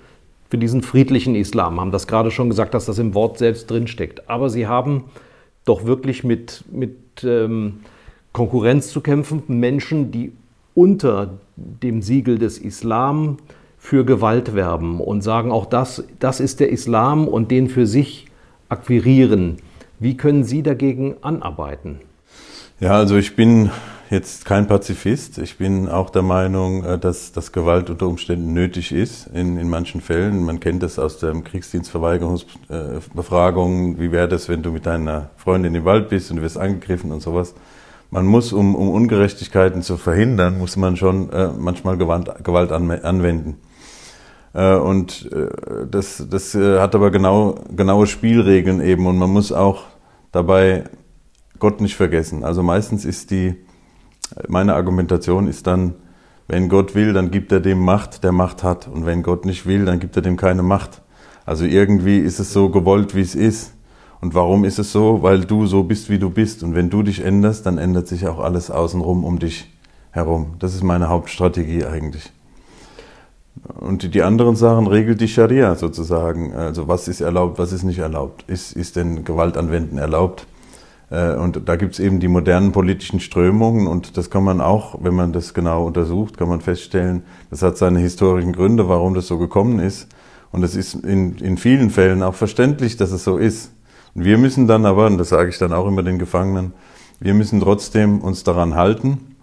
für 0.50 0.58
diesen 0.58 0.82
friedlichen 0.82 1.36
Islam, 1.36 1.80
haben 1.80 1.92
das 1.92 2.08
gerade 2.08 2.32
schon 2.32 2.50
gesagt, 2.50 2.74
dass 2.74 2.86
das 2.86 3.00
im 3.00 3.14
Wort 3.14 3.38
selbst 3.38 3.70
drinsteckt. 3.70 4.30
Aber 4.30 4.50
sie 4.50 4.68
haben 4.68 5.06
doch 5.66 5.86
wirklich 5.86 6.24
mit, 6.24 6.64
mit 6.72 6.96
ähm, 7.24 7.80
Konkurrenz 8.32 8.90
zu 8.90 9.02
kämpfen, 9.02 9.44
Menschen, 9.48 10.12
die 10.12 10.32
unter 10.74 11.40
dem 11.56 12.02
Siegel 12.02 12.38
des 12.38 12.58
Islam 12.60 13.38
für 13.78 14.06
Gewalt 14.06 14.54
werben 14.54 15.02
und 15.02 15.22
sagen, 15.22 15.52
auch 15.52 15.66
das, 15.66 16.04
das 16.20 16.40
ist 16.40 16.60
der 16.60 16.70
Islam 16.70 17.28
und 17.28 17.52
den 17.52 17.68
für 17.68 17.88
sich 17.88 18.28
akquirieren. 18.70 19.58
Wie 20.00 20.16
können 20.16 20.44
Sie 20.44 20.62
dagegen 20.62 21.16
anarbeiten? 21.22 21.98
Ja, 22.80 22.92
also 22.92 23.18
ich 23.18 23.36
bin 23.36 23.72
jetzt 24.10 24.46
kein 24.46 24.68
Pazifist. 24.68 25.38
Ich 25.38 25.58
bin 25.58 25.90
auch 25.90 26.10
der 26.10 26.22
Meinung, 26.22 26.84
äh, 26.84 26.98
dass, 26.98 27.32
dass 27.32 27.52
Gewalt 27.52 27.90
unter 27.90 28.08
Umständen 28.08 28.54
nötig 28.54 28.92
ist 28.92 29.28
in, 29.28 29.58
in 29.58 29.70
manchen 29.70 30.02
Fällen. 30.02 30.44
Man 30.46 30.60
kennt 30.60 30.84
das 30.84 31.00
aus 31.00 31.20
der 31.20 31.34
Kriegsdienstverweigerungsbefragung. 31.34 34.00
Wie 34.00 34.12
wäre 34.12 34.28
das, 34.28 34.50
wenn 34.50 34.64
du 34.64 34.72
mit 34.72 34.86
deiner 34.86 35.30
Freundin 35.38 35.76
im 35.76 35.86
Wald 35.86 36.10
bist 36.10 36.32
und 36.32 36.38
du 36.38 36.44
wirst 36.44 36.58
angegriffen 36.58 37.12
und 37.12 37.22
sowas? 37.22 37.54
Man 38.10 38.26
muss, 38.26 38.54
um, 38.54 38.74
um 38.76 38.90
Ungerechtigkeiten 38.90 39.82
zu 39.82 39.98
verhindern, 39.98 40.58
muss 40.58 40.78
man 40.78 40.96
schon 40.96 41.30
äh, 41.32 41.50
manchmal 41.58 41.98
Gewalt, 41.98 42.32
Gewalt 42.44 42.72
anwenden. 42.72 43.58
Äh, 44.54 44.76
und 44.76 45.30
äh, 45.34 45.50
das, 45.90 46.26
das 46.30 46.56
hat 46.56 46.96
aber 46.96 47.12
genau, 47.12 47.56
genaue 47.76 48.08
Spielregeln 48.08 48.80
eben 48.82 49.06
und 49.08 49.18
man 49.18 49.30
muss 49.30 49.52
auch 49.52 49.84
dabei 50.32 50.86
Gott 51.60 51.82
nicht 51.82 51.96
vergessen. 51.96 52.44
Also 52.44 52.64
meistens 52.64 53.04
ist 53.04 53.32
die, 53.32 53.56
meine 54.48 54.76
Argumentation 54.76 55.48
ist 55.48 55.68
dann, 55.68 55.96
wenn 56.48 56.70
Gott 56.70 56.96
will, 56.96 57.14
dann 57.14 57.32
gibt 57.32 57.52
er 57.52 57.60
dem 57.60 57.80
Macht, 57.80 58.24
der 58.24 58.32
Macht 58.32 58.64
hat. 58.64 58.88
Und 58.88 59.06
wenn 59.06 59.24
Gott 59.24 59.46
nicht 59.46 59.66
will, 59.66 59.86
dann 59.86 60.00
gibt 60.00 60.16
er 60.16 60.22
dem 60.22 60.38
keine 60.38 60.64
Macht. 60.64 61.02
Also 61.46 61.66
irgendwie 61.66 62.20
ist 62.20 62.40
es 62.40 62.54
so 62.54 62.70
gewollt, 62.70 63.16
wie 63.16 63.22
es 63.22 63.36
ist. 63.36 63.74
Und 64.20 64.34
warum 64.34 64.66
ist 64.66 64.80
es 64.80 64.92
so? 64.92 65.22
Weil 65.22 65.42
du 65.42 65.66
so 65.66 65.84
bist, 65.84 66.10
wie 66.10 66.20
du 66.20 66.30
bist. 66.30 66.64
Und 66.64 66.74
wenn 66.76 66.90
du 66.90 67.04
dich 67.04 67.24
änderst, 67.24 67.66
dann 67.66 67.78
ändert 67.78 68.08
sich 68.08 68.28
auch 68.28 68.40
alles 68.40 68.72
außenrum 68.72 69.24
um 69.24 69.40
dich 69.40 69.72
herum. 70.12 70.56
Das 70.60 70.74
ist 70.74 70.84
meine 70.84 71.10
Hauptstrategie 71.10 71.86
eigentlich. 71.86 72.32
Und 73.80 74.14
die 74.14 74.22
anderen 74.22 74.56
Sachen 74.56 74.88
regelt 74.88 75.22
die 75.22 75.28
Scharia 75.28 75.76
sozusagen. 75.76 76.54
Also 76.54 76.88
was 76.88 77.08
ist 77.08 77.22
erlaubt, 77.22 77.60
was 77.60 77.72
ist 77.72 77.84
nicht 77.84 78.00
erlaubt? 78.00 78.44
Ist, 78.48 78.74
ist 78.74 78.96
denn 78.96 79.24
Gewalt 79.24 79.58
anwenden 79.58 79.98
erlaubt? 79.98 80.48
Äh, 81.10 81.36
und 81.36 81.68
da 81.68 81.76
gibt 81.76 81.94
es 81.94 82.00
eben 82.00 82.20
die 82.20 82.28
modernen 82.28 82.72
politischen 82.72 83.20
Strömungen 83.20 83.88
und 83.88 84.18
das 84.18 84.30
kann 84.30 84.44
man 84.44 84.62
auch, 84.62 84.96
wenn 85.02 85.16
man 85.16 85.34
das 85.34 85.54
genau 85.54 85.86
untersucht, 85.86 86.38
kann 86.38 86.50
man 86.50 86.62
feststellen, 86.62 87.24
das 87.50 87.62
hat 87.62 87.78
seine 87.78 88.00
historischen 88.00 88.54
Gründe, 88.54 88.90
warum 88.90 89.14
das 89.14 89.28
so 89.28 89.38
gekommen 89.38 89.80
ist. 89.80 90.08
Und 90.52 90.64
es 90.64 90.76
ist 90.76 90.94
in, 90.96 91.36
in 91.38 91.58
vielen 91.58 91.90
Fällen 91.90 92.24
auch 92.24 92.36
verständlich, 92.36 92.98
dass 92.98 93.12
es 93.12 93.24
so 93.24 93.38
ist. 93.38 93.72
Und 94.16 94.26
wir 94.26 94.38
müssen 94.38 94.68
dann 94.68 94.86
aber, 94.86 95.08
und 95.08 95.18
das 95.18 95.30
sage 95.30 95.50
ich 95.50 95.58
dann 95.58 95.74
auch 95.74 95.88
immer 95.88 96.04
den 96.04 96.20
Gefangenen, 96.20 96.74
wir 97.20 97.34
müssen 97.34 97.60
trotzdem 97.60 98.22
uns 98.22 98.44
daran 98.44 98.76
halten, 98.76 99.36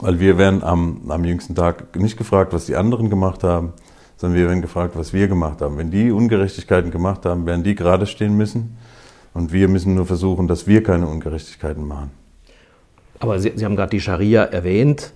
weil 0.00 0.20
wir 0.20 0.38
werden 0.38 0.62
am, 0.62 1.02
am 1.08 1.24
jüngsten 1.24 1.54
Tag 1.54 1.96
nicht 1.96 2.16
gefragt, 2.16 2.52
was 2.52 2.66
die 2.66 2.76
anderen 2.76 3.10
gemacht 3.10 3.42
haben, 3.44 3.72
sondern 4.16 4.38
wir 4.38 4.48
werden 4.48 4.62
gefragt, 4.62 4.96
was 4.96 5.12
wir 5.12 5.28
gemacht 5.28 5.60
haben. 5.60 5.76
Wenn 5.78 5.90
die 5.90 6.10
Ungerechtigkeiten 6.10 6.90
gemacht 6.90 7.24
haben, 7.26 7.46
werden 7.46 7.64
die 7.64 7.74
gerade 7.74 8.06
stehen 8.06 8.36
müssen. 8.36 8.76
Und 9.38 9.52
wir 9.52 9.68
müssen 9.68 9.94
nur 9.94 10.04
versuchen, 10.04 10.48
dass 10.48 10.66
wir 10.66 10.82
keine 10.82 11.06
Ungerechtigkeiten 11.06 11.86
machen. 11.86 12.10
Aber 13.20 13.38
Sie, 13.38 13.52
Sie 13.54 13.64
haben 13.64 13.76
gerade 13.76 13.90
die 13.90 14.00
Scharia 14.00 14.42
erwähnt. 14.42 15.12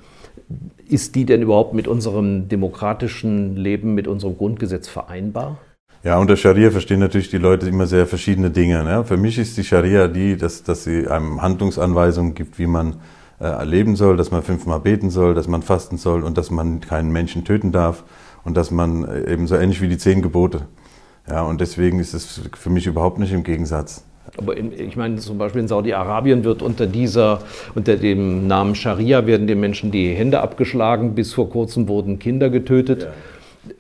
Ist 0.88 1.16
die 1.16 1.24
denn 1.24 1.42
überhaupt 1.42 1.74
mit 1.74 1.88
unserem 1.88 2.48
demokratischen 2.48 3.56
Leben, 3.56 3.94
mit 3.94 4.06
unserem 4.06 4.38
Grundgesetz 4.38 4.86
vereinbar? 4.86 5.58
Ja, 6.04 6.18
unter 6.18 6.36
Scharia 6.36 6.70
verstehen 6.70 7.00
natürlich 7.00 7.30
die 7.30 7.38
Leute 7.38 7.68
immer 7.68 7.88
sehr 7.88 8.06
verschiedene 8.06 8.52
Dinge. 8.52 8.84
Ne? 8.84 9.04
Für 9.04 9.16
mich 9.16 9.38
ist 9.38 9.56
die 9.56 9.64
Scharia 9.64 10.06
die, 10.06 10.36
dass, 10.36 10.62
dass 10.62 10.84
sie 10.84 11.08
einem 11.08 11.42
Handlungsanweisungen 11.42 12.34
gibt, 12.34 12.60
wie 12.60 12.68
man 12.68 13.00
äh, 13.40 13.64
leben 13.64 13.96
soll, 13.96 14.16
dass 14.16 14.30
man 14.30 14.44
fünfmal 14.44 14.78
beten 14.78 15.10
soll, 15.10 15.34
dass 15.34 15.48
man 15.48 15.62
fasten 15.62 15.96
soll 15.96 16.22
und 16.22 16.38
dass 16.38 16.52
man 16.52 16.80
keinen 16.80 17.10
Menschen 17.10 17.44
töten 17.44 17.72
darf 17.72 18.04
und 18.44 18.56
dass 18.56 18.70
man 18.70 19.02
äh, 19.02 19.32
eben 19.32 19.48
so 19.48 19.56
ähnlich 19.56 19.80
wie 19.80 19.88
die 19.88 19.98
zehn 19.98 20.22
Gebote. 20.22 20.68
Ja, 21.28 21.42
und 21.42 21.60
deswegen 21.60 21.98
ist 21.98 22.14
es 22.14 22.40
für 22.56 22.70
mich 22.70 22.86
überhaupt 22.86 23.18
nicht 23.18 23.32
im 23.32 23.42
Gegensatz. 23.42 24.04
Aber 24.39 24.57
in, 24.57 24.72
ich 24.72 24.97
meine, 24.97 25.16
zum 25.16 25.39
Beispiel 25.39 25.61
in 25.61 25.68
Saudi-Arabien 25.68 26.45
wird 26.45 26.62
unter 26.62 26.87
dieser, 26.87 27.43
unter 27.74 27.97
dem 27.97 28.47
Namen 28.47 28.74
Scharia 28.74 29.26
werden 29.26 29.47
den 29.47 29.61
Menschen 29.61 29.91
die 29.91 30.14
Hände 30.14 30.41
abgeschlagen. 30.41 31.14
Bis 31.14 31.35
vor 31.35 31.51
kurzem 31.51 31.89
wurden 31.89 32.18
Kinder 32.18 32.49
getötet. 32.49 33.03
Ja. 33.03 33.09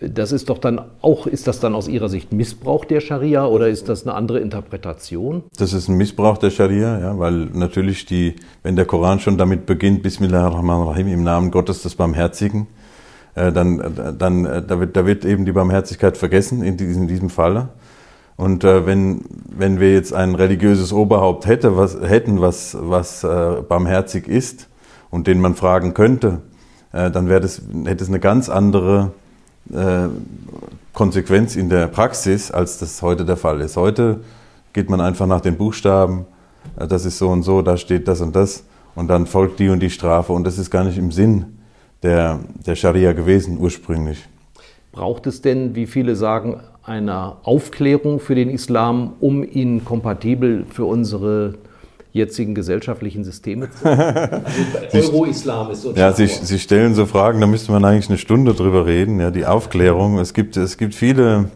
Das 0.00 0.30
ist 0.30 0.48
doch 0.48 0.58
dann 0.58 0.80
auch, 1.00 1.26
ist 1.26 1.48
das 1.48 1.58
dann 1.58 1.74
aus 1.74 1.88
Ihrer 1.88 2.08
Sicht 2.08 2.32
Missbrauch 2.32 2.84
der 2.84 3.00
Scharia 3.00 3.46
oder 3.46 3.68
ist 3.68 3.88
das 3.88 4.06
eine 4.06 4.14
andere 4.14 4.38
Interpretation? 4.38 5.42
Das 5.58 5.72
ist 5.72 5.88
ein 5.88 5.96
Missbrauch 5.96 6.38
der 6.38 6.50
Scharia, 6.50 7.00
ja, 7.00 7.18
weil 7.18 7.48
natürlich 7.52 8.06
die, 8.06 8.36
wenn 8.62 8.76
der 8.76 8.84
Koran 8.84 9.18
schon 9.18 9.38
damit 9.38 9.66
beginnt, 9.66 10.04
Bismillahirrahmanirrahim, 10.04 11.08
im 11.08 11.24
Namen 11.24 11.50
Gottes 11.50 11.82
des 11.82 11.96
Barmherzigen, 11.96 12.68
äh, 13.34 13.50
dann, 13.50 14.16
dann 14.18 14.44
äh, 14.44 14.62
da, 14.62 14.78
wird, 14.78 14.96
da 14.96 15.04
wird 15.04 15.24
eben 15.24 15.44
die 15.46 15.52
Barmherzigkeit 15.52 16.16
vergessen 16.16 16.62
in 16.62 16.76
diesem, 16.76 17.02
in 17.02 17.08
diesem 17.08 17.30
Falle. 17.30 17.70
Und 18.36 18.64
äh, 18.64 18.86
wenn, 18.86 19.24
wenn 19.46 19.78
wir 19.78 19.92
jetzt 19.92 20.12
ein 20.12 20.34
religiöses 20.34 20.92
Oberhaupt 20.92 21.46
hätte, 21.46 21.76
was, 21.76 21.98
hätten, 22.00 22.40
was, 22.40 22.76
was 22.80 23.24
äh, 23.24 23.62
barmherzig 23.68 24.26
ist 24.26 24.68
und 25.10 25.26
den 25.26 25.40
man 25.40 25.54
fragen 25.54 25.94
könnte, 25.94 26.40
äh, 26.92 27.10
dann 27.10 27.28
das, 27.28 27.62
hätte 27.84 28.02
es 28.02 28.08
eine 28.08 28.20
ganz 28.20 28.48
andere 28.48 29.12
äh, 29.72 30.08
Konsequenz 30.92 31.56
in 31.56 31.68
der 31.68 31.86
Praxis, 31.86 32.50
als 32.50 32.78
das 32.78 33.00
heute 33.02 33.24
der 33.24 33.36
Fall 33.36 33.60
ist. 33.60 33.76
Heute 33.76 34.20
geht 34.72 34.90
man 34.90 35.00
einfach 35.00 35.26
nach 35.26 35.40
den 35.40 35.56
Buchstaben, 35.56 36.26
äh, 36.78 36.86
das 36.86 37.04
ist 37.04 37.18
so 37.18 37.28
und 37.28 37.42
so, 37.42 37.62
da 37.62 37.76
steht 37.76 38.08
das 38.08 38.20
und 38.20 38.34
das 38.34 38.64
und 38.94 39.08
dann 39.08 39.26
folgt 39.26 39.58
die 39.58 39.68
und 39.68 39.80
die 39.80 39.90
Strafe 39.90 40.32
und 40.32 40.44
das 40.44 40.58
ist 40.58 40.70
gar 40.70 40.84
nicht 40.84 40.98
im 40.98 41.12
Sinn 41.12 41.58
der, 42.02 42.40
der 42.66 42.74
Scharia 42.76 43.12
gewesen 43.12 43.58
ursprünglich. 43.58 44.26
Braucht 44.90 45.26
es 45.26 45.40
denn, 45.40 45.74
wie 45.74 45.86
viele 45.86 46.16
sagen, 46.16 46.60
einer 46.82 47.38
Aufklärung 47.44 48.18
für 48.20 48.34
den 48.34 48.50
Islam, 48.50 49.14
um 49.20 49.44
ihn 49.44 49.84
kompatibel 49.84 50.66
für 50.68 50.84
unsere 50.84 51.54
jetzigen 52.12 52.54
gesellschaftlichen 52.54 53.24
Systeme 53.24 53.70
zu 53.70 53.84
machen? 53.84 54.44
Also 54.92 55.12
Euro-Islam 55.12 55.70
ist 55.70 55.82
so 55.82 55.92
Ja, 55.92 56.12
Sie, 56.12 56.26
Sie, 56.26 56.58
stellen 56.58 56.94
so 56.94 57.06
Fragen, 57.06 57.40
da 57.40 57.46
müsste 57.46 57.72
man 57.72 57.84
eigentlich 57.84 58.08
eine 58.08 58.18
Stunde 58.18 58.54
drüber 58.54 58.86
reden, 58.86 59.20
ja, 59.20 59.30
die 59.30 59.46
Aufklärung. 59.46 60.18
Es 60.18 60.34
gibt, 60.34 60.56
es 60.56 60.76
gibt 60.76 60.94
viele, 60.94 61.50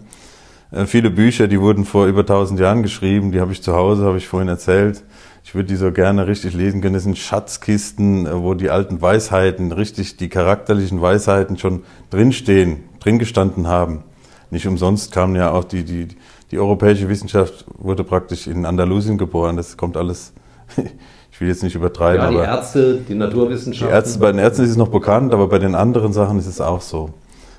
äh, 0.70 0.87
viele 0.87 1.11
Bücher, 1.11 1.49
die 1.49 1.61
wurden 1.61 1.85
vor 1.85 2.07
über 2.07 2.20
1000 2.20 2.61
Jahren 2.61 2.83
geschrieben, 2.83 3.33
die 3.33 3.41
habe 3.41 3.53
ich 3.53 3.62
zu 3.62 3.74
Hause, 3.74 4.05
habe 4.05 4.18
ich 4.18 4.29
vorhin 4.29 4.49
erzählt. 4.49 5.03
Ich 5.45 5.55
würde 5.55 5.68
die 5.68 5.77
so 5.77 5.93
gerne 5.93 6.27
richtig 6.27 6.55
lesen 6.55 6.81
können. 6.81 6.95
Das 6.95 7.05
sind 7.05 7.18
Schatzkisten, 7.18 8.27
äh, 8.27 8.43
wo 8.43 8.55
die 8.55 8.70
alten 8.70 9.03
Weisheiten, 9.03 9.72
richtig 9.72 10.16
die 10.16 10.29
charakterlichen 10.29 11.01
Weisheiten 11.03 11.59
schon 11.59 11.83
drinstehen, 12.11 12.85
drin 13.01 13.18
gestanden 13.18 13.66
haben. 13.66 14.05
Nicht 14.51 14.67
umsonst 14.67 15.13
kam 15.13 15.35
ja 15.37 15.51
auch 15.53 15.65
die, 15.65 15.85
die, 15.85 16.09
die 16.51 16.59
europäische 16.59 17.09
Wissenschaft 17.09 17.65
wurde 17.77 18.05
praktisch 18.05 18.47
in 18.47 18.65
Andalusien 18.65 19.19
geboren. 19.19 19.57
Das 19.57 19.77
kommt 19.77 19.97
alles, 19.97 20.33
ich 20.77 21.41
will 21.41 21.49
jetzt 21.49 21.63
nicht 21.63 21.75
übertreiben. 21.75 22.23
Ja, 22.23 22.31
die 22.31 22.37
Ärzte, 22.37 23.01
die 23.09 23.15
Naturwissenschaften. 23.15 23.89
Die 23.89 23.95
Ärzte, 23.95 24.19
bei 24.19 24.33
den 24.33 24.39
Ärzten 24.39 24.65
ist 24.65 24.71
es 24.71 24.77
noch 24.77 24.89
bekannt, 24.89 25.33
aber 25.33 25.49
bei 25.49 25.59
den 25.59 25.75
anderen 25.75 26.13
Sachen 26.13 26.39
ist 26.39 26.47
es 26.47 26.61
auch 26.61 26.81
so. 26.81 27.11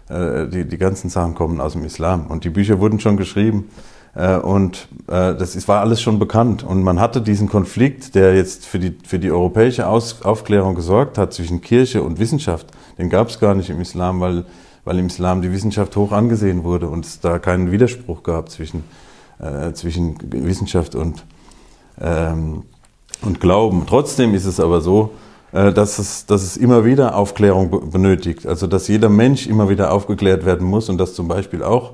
Äh, 0.09 0.47
die, 0.47 0.65
die 0.65 0.77
ganzen 0.77 1.09
Sachen 1.09 1.35
kommen 1.35 1.59
aus 1.59 1.73
dem 1.73 1.83
Islam. 1.83 2.27
Und 2.27 2.43
die 2.43 2.49
Bücher 2.49 2.79
wurden 2.79 2.99
schon 2.99 3.17
geschrieben. 3.17 3.69
Äh, 4.15 4.37
und 4.37 4.87
äh, 5.07 5.35
das 5.35 5.67
war 5.67 5.81
alles 5.81 6.01
schon 6.01 6.17
bekannt. 6.17 6.63
Und 6.63 6.81
man 6.81 6.99
hatte 6.99 7.21
diesen 7.21 7.49
Konflikt, 7.49 8.15
der 8.15 8.35
jetzt 8.35 8.65
für 8.65 8.79
die, 8.79 8.95
für 9.05 9.19
die 9.19 9.31
europäische 9.31 9.87
Aufklärung 9.87 10.75
gesorgt 10.75 11.17
hat 11.17 11.33
zwischen 11.33 11.61
Kirche 11.61 12.01
und 12.01 12.19
Wissenschaft. 12.19 12.67
Den 12.97 13.09
gab 13.09 13.29
es 13.29 13.39
gar 13.39 13.53
nicht 13.53 13.69
im 13.69 13.81
Islam, 13.81 14.21
weil 14.21 14.45
weil 14.87 14.99
im 14.99 15.07
Islam 15.07 15.41
die 15.41 15.51
Wissenschaft 15.51 15.97
hoch 15.97 16.13
angesehen 16.13 16.63
wurde 16.63 16.87
und 16.87 17.05
es 17.05 17.19
da 17.19 17.39
keinen 17.39 17.73
Widerspruch 17.73 18.23
gab 18.23 18.49
zwischen, 18.49 18.85
äh, 19.37 19.73
zwischen 19.73 20.17
Wissenschaft 20.31 20.95
und, 20.95 21.25
ähm, 21.99 22.63
und 23.21 23.41
Glauben. 23.41 23.83
Trotzdem 23.85 24.33
ist 24.33 24.45
es 24.45 24.61
aber 24.61 24.79
so, 24.79 25.11
äh, 25.51 25.73
dass, 25.73 25.99
es, 25.99 26.25
dass 26.25 26.41
es 26.41 26.55
immer 26.55 26.85
wieder 26.85 27.17
Aufklärung 27.17 27.91
benötigt. 27.91 28.47
Also 28.47 28.65
dass 28.65 28.87
jeder 28.87 29.09
Mensch 29.09 29.45
immer 29.45 29.67
wieder 29.67 29.91
aufgeklärt 29.91 30.45
werden 30.45 30.65
muss 30.65 30.87
und 30.87 30.97
das 30.99 31.13
zum 31.15 31.27
Beispiel 31.27 31.63
auch 31.63 31.91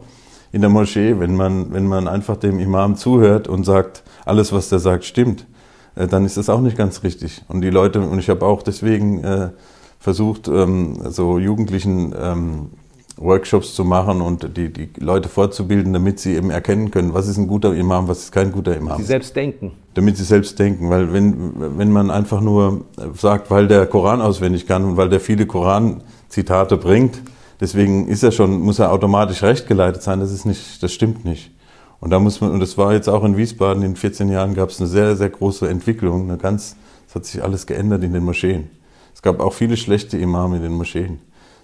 in 0.52 0.62
der 0.62 0.70
Moschee, 0.70 1.20
wenn 1.20 1.36
man, 1.36 1.74
wenn 1.74 1.88
man 1.88 2.08
einfach 2.08 2.38
dem 2.38 2.60
Imam 2.60 2.96
zuhört 2.96 3.48
und 3.48 3.64
sagt, 3.64 4.04
alles, 4.24 4.54
was 4.54 4.70
der 4.70 4.78
sagt, 4.78 5.04
stimmt, 5.04 5.48
äh, 5.96 6.06
dann 6.06 6.26
ist 6.26 6.38
das 6.38 6.48
auch 6.48 6.62
nicht 6.62 6.78
ganz 6.78 7.02
richtig. 7.02 7.42
Und 7.48 7.62
die 7.62 7.72
Leute, 7.72 8.02
und 8.02 8.20
ich 8.20 8.30
habe 8.30 8.46
auch 8.46 8.62
deswegen 8.62 9.24
äh, 9.24 9.50
versucht, 9.98 10.48
ähm, 10.48 11.00
so 11.10 11.40
Jugendlichen 11.40 12.14
ähm, 12.16 12.70
Workshops 13.18 13.76
zu 13.76 13.84
machen 13.84 14.22
und 14.22 14.58
die, 14.58 14.74
die 14.74 14.90
Leute 15.00 15.30
fortzubilden, 15.30 15.94
damit 15.94 16.20
sie 16.20 16.36
eben 16.36 16.50
erkennen 16.50 16.90
können, 16.92 17.14
was 17.14 17.28
ist 17.28 17.38
ein 17.38 17.48
guter 17.48 17.76
Imam, 17.76 18.08
was 18.08 18.20
ist 18.20 18.32
kein 18.32 18.52
guter 18.52 18.76
Imam. 18.76 18.98
Sie 18.98 19.04
selbst 19.04 19.36
denken. 19.36 19.74
Damit 19.94 20.18
sie 20.18 20.24
selbst 20.24 20.58
denken, 20.58 20.90
weil 20.90 21.14
wenn, 21.14 21.78
wenn 21.78 21.92
man 21.92 22.10
einfach 22.10 22.42
nur 22.42 22.86
sagt, 23.16 23.52
weil 23.52 23.68
der 23.68 23.86
Koran 23.86 24.22
auswendig 24.22 24.66
kann 24.66 24.84
und 24.84 24.98
weil 24.98 25.10
der 25.10 25.20
viele 25.20 25.46
Koran-Zitate 25.46 26.78
bringt, 26.78 27.22
deswegen 27.60 28.08
ist 28.08 28.24
er 28.24 28.32
schon, 28.32 28.60
muss 28.62 28.80
er 28.80 28.92
automatisch 28.92 29.44
rechtgeleitet 29.44 30.02
sein, 30.02 30.20
das 30.20 30.32
ist 30.32 30.46
nicht, 30.46 30.82
das 30.82 30.92
stimmt 30.92 31.24
nicht. 31.24 31.52
Und 32.00 32.10
da 32.10 32.20
muss 32.20 32.42
man, 32.42 32.52
und 32.52 32.60
das 32.60 32.78
war 32.78 32.94
jetzt 32.94 33.08
auch 33.08 33.24
in 33.24 33.38
Wiesbaden, 33.38 33.84
in 33.84 33.96
14 33.96 34.30
Jahren 34.30 34.56
gab 34.56 34.70
es 34.70 34.80
eine 34.82 34.90
sehr, 34.90 35.16
sehr 35.16 35.30
große 35.30 35.70
Entwicklung, 35.70 36.24
eine 36.24 36.38
ganz, 36.38 36.76
es 37.08 37.16
hat 37.16 37.26
sich 37.26 37.44
alles 37.44 37.68
geändert 37.68 38.04
in 38.04 38.12
den 38.12 38.24
Moscheen. 38.24 38.70
Es 39.14 39.22
gab 39.22 39.40
auch 39.40 39.54
viele 39.54 39.78
schlechte 39.78 40.18
Imame 40.18 40.58
in 40.58 40.64
den 40.64 40.74
Moscheen. 40.74 41.20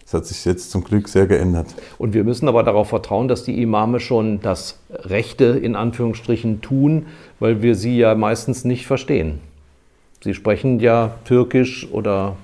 Das 0.10 0.22
hat 0.22 0.26
sich 0.26 0.44
jetzt 0.44 0.72
zum 0.72 0.84
Glück 0.84 1.08
sehr 1.08 1.28
geändert. 1.28 1.68
Und 2.00 2.16
wir 2.16 2.24
müssen 2.24 2.48
aber 2.48 2.64
darauf 2.64 2.90
vertrauen, 2.90 3.28
dass 3.28 3.44
die 3.44 3.62
Imame 3.62 4.00
schon 4.00 4.42
das 4.42 4.80
Rechte 4.90 5.46
in 5.46 5.76
Anführungsstrichen 5.76 6.62
tun, 6.62 7.06
weil 7.40 7.62
wir 7.62 7.76
sie 7.76 7.96
ja 7.96 8.16
meistens 8.16 8.66
nicht 8.66 8.88
verstehen. 8.88 9.38
Sie 10.24 10.34
sprechen 10.34 10.80
ja 10.80 11.12
Türkisch 11.26 11.88
oder 11.92 12.38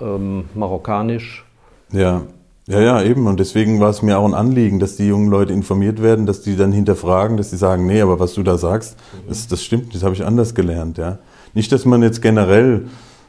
ähm, 0.00 0.44
Marokkanisch. 0.54 1.44
Ja, 1.92 2.22
ja, 2.68 2.80
ja, 2.80 3.02
eben. 3.02 3.26
Und 3.26 3.38
deswegen 3.38 3.80
war 3.80 3.90
es 3.90 4.00
mir 4.00 4.16
auch 4.16 4.24
ein 4.24 4.32
Anliegen, 4.32 4.78
dass 4.78 4.96
die 4.96 5.06
jungen 5.06 5.28
Leute 5.28 5.52
informiert 5.52 6.02
werden, 6.02 6.24
dass 6.24 6.40
die 6.40 6.56
dann 6.56 6.72
hinterfragen, 6.72 7.36
dass 7.36 7.50
sie 7.50 7.58
sagen, 7.58 7.86
nee, 7.86 8.00
aber 8.00 8.18
was 8.18 8.32
du 8.32 8.42
da 8.42 8.56
sagst, 8.56 8.96
das, 9.28 9.46
das 9.46 9.62
stimmt, 9.62 9.94
das 9.94 10.02
habe 10.04 10.14
ich 10.14 10.24
anders 10.24 10.54
gelernt. 10.54 10.96
Ja. 10.96 11.18
Nicht, 11.52 11.70
dass 11.70 11.84
man 11.84 12.02
jetzt 12.02 12.22
generell 12.22 12.86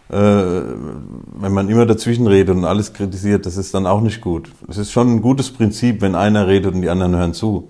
wenn 0.07 1.51
man 1.51 1.67
immer 1.67 1.87
dazwischen 1.87 2.27
redet 2.27 2.55
und 2.55 2.63
alles 2.63 2.93
kritisiert, 2.93 3.45
das 3.47 3.57
ist 3.57 3.73
dann 3.73 3.87
auch 3.87 4.01
nicht 4.01 4.21
gut. 4.21 4.51
Es 4.69 4.77
ist 4.77 4.91
schon 4.91 5.15
ein 5.15 5.21
gutes 5.21 5.51
Prinzip, 5.51 6.01
wenn 6.01 6.13
einer 6.13 6.47
redet 6.47 6.75
und 6.75 6.83
die 6.83 6.89
anderen 6.89 7.15
hören 7.15 7.33
zu. 7.33 7.69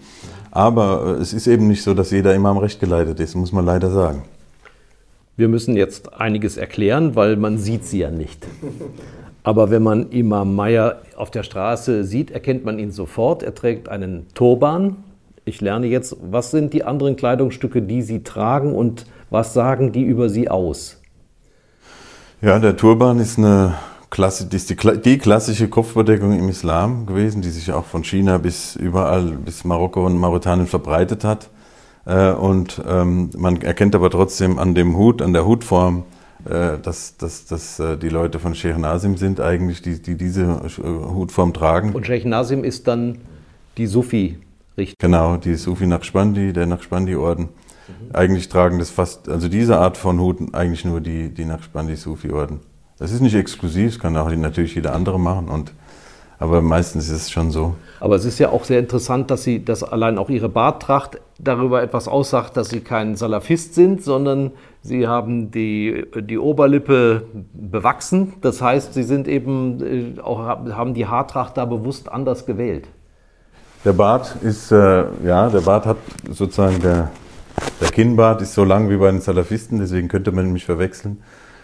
Aber 0.55 1.17
äh, 1.17 1.21
es 1.21 1.33
ist 1.33 1.47
eben 1.47 1.67
nicht 1.67 1.83
so, 1.83 1.93
dass 1.93 2.11
jeder 2.11 2.33
immer 2.33 2.49
am 2.49 2.57
Recht 2.57 2.79
geleitet 2.79 3.19
ist, 3.19 3.35
muss 3.35 3.51
man 3.51 3.65
leider 3.65 3.91
sagen. 3.91 4.23
Wir 5.35 5.49
müssen 5.49 5.75
jetzt 5.75 6.13
einiges 6.13 6.55
erklären, 6.55 7.15
weil 7.15 7.35
man 7.35 7.57
sieht 7.57 7.83
sie 7.83 7.99
ja 7.99 8.09
nicht. 8.09 8.47
Aber 9.43 9.69
wenn 9.69 9.83
man 9.83 10.11
Imam 10.11 10.55
Meyer 10.55 11.01
auf 11.17 11.29
der 11.29 11.43
Straße 11.43 12.05
sieht, 12.05 12.31
erkennt 12.31 12.63
man 12.63 12.79
ihn 12.79 12.91
sofort. 12.91 13.43
Er 13.43 13.53
trägt 13.53 13.89
einen 13.89 14.27
Turban. 14.33 14.95
Ich 15.43 15.59
lerne 15.59 15.87
jetzt, 15.87 16.15
was 16.21 16.51
sind 16.51 16.73
die 16.73 16.85
anderen 16.85 17.17
Kleidungsstücke, 17.17 17.81
die 17.81 18.01
Sie 18.01 18.23
tragen 18.23 18.73
und 18.73 19.05
was 19.29 19.53
sagen 19.53 19.91
die 19.91 20.03
über 20.03 20.29
Sie 20.29 20.49
aus? 20.49 21.01
Ja, 22.41 22.59
der 22.59 22.75
Turban 22.75 23.19
ist 23.19 23.37
eine 23.37 23.75
Klasse, 24.09 24.47
ist 24.51 24.69
die, 24.69 24.75
die, 25.01 25.17
klassische 25.17 25.69
Kopfbedeckung 25.69 26.37
im 26.37 26.49
Islam 26.49 27.05
gewesen, 27.05 27.41
die 27.41 27.49
sich 27.49 27.71
auch 27.71 27.85
von 27.85 28.03
China 28.03 28.37
bis 28.37 28.75
überall, 28.75 29.31
bis 29.31 29.63
Marokko 29.63 30.05
und 30.05 30.17
Mauretanien 30.17 30.67
verbreitet 30.67 31.23
hat. 31.23 31.49
Äh, 32.05 32.31
und 32.31 32.81
ähm, 32.87 33.29
man 33.37 33.61
erkennt 33.61 33.95
aber 33.95 34.09
trotzdem 34.09 34.59
an 34.59 34.75
dem 34.75 34.97
Hut, 34.97 35.21
an 35.21 35.31
der 35.31 35.45
Hutform, 35.45 36.03
äh, 36.43 36.77
dass, 36.77 37.15
dass, 37.17 37.45
dass 37.45 37.79
äh, 37.79 37.97
die 37.97 38.09
Leute 38.09 38.39
von 38.39 38.53
Sheikh 38.53 38.77
Nasim 38.77 39.15
sind 39.15 39.39
eigentlich, 39.39 39.81
die, 39.81 40.01
die 40.01 40.15
diese 40.15 40.61
Hutform 40.77 41.53
tragen. 41.53 41.93
Und 41.93 42.05
Sheikh 42.05 42.27
Nasim 42.27 42.65
ist 42.65 42.87
dann 42.87 43.19
die 43.77 43.87
Sufi-Richtung? 43.87 44.97
Genau, 44.99 45.37
die 45.37 45.55
Sufi 45.55 45.87
Naqshbandi, 45.87 46.51
der 46.51 46.65
Naqshbandi-Orden. 46.65 47.47
Mhm. 47.87 48.15
Eigentlich 48.15 48.49
tragen 48.49 48.79
das 48.79 48.89
fast, 48.89 49.29
also 49.29 49.47
diese 49.47 49.77
Art 49.77 49.97
von 49.97 50.19
Hut 50.19 50.53
eigentlich 50.53 50.85
nur 50.85 51.01
die, 51.01 51.33
die 51.33 51.45
Naqshbandi-Sufi-Orden. 51.45 52.59
Das 52.97 53.11
ist 53.11 53.21
nicht 53.21 53.35
exklusiv, 53.35 53.93
das 53.93 53.99
kann 53.99 54.15
auch 54.17 54.29
natürlich 54.31 54.75
jeder 54.75 54.93
andere 54.93 55.19
machen 55.19 55.49
und 55.49 55.73
aber 56.37 56.61
meistens 56.61 57.09
ist 57.09 57.23
es 57.23 57.31
schon 57.31 57.51
so. 57.51 57.75
Aber 57.99 58.15
es 58.15 58.25
ist 58.25 58.39
ja 58.39 58.49
auch 58.49 58.65
sehr 58.65 58.79
interessant, 58.79 59.31
dass 59.31 59.43
Sie, 59.43 59.63
dass 59.63 59.83
allein 59.83 60.17
auch 60.17 60.29
Ihre 60.29 60.49
Barttracht 60.49 61.19
darüber 61.39 61.81
etwas 61.81 62.07
aussagt, 62.07 62.57
dass 62.57 62.69
Sie 62.69 62.81
kein 62.81 63.15
Salafist 63.15 63.73
sind, 63.73 64.03
sondern 64.03 64.51
Sie 64.81 65.07
haben 65.07 65.51
die, 65.51 66.05
die 66.21 66.37
Oberlippe 66.37 67.23
bewachsen. 67.53 68.33
Das 68.41 68.61
heißt, 68.61 68.93
Sie 68.93 69.03
sind 69.03 69.27
eben 69.27 70.17
äh, 70.17 70.21
auch, 70.21 70.39
haben 70.39 70.93
die 70.93 71.07
Haartracht 71.07 71.57
da 71.57 71.65
bewusst 71.65 72.11
anders 72.11 72.45
gewählt. 72.45 72.87
Der 73.85 73.93
Bart 73.93 74.35
ist, 74.41 74.71
äh, 74.71 75.05
ja, 75.25 75.49
der 75.49 75.61
Bart 75.61 75.85
hat 75.85 75.97
sozusagen, 76.29 76.81
der, 76.81 77.11
der 77.81 77.89
Kinnbart 77.89 78.41
ist 78.41 78.53
so 78.53 78.63
lang 78.63 78.89
wie 78.89 78.97
bei 78.97 79.11
den 79.11 79.21
Salafisten, 79.21 79.79
deswegen 79.79 80.07
könnte 80.07 80.31
man 80.31 80.51
mich 80.51 80.65
verwechseln. 80.65 81.21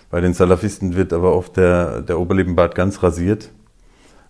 Bei 0.10 0.20
den 0.20 0.34
Salafisten 0.34 0.96
wird 0.96 1.14
aber 1.14 1.36
oft 1.36 1.56
der, 1.58 2.02
der 2.02 2.20
Oberlippenbart 2.20 2.76
ganz 2.76 3.02
rasiert. 3.02 3.50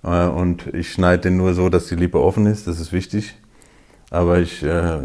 Äh, 0.03 0.27
und 0.27 0.67
ich 0.73 0.91
schneide 0.91 1.23
den 1.23 1.37
nur 1.37 1.53
so, 1.53 1.69
dass 1.69 1.87
die 1.87 1.95
Lippe 1.95 2.19
offen 2.19 2.45
ist, 2.45 2.67
das 2.67 2.79
ist 2.79 2.91
wichtig. 2.91 3.35
Aber 4.11 4.39
ich, 4.39 4.61
äh, 4.61 4.99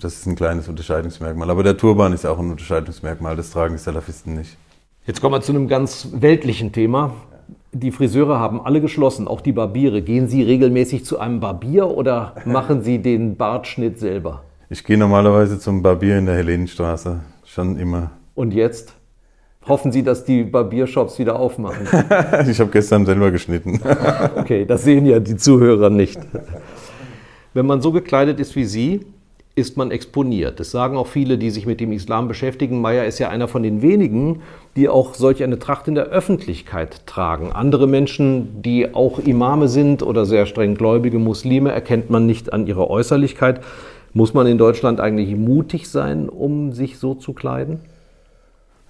das 0.00 0.14
ist 0.14 0.26
ein 0.26 0.36
kleines 0.36 0.68
Unterscheidungsmerkmal. 0.68 1.50
Aber 1.50 1.62
der 1.62 1.76
Turban 1.76 2.12
ist 2.12 2.24
auch 2.24 2.38
ein 2.38 2.50
Unterscheidungsmerkmal, 2.50 3.36
das 3.36 3.50
tragen 3.50 3.74
die 3.74 3.80
Salafisten 3.80 4.34
nicht. 4.34 4.56
Jetzt 5.06 5.20
kommen 5.20 5.34
wir 5.34 5.40
zu 5.40 5.52
einem 5.52 5.66
ganz 5.66 6.08
weltlichen 6.12 6.72
Thema. 6.72 7.12
Die 7.72 7.90
Friseure 7.90 8.38
haben 8.38 8.60
alle 8.60 8.80
geschlossen, 8.80 9.26
auch 9.26 9.40
die 9.40 9.52
Barbiere. 9.52 10.00
Gehen 10.00 10.28
Sie 10.28 10.42
regelmäßig 10.42 11.04
zu 11.04 11.18
einem 11.18 11.40
Barbier 11.40 11.88
oder 11.88 12.36
machen 12.44 12.82
Sie 12.82 13.00
den 13.00 13.36
Bartschnitt 13.36 13.98
selber? 13.98 14.42
Ich 14.72 14.84
gehe 14.84 14.96
normalerweise 14.96 15.58
zum 15.58 15.82
Barbier 15.82 16.16
in 16.16 16.24
der 16.24 16.36
Helenenstraße, 16.36 17.20
schon 17.44 17.78
immer. 17.78 18.12
Und 18.34 18.54
jetzt? 18.54 18.94
Hoffen 19.68 19.92
Sie, 19.92 20.02
dass 20.02 20.24
die 20.24 20.44
Barbiershops 20.44 21.18
wieder 21.18 21.38
aufmachen? 21.38 21.86
ich 22.48 22.58
habe 22.58 22.70
gestern 22.70 23.04
selber 23.04 23.30
geschnitten. 23.30 23.82
okay, 24.34 24.64
das 24.64 24.84
sehen 24.84 25.04
ja 25.04 25.20
die 25.20 25.36
Zuhörer 25.36 25.90
nicht. 25.90 26.18
Wenn 27.52 27.66
man 27.66 27.82
so 27.82 27.92
gekleidet 27.92 28.40
ist 28.40 28.56
wie 28.56 28.64
Sie, 28.64 29.04
ist 29.54 29.76
man 29.76 29.90
exponiert. 29.90 30.58
Das 30.58 30.70
sagen 30.70 30.96
auch 30.96 31.06
viele, 31.06 31.36
die 31.36 31.50
sich 31.50 31.66
mit 31.66 31.78
dem 31.78 31.92
Islam 31.92 32.26
beschäftigen. 32.26 32.80
Meyer 32.80 33.04
ist 33.04 33.18
ja 33.18 33.28
einer 33.28 33.48
von 33.48 33.62
den 33.62 33.82
wenigen, 33.82 34.40
die 34.76 34.88
auch 34.88 35.12
solch 35.12 35.44
eine 35.44 35.58
Tracht 35.58 35.86
in 35.86 35.94
der 35.94 36.06
Öffentlichkeit 36.06 37.06
tragen. 37.06 37.52
Andere 37.52 37.86
Menschen, 37.86 38.62
die 38.62 38.94
auch 38.94 39.18
Imame 39.18 39.68
sind 39.68 40.02
oder 40.02 40.24
sehr 40.24 40.46
streng 40.46 40.76
gläubige 40.76 41.18
Muslime, 41.18 41.72
erkennt 41.72 42.08
man 42.08 42.24
nicht 42.24 42.54
an 42.54 42.66
ihrer 42.66 42.88
Äußerlichkeit. 42.88 43.60
Muss 44.14 44.34
man 44.34 44.46
in 44.46 44.58
Deutschland 44.58 45.00
eigentlich 45.00 45.34
mutig 45.36 45.88
sein, 45.88 46.28
um 46.28 46.72
sich 46.72 46.98
so 46.98 47.14
zu 47.14 47.32
kleiden? 47.32 47.80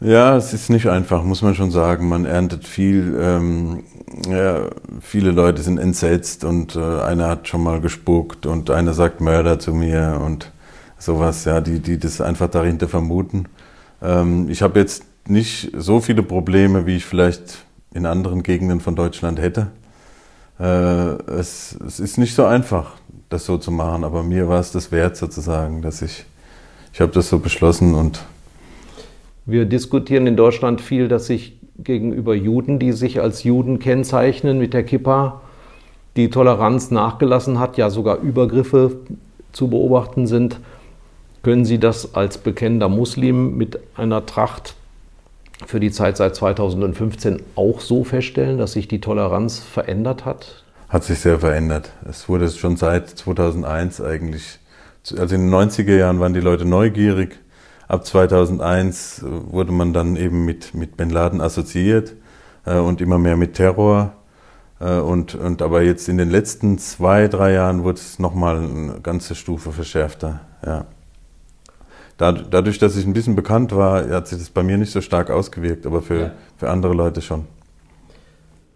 Ja, 0.01 0.37
es 0.37 0.53
ist 0.53 0.69
nicht 0.69 0.89
einfach, 0.89 1.23
muss 1.23 1.43
man 1.43 1.55
schon 1.55 1.71
sagen. 1.71 2.09
Man 2.09 2.25
erntet 2.25 2.67
viel. 2.67 3.17
Ähm, 3.21 3.85
ja, 4.29 4.69
viele 5.01 5.31
Leute 5.31 5.63
sind 5.63 5.79
entsetzt 5.79 6.45
und 6.45 6.75
äh, 6.75 6.81
einer 6.81 7.29
hat 7.29 7.47
schon 7.47 7.63
mal 7.63 7.81
gespuckt 7.81 8.47
und 8.47 8.69
einer 8.71 8.95
sagt 8.95 9.21
Mörder 9.21 9.61
zu 9.61 9.73
mir 9.73 10.21
und 10.25 10.51
sowas, 10.99 11.45
ja, 11.45 11.61
die, 11.61 11.79
die 11.79 11.99
das 11.99 12.21
einfach 12.21 12.49
dahinter 12.49 12.89
vermuten. 12.89 13.47
Ähm, 14.03 14.49
ich 14.49 14.63
habe 14.63 14.81
jetzt 14.81 15.05
nicht 15.29 15.71
so 15.77 16.01
viele 16.01 16.25
Probleme, 16.25 16.85
wie 16.87 16.97
ich 16.97 17.05
vielleicht 17.05 17.65
in 17.95 18.05
anderen 18.05 18.43
Gegenden 18.43 18.81
von 18.81 18.97
Deutschland 18.97 19.41
hätte. 19.41 19.69
Äh, 20.59 20.65
es, 21.31 21.77
es 21.87 22.01
ist 22.01 22.19
nicht 22.19 22.35
so 22.35 22.45
einfach, 22.45 22.93
das 23.33 23.47
so 23.47 23.59
zu 23.59 23.71
machen, 23.71 24.05
aber 24.05 24.23
mir 24.23 24.49
war 24.49 24.61
es 24.61 24.73
das 24.73 24.93
wert 24.93 25.17
sozusagen, 25.17 25.83
dass 25.83 26.03
ich, 26.03 26.25
ich 26.93 27.01
habe 27.01 27.13
das 27.13 27.29
so 27.29 27.39
beschlossen 27.39 27.95
und 27.95 28.23
wir 29.45 29.65
diskutieren 29.65 30.27
in 30.27 30.37
Deutschland 30.37 30.81
viel, 30.81 31.09
dass 31.09 31.27
sich 31.27 31.59
gegenüber 31.79 32.35
Juden, 32.35 32.79
die 32.79 32.93
sich 32.93 33.21
als 33.21 33.43
Juden 33.43 33.81
kennzeichnen 33.81 34.59
mit 34.59 34.73
der 34.73 34.85
Kippa, 34.85 35.41
die 36.17 36.31
Toleranz 36.31 36.91
nachgelassen 36.91 37.59
hat, 37.59 37.77
ja 37.77 37.91
sogar 37.91 38.19
Übergriffe 38.19 38.99
zu 39.53 39.69
beobachten 39.69 40.27
sind. 40.27 40.61
Können 41.43 41.65
Sie 41.65 41.79
das 41.79 42.15
als 42.15 42.39
bekennender 42.39 42.89
Muslim 42.89 43.57
mit 43.57 43.81
einer 43.97 44.25
Tracht 44.27 44.75
für 45.67 45.81
die 45.81 45.91
Zeit 45.91 46.17
seit 46.17 46.37
2015 46.37 47.43
auch 47.57 47.81
so 47.81 48.05
feststellen, 48.05 48.59
dass 48.59 48.73
sich 48.73 48.87
die 48.87 49.01
Toleranz 49.01 49.59
verändert 49.59 50.25
hat? 50.25 50.62
Hat 50.93 51.05
sich 51.05 51.21
sehr 51.21 51.41
verändert. 51.41 51.91
Es 52.09 52.29
wurde 52.29 52.51
schon 52.51 52.77
seit 52.77 53.09
2001 53.09 54.01
eigentlich, 54.01 54.61
also 55.19 55.35
in 55.35 55.51
den 55.51 55.55
90er 55.55 55.97
Jahren 55.97 56.21
waren 56.21 56.35
die 56.35 56.41
Leute 56.41 56.65
neugierig 56.67 57.39
ab 57.93 58.07
2001 58.07 59.23
wurde 59.23 59.71
man 59.71 59.93
dann 59.93 60.17
eben 60.17 60.47
mit, 60.47 60.75
mit 60.75 60.97
Bin 60.97 61.11
Laden 61.11 61.43
assoziiert 61.43 62.15
äh, 62.65 62.79
und 62.79 63.03
immer 63.03 63.19
mehr 63.19 63.37
mit 63.37 63.55
Terror. 63.55 64.15
Äh, 64.81 64.97
und, 64.97 65.35
und 65.35 65.61
aber 65.61 65.83
jetzt 65.83 66.09
in 66.09 66.17
den 66.17 66.31
letzten 66.31 66.79
zwei, 66.79 67.29
drei 67.29 67.53
Jahren 67.53 67.85
wurde 67.85 67.99
es 67.99 68.19
nochmal 68.19 68.57
eine 68.57 69.01
ganze 69.03 69.35
Stufe 69.35 69.73
verschärfter. 69.73 70.41
Ja. 70.65 70.87
Dadurch, 72.17 72.79
dass 72.79 72.97
ich 72.97 73.05
ein 73.05 73.15
bisschen 73.15 73.35
bekannt 73.35 73.75
war, 73.75 74.09
hat 74.09 74.29
sich 74.29 74.39
das 74.39 74.49
bei 74.49 74.63
mir 74.63 74.79
nicht 74.79 74.93
so 74.93 75.01
stark 75.01 75.29
ausgewirkt, 75.29 75.87
aber 75.87 76.03
für, 76.03 76.21
ja. 76.21 76.33
für 76.57 76.71
andere 76.71 76.95
Leute 76.95 77.21
schon. 77.21 77.47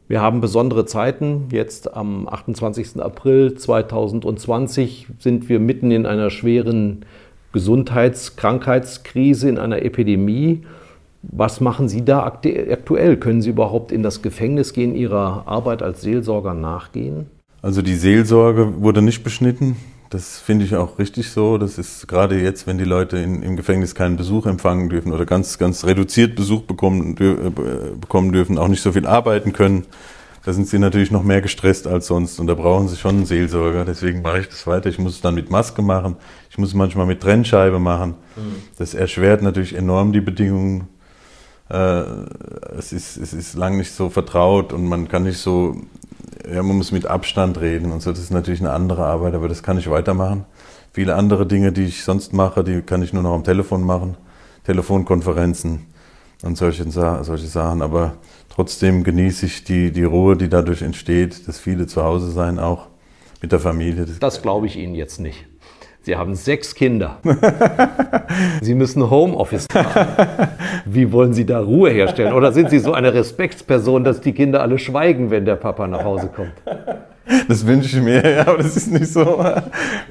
Wir 0.08 0.20
haben 0.20 0.40
besondere 0.40 0.86
Zeiten. 0.86 1.48
Jetzt 1.50 1.92
am 1.94 2.28
28. 2.28 3.02
April 3.02 3.54
2020 3.54 5.08
sind 5.18 5.48
wir 5.48 5.58
mitten 5.58 5.90
in 5.90 6.06
einer 6.06 6.30
schweren 6.30 7.04
Gesundheits-Krankheitskrise, 7.52 9.48
in 9.48 9.58
einer 9.58 9.82
Epidemie. 9.82 10.62
Was 11.22 11.60
machen 11.60 11.88
Sie 11.88 12.04
da 12.04 12.22
aktuell? 12.24 13.16
Können 13.16 13.42
Sie 13.42 13.50
überhaupt 13.50 13.90
in 13.90 14.04
das 14.04 14.22
Gefängnis 14.22 14.72
gehen, 14.72 14.94
Ihrer 14.94 15.42
Arbeit 15.46 15.82
als 15.82 16.02
Seelsorger 16.02 16.54
nachgehen? 16.54 17.26
Also 17.60 17.82
die 17.82 17.94
Seelsorge 17.94 18.80
wurde 18.80 19.02
nicht 19.02 19.24
beschnitten. 19.24 19.76
Das 20.10 20.38
finde 20.38 20.64
ich 20.64 20.76
auch 20.76 20.98
richtig 20.98 21.30
so. 21.30 21.58
Das 21.58 21.78
ist 21.78 22.06
gerade 22.06 22.40
jetzt, 22.40 22.66
wenn 22.66 22.78
die 22.78 22.84
Leute 22.84 23.18
in, 23.18 23.42
im 23.42 23.56
Gefängnis 23.56 23.94
keinen 23.94 24.16
Besuch 24.16 24.46
empfangen 24.46 24.88
dürfen 24.88 25.12
oder 25.12 25.26
ganz, 25.26 25.58
ganz 25.58 25.84
reduziert 25.84 26.36
Besuch 26.36 26.62
bekommen, 26.62 27.16
äh, 27.18 27.96
bekommen 28.00 28.32
dürfen, 28.32 28.58
auch 28.58 28.68
nicht 28.68 28.82
so 28.82 28.92
viel 28.92 29.06
arbeiten 29.06 29.52
können, 29.52 29.84
da 30.46 30.52
sind 30.52 30.68
sie 30.68 30.78
natürlich 30.78 31.10
noch 31.10 31.24
mehr 31.24 31.40
gestresst 31.40 31.88
als 31.88 32.06
sonst 32.06 32.38
und 32.38 32.46
da 32.46 32.54
brauchen 32.54 32.86
sie 32.86 32.96
schon 32.96 33.16
einen 33.16 33.26
Seelsorger. 33.26 33.84
Deswegen 33.84 34.22
mache 34.22 34.38
ich 34.38 34.48
das 34.48 34.64
weiter. 34.68 34.88
Ich 34.88 34.98
muss 35.00 35.16
es 35.16 35.20
dann 35.20 35.34
mit 35.34 35.50
Maske 35.50 35.82
machen. 35.82 36.14
Ich 36.50 36.56
muss 36.56 36.68
es 36.68 36.74
manchmal 36.74 37.06
mit 37.06 37.20
Trennscheibe 37.20 37.80
machen. 37.80 38.14
Mhm. 38.36 38.62
Das 38.78 38.94
erschwert 38.94 39.42
natürlich 39.42 39.74
enorm 39.74 40.12
die 40.12 40.20
Bedingungen. 40.20 40.86
Äh, 41.68 42.02
es, 42.78 42.92
ist, 42.92 43.16
es 43.16 43.32
ist 43.32 43.54
lang 43.54 43.76
nicht 43.76 43.92
so 43.92 44.08
vertraut 44.08 44.72
und 44.72 44.86
man 44.86 45.08
kann 45.08 45.24
nicht 45.24 45.38
so, 45.38 45.76
ja, 46.52 46.62
man 46.62 46.76
muss 46.76 46.92
mit 46.92 47.06
Abstand 47.06 47.60
reden 47.60 47.92
und 47.92 48.02
so. 48.02 48.10
Das 48.10 48.20
ist 48.20 48.30
natürlich 48.30 48.60
eine 48.60 48.72
andere 48.72 49.04
Arbeit, 49.04 49.34
aber 49.34 49.48
das 49.48 49.62
kann 49.62 49.78
ich 49.78 49.90
weitermachen. 49.90 50.44
Viele 50.92 51.14
andere 51.14 51.46
Dinge, 51.46 51.72
die 51.72 51.84
ich 51.84 52.04
sonst 52.04 52.32
mache, 52.32 52.64
die 52.64 52.82
kann 52.82 53.02
ich 53.02 53.12
nur 53.12 53.22
noch 53.22 53.34
am 53.34 53.44
Telefon 53.44 53.82
machen. 53.84 54.16
Telefonkonferenzen 54.64 55.86
und 56.42 56.56
solche, 56.56 56.90
solche 56.90 57.46
Sachen. 57.46 57.82
Aber 57.82 58.14
Trotzdem 58.56 59.04
genieße 59.04 59.44
ich 59.44 59.64
die, 59.64 59.92
die 59.92 60.04
Ruhe, 60.04 60.34
die 60.34 60.48
dadurch 60.48 60.80
entsteht, 60.80 61.46
dass 61.46 61.58
viele 61.58 61.86
zu 61.86 62.02
Hause 62.02 62.30
sein, 62.30 62.58
auch 62.58 62.86
mit 63.42 63.52
der 63.52 63.60
Familie. 63.60 64.06
Das, 64.06 64.18
das 64.18 64.40
glaube 64.40 64.64
ich 64.64 64.76
Ihnen 64.76 64.94
jetzt 64.94 65.20
nicht. 65.20 65.44
Sie 66.06 66.14
haben 66.14 66.36
sechs 66.36 66.76
Kinder. 66.76 67.18
Sie 68.62 68.76
müssen 68.76 69.10
Homeoffice 69.10 69.66
machen. 69.74 70.06
Wie 70.84 71.10
wollen 71.10 71.32
Sie 71.32 71.44
da 71.44 71.58
Ruhe 71.58 71.90
herstellen? 71.90 72.32
Oder 72.32 72.52
sind 72.52 72.70
Sie 72.70 72.78
so 72.78 72.92
eine 72.92 73.12
Respektsperson, 73.12 74.04
dass 74.04 74.20
die 74.20 74.30
Kinder 74.30 74.62
alle 74.62 74.78
schweigen, 74.78 75.32
wenn 75.32 75.44
der 75.44 75.56
Papa 75.56 75.88
nach 75.88 76.04
Hause 76.04 76.28
kommt? 76.28 76.52
Das 77.48 77.66
wünsche 77.66 77.96
ich 77.96 78.04
mir, 78.04 78.22
aber 78.46 78.58
das 78.58 78.76
ist 78.76 78.92
nicht 78.92 79.08
so. 79.08 79.44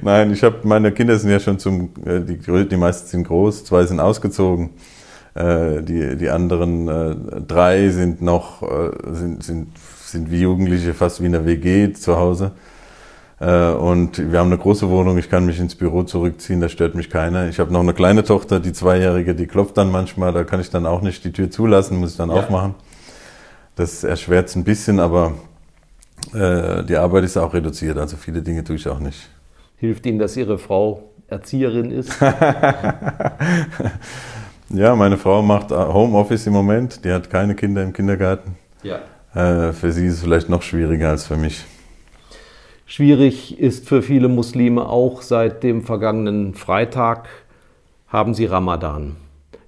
Nein, 0.02 0.32
ich 0.34 0.42
habe 0.42 0.56
meine 0.64 0.92
Kinder 0.92 1.18
sind 1.18 1.30
ja 1.30 1.40
schon 1.40 1.58
zum, 1.58 1.88
äh, 2.04 2.20
die, 2.20 2.36
die 2.66 2.76
meisten 2.76 3.08
sind 3.08 3.26
groß, 3.26 3.64
zwei 3.64 3.86
sind 3.86 3.98
ausgezogen. 3.98 4.72
Äh, 5.32 5.80
die, 5.82 6.18
die 6.18 6.28
anderen 6.28 6.88
äh, 6.88 7.40
drei 7.40 7.88
sind 7.88 8.20
noch, 8.20 8.62
sind, 9.12 9.42
sind, 9.42 9.68
sind 10.04 10.30
wie 10.30 10.42
Jugendliche 10.42 10.92
fast 10.92 11.22
wie 11.22 11.26
in 11.26 11.32
der 11.32 11.46
WG 11.46 11.94
zu 11.94 12.18
Hause. 12.18 12.52
Äh, 13.38 13.70
und 13.70 14.32
wir 14.32 14.38
haben 14.38 14.48
eine 14.48 14.58
große 14.58 14.88
Wohnung, 14.88 15.18
ich 15.18 15.28
kann 15.28 15.44
mich 15.44 15.58
ins 15.60 15.74
Büro 15.74 16.04
zurückziehen, 16.04 16.60
da 16.60 16.68
stört 16.68 16.94
mich 16.94 17.10
keiner. 17.10 17.48
Ich 17.48 17.58
habe 17.58 17.72
noch 17.72 17.80
eine 17.80 17.94
kleine 17.94 18.24
Tochter, 18.24 18.60
die 18.60 18.72
Zweijährige, 18.72 19.34
die 19.34 19.46
klopft 19.46 19.76
dann 19.76 19.90
manchmal, 19.90 20.32
da 20.32 20.44
kann 20.44 20.60
ich 20.60 20.70
dann 20.70 20.86
auch 20.86 21.02
nicht 21.02 21.24
die 21.24 21.32
Tür 21.32 21.50
zulassen, 21.50 21.98
muss 21.98 22.12
ich 22.12 22.16
dann 22.16 22.30
ja. 22.30 22.36
aufmachen. 22.36 22.74
Das 23.74 24.04
erschwert 24.04 24.48
es 24.48 24.56
ein 24.56 24.64
bisschen, 24.64 25.00
aber 25.00 25.34
äh, 26.32 26.82
die 26.84 26.96
Arbeit 26.96 27.24
ist 27.24 27.36
auch 27.36 27.52
reduziert, 27.52 27.98
also 27.98 28.16
viele 28.16 28.40
Dinge 28.40 28.64
tue 28.64 28.76
ich 28.76 28.88
auch 28.88 29.00
nicht. 29.00 29.28
Hilft 29.76 30.06
Ihnen, 30.06 30.18
dass 30.18 30.34
Ihre 30.38 30.56
Frau 30.56 31.10
Erzieherin 31.28 31.90
ist? 31.90 32.18
ja, 34.70 34.96
meine 34.96 35.18
Frau 35.18 35.42
macht 35.42 35.70
Homeoffice 35.70 36.46
im 36.46 36.54
Moment. 36.54 37.04
Die 37.04 37.12
hat 37.12 37.28
keine 37.28 37.54
Kinder 37.54 37.82
im 37.82 37.92
Kindergarten. 37.92 38.56
Ja. 38.82 39.00
Äh, 39.34 39.74
für 39.74 39.92
sie 39.92 40.06
ist 40.06 40.14
es 40.14 40.20
vielleicht 40.22 40.48
noch 40.48 40.62
schwieriger 40.62 41.10
als 41.10 41.26
für 41.26 41.36
mich. 41.36 41.66
Schwierig 42.88 43.58
ist 43.58 43.88
für 43.88 44.00
viele 44.00 44.28
Muslime 44.28 44.88
auch 44.88 45.20
seit 45.20 45.64
dem 45.64 45.82
vergangenen 45.82 46.54
Freitag 46.54 47.28
haben 48.06 48.32
sie 48.32 48.44
Ramadan. 48.44 49.16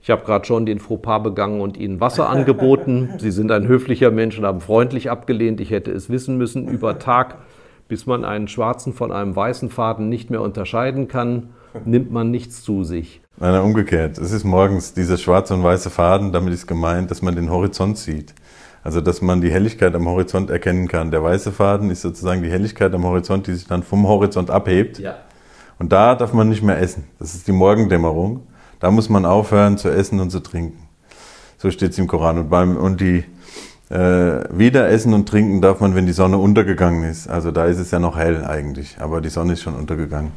Ich 0.01 0.09
habe 0.09 0.25
gerade 0.25 0.45
schon 0.47 0.67
den 0.67 0.79
Fauxpas 0.79 1.25
begangen 1.25 1.61
und 1.61 1.77
Ihnen 1.77 2.01
Wasser 2.01 2.29
angeboten. 2.31 3.11
Sie 3.19 3.33
sind 3.33 3.51
ein 3.51 3.67
höflicher 3.67 4.13
Mensch 4.13 4.39
und 4.39 4.45
haben 4.45 4.61
freundlich 4.61 5.11
abgelehnt. 5.11 5.61
Ich 5.61 5.73
hätte 5.73 5.91
es 5.91 6.09
wissen 6.09 6.39
müssen. 6.39 6.69
Über 6.69 7.01
Tag, 7.01 7.39
bis 7.89 8.07
man 8.07 8.25
einen 8.25 8.47
schwarzen 8.47 8.93
von 8.93 9.11
einem 9.11 9.35
weißen 9.35 9.69
Faden 9.69 10.09
nicht 10.09 10.31
mehr 10.31 10.41
unterscheiden 10.41 11.09
kann, 11.09 11.51
nimmt 11.85 12.13
man 12.13 12.31
nichts 12.31 12.63
zu 12.63 12.85
sich. 12.85 13.21
Nein, 13.41 13.61
umgekehrt. 13.61 14.17
Es 14.19 14.31
ist 14.31 14.45
morgens 14.45 14.95
dieser 14.95 15.17
schwarze 15.17 15.55
und 15.55 15.65
weiße 15.65 15.91
Faden. 15.91 16.31
Damit 16.31 16.55
ist 16.55 16.69
gemeint, 16.69 17.11
dass 17.11 17.21
man 17.21 17.35
den 17.35 17.51
Horizont 17.51 17.99
sieht. 17.99 18.33
Also, 18.85 19.01
dass 19.01 19.21
man 19.23 19.41
die 19.41 19.51
Helligkeit 19.51 19.95
am 19.95 20.07
Horizont 20.07 20.51
erkennen 20.51 20.89
kann. 20.89 21.11
Der 21.11 21.23
weiße 21.23 21.53
Faden 21.53 21.91
ist 21.91 22.03
sozusagen 22.03 22.43
die 22.43 22.51
Helligkeit 22.51 22.95
am 22.95 23.05
Horizont, 23.05 23.47
die 23.47 23.55
sich 23.55 23.67
dann 23.67 23.83
vom 23.83 24.07
Horizont 24.07 24.51
abhebt. 24.51 24.99
Ja. 24.99 25.17
Und 25.79 25.93
da 25.93 26.15
darf 26.15 26.33
man 26.33 26.49
nicht 26.49 26.63
mehr 26.63 26.81
essen. 26.81 27.05
Das 27.19 27.35
ist 27.35 27.47
die 27.47 27.53
Morgendämmerung. 27.53 28.47
Da 28.81 28.91
muss 28.91 29.09
man 29.09 29.25
aufhören 29.25 29.79
zu 29.79 29.89
essen 29.89 30.21
und 30.21 30.31
zu 30.31 30.41
trinken. 30.41 30.89
So 31.59 31.71
steht 31.71 31.93
es 31.93 31.99
im 31.99 32.07
Koran. 32.07 32.39
Und, 32.39 32.51
beim, 32.51 32.77
und 32.77 33.01
die 33.01 33.25
äh, 33.91 34.45
wieder 34.57 34.89
essen 34.89 35.15
und 35.15 35.29
trinken 35.29 35.61
darf 35.61 35.81
man, 35.81 35.95
wenn 35.95 36.07
die 36.07 36.13
Sonne 36.13 36.39
untergegangen 36.39 37.05
ist. 37.05 37.29
Also 37.29 37.51
da 37.51 37.67
ist 37.67 37.79
es 37.79 37.91
ja 37.91 37.99
noch 37.99 38.17
hell 38.17 38.45
eigentlich, 38.45 38.97
aber 39.01 39.21
die 39.21 39.31
Sonne 39.31 39.55
ist 39.55 39.63
schon 39.63 39.75
untergegangen. 39.75 40.33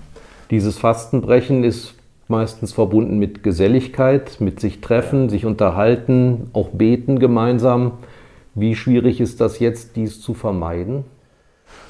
Dieses 0.50 0.78
Fastenbrechen 0.78 1.64
ist 1.64 1.96
meistens 2.28 2.72
verbunden 2.72 3.20
mit 3.20 3.44
Geselligkeit, 3.44 4.38
mit 4.40 4.60
sich 4.60 4.82
treffen, 4.82 5.30
sich 5.30 5.46
unterhalten, 5.46 6.50
auch 6.54 6.70
beten 6.70 7.20
gemeinsam. 7.20 7.94
Wie 8.54 8.76
schwierig 8.76 9.22
ist 9.22 9.40
das 9.40 9.60
jetzt, 9.60 9.96
dies 9.96 10.20
zu 10.20 10.34
vermeiden? 10.34 11.06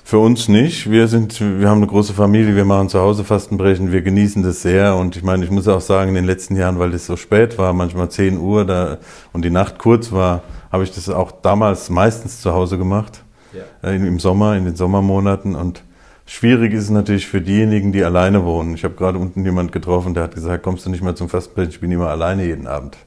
Für 0.03 0.19
uns 0.19 0.47
nicht. 0.47 0.91
Wir 0.91 1.07
sind, 1.07 1.39
wir 1.41 1.69
haben 1.69 1.77
eine 1.77 1.87
große 1.87 2.13
Familie, 2.13 2.55
wir 2.55 2.65
machen 2.65 2.89
zu 2.89 2.99
Hause 2.99 3.23
Fastenbrechen, 3.23 3.91
wir 3.91 4.01
genießen 4.01 4.43
das 4.43 4.61
sehr. 4.61 4.95
Und 4.95 5.15
ich 5.15 5.23
meine, 5.23 5.43
ich 5.43 5.49
muss 5.49 5.67
auch 5.67 5.81
sagen, 5.81 6.09
in 6.09 6.15
den 6.15 6.25
letzten 6.25 6.55
Jahren, 6.55 6.77
weil 6.77 6.93
es 6.93 7.07
so 7.07 7.15
spät 7.15 7.57
war, 7.57 7.73
manchmal 7.73 8.09
10 8.09 8.37
Uhr 8.37 8.65
da, 8.65 8.97
und 9.33 9.43
die 9.43 9.49
Nacht 9.49 9.79
kurz 9.79 10.11
war, 10.11 10.43
habe 10.71 10.83
ich 10.83 10.91
das 10.93 11.09
auch 11.09 11.31
damals 11.31 11.89
meistens 11.89 12.41
zu 12.41 12.53
Hause 12.53 12.77
gemacht. 12.77 13.23
Ja. 13.53 13.89
Äh, 13.89 13.95
Im 13.95 14.19
Sommer, 14.19 14.55
in 14.55 14.65
den 14.65 14.75
Sommermonaten. 14.75 15.55
Und 15.55 15.83
schwierig 16.25 16.73
ist 16.73 16.83
es 16.83 16.89
natürlich 16.89 17.27
für 17.27 17.41
diejenigen, 17.41 17.91
die 17.91 18.03
alleine 18.03 18.45
wohnen. 18.45 18.75
Ich 18.75 18.83
habe 18.83 18.95
gerade 18.95 19.17
unten 19.17 19.43
jemand 19.45 19.71
getroffen, 19.71 20.13
der 20.13 20.23
hat 20.23 20.35
gesagt, 20.35 20.63
kommst 20.63 20.85
du 20.85 20.89
nicht 20.89 21.03
mehr 21.03 21.15
zum 21.15 21.29
Fastenbrechen? 21.29 21.71
Ich 21.71 21.79
bin 21.79 21.91
immer 21.91 22.09
alleine 22.09 22.45
jeden 22.45 22.67
Abend. 22.67 22.97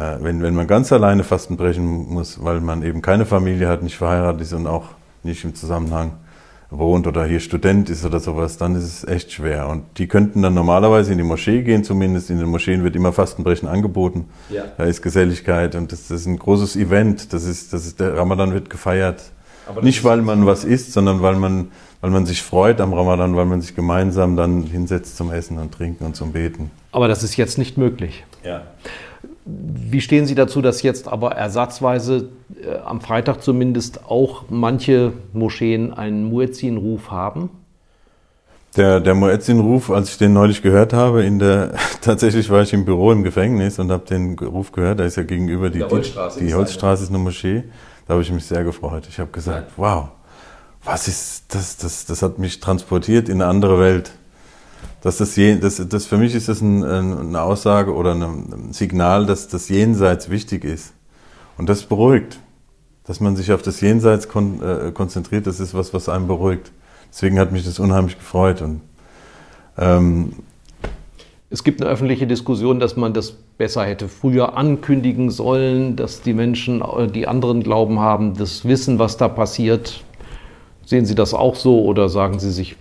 Äh, 0.00 0.16
wenn, 0.22 0.42
wenn 0.42 0.54
man 0.54 0.66
ganz 0.66 0.90
alleine 0.92 1.24
Fastenbrechen 1.24 2.08
muss, 2.08 2.42
weil 2.42 2.60
man 2.60 2.82
eben 2.82 3.02
keine 3.02 3.26
Familie 3.26 3.68
hat, 3.68 3.82
nicht 3.82 3.98
verheiratet 3.98 4.40
ist 4.40 4.52
und 4.54 4.66
auch 4.66 4.84
nicht 5.22 5.44
im 5.44 5.54
Zusammenhang 5.54 6.12
wohnt 6.70 7.06
oder 7.06 7.26
hier 7.26 7.40
Student 7.40 7.90
ist 7.90 8.04
oder 8.06 8.18
sowas, 8.20 8.56
dann 8.56 8.76
ist 8.76 8.84
es 8.84 9.04
echt 9.04 9.32
schwer. 9.32 9.68
Und 9.68 9.98
die 9.98 10.06
könnten 10.06 10.40
dann 10.40 10.54
normalerweise 10.54 11.12
in 11.12 11.18
die 11.18 11.24
Moschee 11.24 11.62
gehen, 11.62 11.84
zumindest 11.84 12.30
in 12.30 12.38
den 12.38 12.48
Moscheen 12.48 12.82
wird 12.82 12.96
immer 12.96 13.12
Fastenbrechen 13.12 13.68
angeboten. 13.68 14.26
Ja. 14.48 14.64
Da 14.78 14.84
ist 14.84 15.02
Geselligkeit 15.02 15.74
und 15.74 15.92
das, 15.92 16.08
das, 16.08 16.22
ist 16.22 16.26
ein 16.26 16.38
großes 16.38 16.76
Event. 16.76 17.34
Das 17.34 17.44
ist, 17.44 17.72
das 17.74 17.86
ist, 17.86 18.00
der 18.00 18.16
Ramadan 18.16 18.54
wird 18.54 18.70
gefeiert. 18.70 19.20
Nicht, 19.82 20.02
weil 20.02 20.22
man 20.22 20.46
was 20.46 20.64
isst, 20.64 20.92
sondern 20.92 21.20
weil 21.22 21.36
man, 21.36 21.70
weil 22.00 22.10
man 22.10 22.24
sich 22.24 22.42
freut 22.42 22.80
am 22.80 22.94
Ramadan, 22.94 23.36
weil 23.36 23.46
man 23.46 23.60
sich 23.60 23.76
gemeinsam 23.76 24.36
dann 24.36 24.62
hinsetzt 24.62 25.16
zum 25.16 25.30
Essen 25.30 25.58
und 25.58 25.72
Trinken 25.74 26.06
und 26.06 26.16
zum 26.16 26.32
Beten. 26.32 26.70
Aber 26.90 27.06
das 27.06 27.22
ist 27.22 27.36
jetzt 27.36 27.58
nicht 27.58 27.76
möglich. 27.76 28.24
Ja. 28.42 28.62
Wie 29.90 30.00
stehen 30.00 30.26
Sie 30.26 30.34
dazu, 30.34 30.62
dass 30.62 30.82
jetzt 30.82 31.08
aber 31.08 31.32
ersatzweise 31.32 32.28
äh, 32.62 32.76
am 32.84 33.00
Freitag 33.00 33.42
zumindest 33.42 34.06
auch 34.06 34.44
manche 34.48 35.12
Moscheen 35.32 35.92
einen 35.92 36.24
Muezzin-Ruf 36.24 37.10
haben? 37.10 37.50
Der, 38.76 39.00
der 39.00 39.14
Muezzin-Ruf, 39.14 39.90
als 39.90 40.10
ich 40.10 40.18
den 40.18 40.32
neulich 40.32 40.62
gehört 40.62 40.92
habe, 40.92 41.24
in 41.24 41.38
der, 41.40 41.74
tatsächlich 42.00 42.50
war 42.50 42.62
ich 42.62 42.72
im 42.72 42.84
Büro 42.84 43.10
im 43.10 43.24
Gefängnis 43.24 43.78
und 43.78 43.90
habe 43.90 44.06
den 44.06 44.38
Ruf 44.38 44.70
gehört, 44.70 45.00
da 45.00 45.04
ist 45.04 45.16
ja 45.16 45.24
gegenüber 45.24 45.70
die, 45.70 45.82
Holzstraße, 45.82 46.38
die, 46.38 46.46
die 46.46 46.54
Holzstraße 46.54 47.02
ist 47.02 47.08
eine 47.08 47.18
Moschee, 47.18 47.64
da 48.06 48.14
habe 48.14 48.22
ich 48.22 48.30
mich 48.30 48.44
sehr 48.44 48.62
gefreut. 48.62 49.04
Ich 49.08 49.18
habe 49.18 49.30
gesagt, 49.32 49.72
wow, 49.76 50.08
was 50.84 51.08
ist 51.08 51.54
das, 51.54 51.76
das, 51.76 52.06
das 52.06 52.22
hat 52.22 52.38
mich 52.38 52.60
transportiert 52.60 53.28
in 53.28 53.42
eine 53.42 53.50
andere 53.50 53.80
Welt 53.80 54.12
dass 55.02 55.18
das, 55.18 55.34
das, 55.34 55.88
das 55.88 56.06
für 56.06 56.18
mich 56.18 56.34
ist 56.34 56.48
das 56.48 56.60
ein, 56.60 56.84
eine 56.84 57.40
Aussage 57.40 57.94
oder 57.94 58.14
ein 58.14 58.72
Signal, 58.72 59.26
dass 59.26 59.48
das 59.48 59.68
Jenseits 59.68 60.28
wichtig 60.28 60.64
ist. 60.64 60.92
Und 61.56 61.68
das 61.68 61.82
beruhigt. 61.82 62.38
Dass 63.06 63.18
man 63.18 63.34
sich 63.34 63.52
auf 63.52 63.62
das 63.62 63.80
Jenseits 63.80 64.28
kon, 64.28 64.62
äh, 64.62 64.92
konzentriert, 64.92 65.46
das 65.46 65.58
ist 65.58 65.74
was, 65.74 65.92
was 65.92 66.08
einem 66.08 66.26
beruhigt. 66.26 66.70
Deswegen 67.10 67.38
hat 67.38 67.50
mich 67.50 67.64
das 67.64 67.78
unheimlich 67.78 68.16
gefreut. 68.18 68.62
Und, 68.62 68.82
ähm, 69.76 70.32
es 71.48 71.64
gibt 71.64 71.80
eine 71.80 71.90
öffentliche 71.90 72.28
Diskussion, 72.28 72.78
dass 72.78 72.96
man 72.96 73.12
das 73.12 73.32
besser 73.32 73.84
hätte 73.84 74.08
früher 74.08 74.56
ankündigen 74.56 75.30
sollen, 75.30 75.96
dass 75.96 76.22
die 76.22 76.34
Menschen, 76.34 76.82
äh, 76.82 77.08
die 77.08 77.26
anderen 77.26 77.62
Glauben 77.62 77.98
haben, 77.98 78.34
das 78.34 78.64
wissen, 78.64 78.98
was 78.98 79.16
da 79.16 79.28
passiert. 79.28 80.04
Sehen 80.84 81.06
Sie 81.06 81.14
das 81.14 81.34
auch 81.34 81.56
so 81.56 81.82
oder 81.82 82.08
sagen 82.08 82.38
Sie 82.38 82.52
sich, 82.52 82.76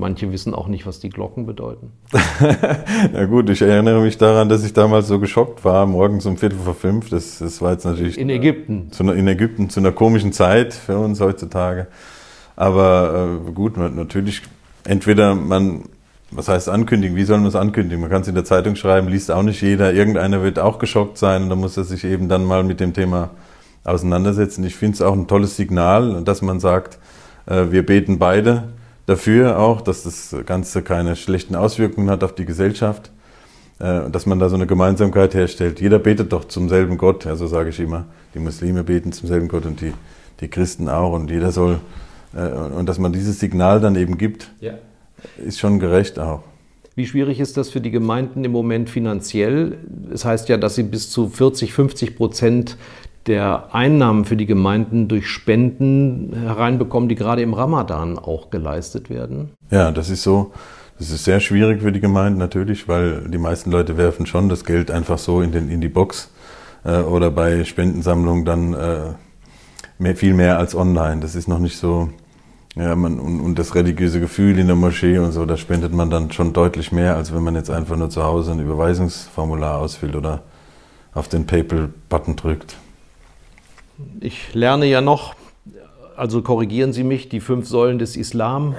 Manche 0.00 0.30
wissen 0.30 0.54
auch 0.54 0.68
nicht, 0.68 0.86
was 0.86 1.00
die 1.00 1.10
Glocken 1.10 1.44
bedeuten. 1.44 1.90
ja 3.12 3.24
gut, 3.24 3.50
ich 3.50 3.60
erinnere 3.60 4.00
mich 4.00 4.16
daran, 4.16 4.48
dass 4.48 4.64
ich 4.64 4.72
damals 4.72 5.08
so 5.08 5.18
geschockt 5.18 5.64
war, 5.64 5.86
morgens 5.86 6.24
um 6.24 6.36
Viertel 6.36 6.60
vor 6.60 6.74
fünf. 6.74 7.10
Das, 7.10 7.38
das 7.38 7.60
war 7.60 7.72
jetzt 7.72 7.84
natürlich... 7.84 8.16
In 8.16 8.30
Ägypten. 8.30 8.92
Zu, 8.92 9.02
in 9.10 9.26
Ägypten, 9.26 9.70
zu 9.70 9.80
einer 9.80 9.90
komischen 9.90 10.32
Zeit 10.32 10.72
für 10.72 10.96
uns 10.98 11.20
heutzutage. 11.20 11.88
Aber 12.54 13.40
äh, 13.44 13.50
gut, 13.50 13.76
natürlich, 13.76 14.42
entweder 14.84 15.34
man, 15.34 15.86
was 16.30 16.46
heißt 16.46 16.68
ankündigen, 16.68 17.16
wie 17.16 17.24
soll 17.24 17.38
man 17.38 17.48
es 17.48 17.56
ankündigen? 17.56 18.00
Man 18.00 18.08
kann 18.08 18.22
es 18.22 18.28
in 18.28 18.36
der 18.36 18.44
Zeitung 18.44 18.76
schreiben, 18.76 19.08
liest 19.08 19.32
auch 19.32 19.42
nicht 19.42 19.60
jeder. 19.62 19.92
Irgendeiner 19.92 20.44
wird 20.44 20.60
auch 20.60 20.78
geschockt 20.78 21.18
sein 21.18 21.42
und 21.42 21.48
dann 21.48 21.58
muss 21.58 21.76
er 21.76 21.82
sich 21.82 22.04
eben 22.04 22.28
dann 22.28 22.44
mal 22.44 22.62
mit 22.62 22.78
dem 22.78 22.94
Thema 22.94 23.30
auseinandersetzen. 23.82 24.62
Ich 24.62 24.76
finde 24.76 24.94
es 24.94 25.02
auch 25.02 25.14
ein 25.14 25.26
tolles 25.26 25.56
Signal, 25.56 26.22
dass 26.22 26.40
man 26.40 26.60
sagt, 26.60 27.00
äh, 27.46 27.72
wir 27.72 27.84
beten 27.84 28.20
beide 28.20 28.77
dafür 29.08 29.58
auch, 29.58 29.80
dass 29.80 30.02
das 30.02 30.36
Ganze 30.44 30.82
keine 30.82 31.16
schlechten 31.16 31.56
Auswirkungen 31.56 32.10
hat 32.10 32.22
auf 32.22 32.34
die 32.34 32.44
Gesellschaft, 32.44 33.10
äh, 33.78 34.10
dass 34.10 34.26
man 34.26 34.38
da 34.38 34.48
so 34.50 34.56
eine 34.56 34.66
Gemeinsamkeit 34.66 35.34
herstellt. 35.34 35.80
Jeder 35.80 35.98
betet 35.98 36.32
doch 36.32 36.44
zum 36.44 36.68
selben 36.68 36.98
Gott, 36.98 37.26
also 37.26 37.46
sage 37.46 37.70
ich 37.70 37.80
immer. 37.80 38.04
Die 38.34 38.38
Muslime 38.38 38.84
beten 38.84 39.12
zum 39.12 39.28
selben 39.28 39.48
Gott 39.48 39.64
und 39.64 39.80
die, 39.80 39.94
die 40.40 40.48
Christen 40.48 40.90
auch 40.90 41.14
und 41.14 41.30
jeder 41.30 41.52
soll, 41.52 41.80
äh, 42.34 42.48
und 42.50 42.86
dass 42.86 42.98
man 42.98 43.12
dieses 43.12 43.40
Signal 43.40 43.80
dann 43.80 43.96
eben 43.96 44.18
gibt, 44.18 44.50
ja. 44.60 44.74
ist 45.38 45.58
schon 45.58 45.80
gerecht 45.80 46.18
auch. 46.18 46.42
Wie 46.94 47.06
schwierig 47.06 47.40
ist 47.40 47.56
das 47.56 47.70
für 47.70 47.80
die 47.80 47.92
Gemeinden 47.92 48.44
im 48.44 48.52
Moment 48.52 48.90
finanziell? 48.90 49.78
Es 50.12 50.24
heißt 50.24 50.48
ja, 50.50 50.58
dass 50.58 50.74
sie 50.74 50.82
bis 50.82 51.10
zu 51.10 51.28
40, 51.28 51.72
50 51.72 52.16
Prozent 52.16 52.76
der 53.28 53.74
Einnahmen 53.74 54.24
für 54.24 54.36
die 54.36 54.46
Gemeinden 54.46 55.06
durch 55.06 55.28
Spenden 55.28 56.32
hereinbekommen, 56.34 57.08
die 57.08 57.14
gerade 57.14 57.42
im 57.42 57.54
Ramadan 57.54 58.18
auch 58.18 58.50
geleistet 58.50 59.10
werden? 59.10 59.50
Ja, 59.70 59.92
das 59.92 60.10
ist 60.10 60.22
so. 60.22 60.52
Das 60.98 61.10
ist 61.10 61.24
sehr 61.24 61.38
schwierig 61.38 61.82
für 61.82 61.92
die 61.92 62.00
Gemeinden 62.00 62.38
natürlich, 62.38 62.88
weil 62.88 63.28
die 63.28 63.38
meisten 63.38 63.70
Leute 63.70 63.96
werfen 63.96 64.26
schon 64.26 64.48
das 64.48 64.64
Geld 64.64 64.90
einfach 64.90 65.18
so 65.18 65.42
in, 65.42 65.52
den, 65.52 65.70
in 65.70 65.80
die 65.80 65.88
Box 65.88 66.32
äh, 66.84 66.98
oder 66.98 67.30
bei 67.30 67.64
Spendensammlungen 67.64 68.44
dann 68.44 68.74
äh, 68.74 69.12
mehr, 69.98 70.16
viel 70.16 70.34
mehr 70.34 70.58
als 70.58 70.74
online. 70.74 71.20
Das 71.20 71.36
ist 71.36 71.46
noch 71.46 71.60
nicht 71.60 71.78
so. 71.78 72.08
Ja, 72.74 72.94
man, 72.96 73.20
und, 73.20 73.40
und 73.40 73.58
das 73.58 73.74
religiöse 73.74 74.20
Gefühl 74.20 74.58
in 74.58 74.66
der 74.66 74.76
Moschee 74.76 75.18
und 75.18 75.32
so, 75.32 75.46
da 75.46 75.56
spendet 75.56 75.92
man 75.92 76.10
dann 76.10 76.32
schon 76.32 76.52
deutlich 76.52 76.92
mehr, 76.92 77.16
als 77.16 77.32
wenn 77.34 77.42
man 77.42 77.54
jetzt 77.54 77.70
einfach 77.70 77.96
nur 77.96 78.10
zu 78.10 78.24
Hause 78.24 78.52
ein 78.52 78.60
Überweisungsformular 78.60 79.78
ausfüllt 79.78 80.16
oder 80.16 80.42
auf 81.14 81.28
den 81.28 81.46
PayPal-Button 81.46 82.36
drückt. 82.36 82.76
Ich 84.20 84.54
lerne 84.54 84.86
ja 84.86 85.00
noch, 85.00 85.34
also 86.16 86.42
korrigieren 86.42 86.92
Sie 86.92 87.04
mich, 87.04 87.28
die 87.28 87.40
fünf 87.40 87.66
Säulen 87.66 87.98
des 87.98 88.16
Islam 88.16 88.74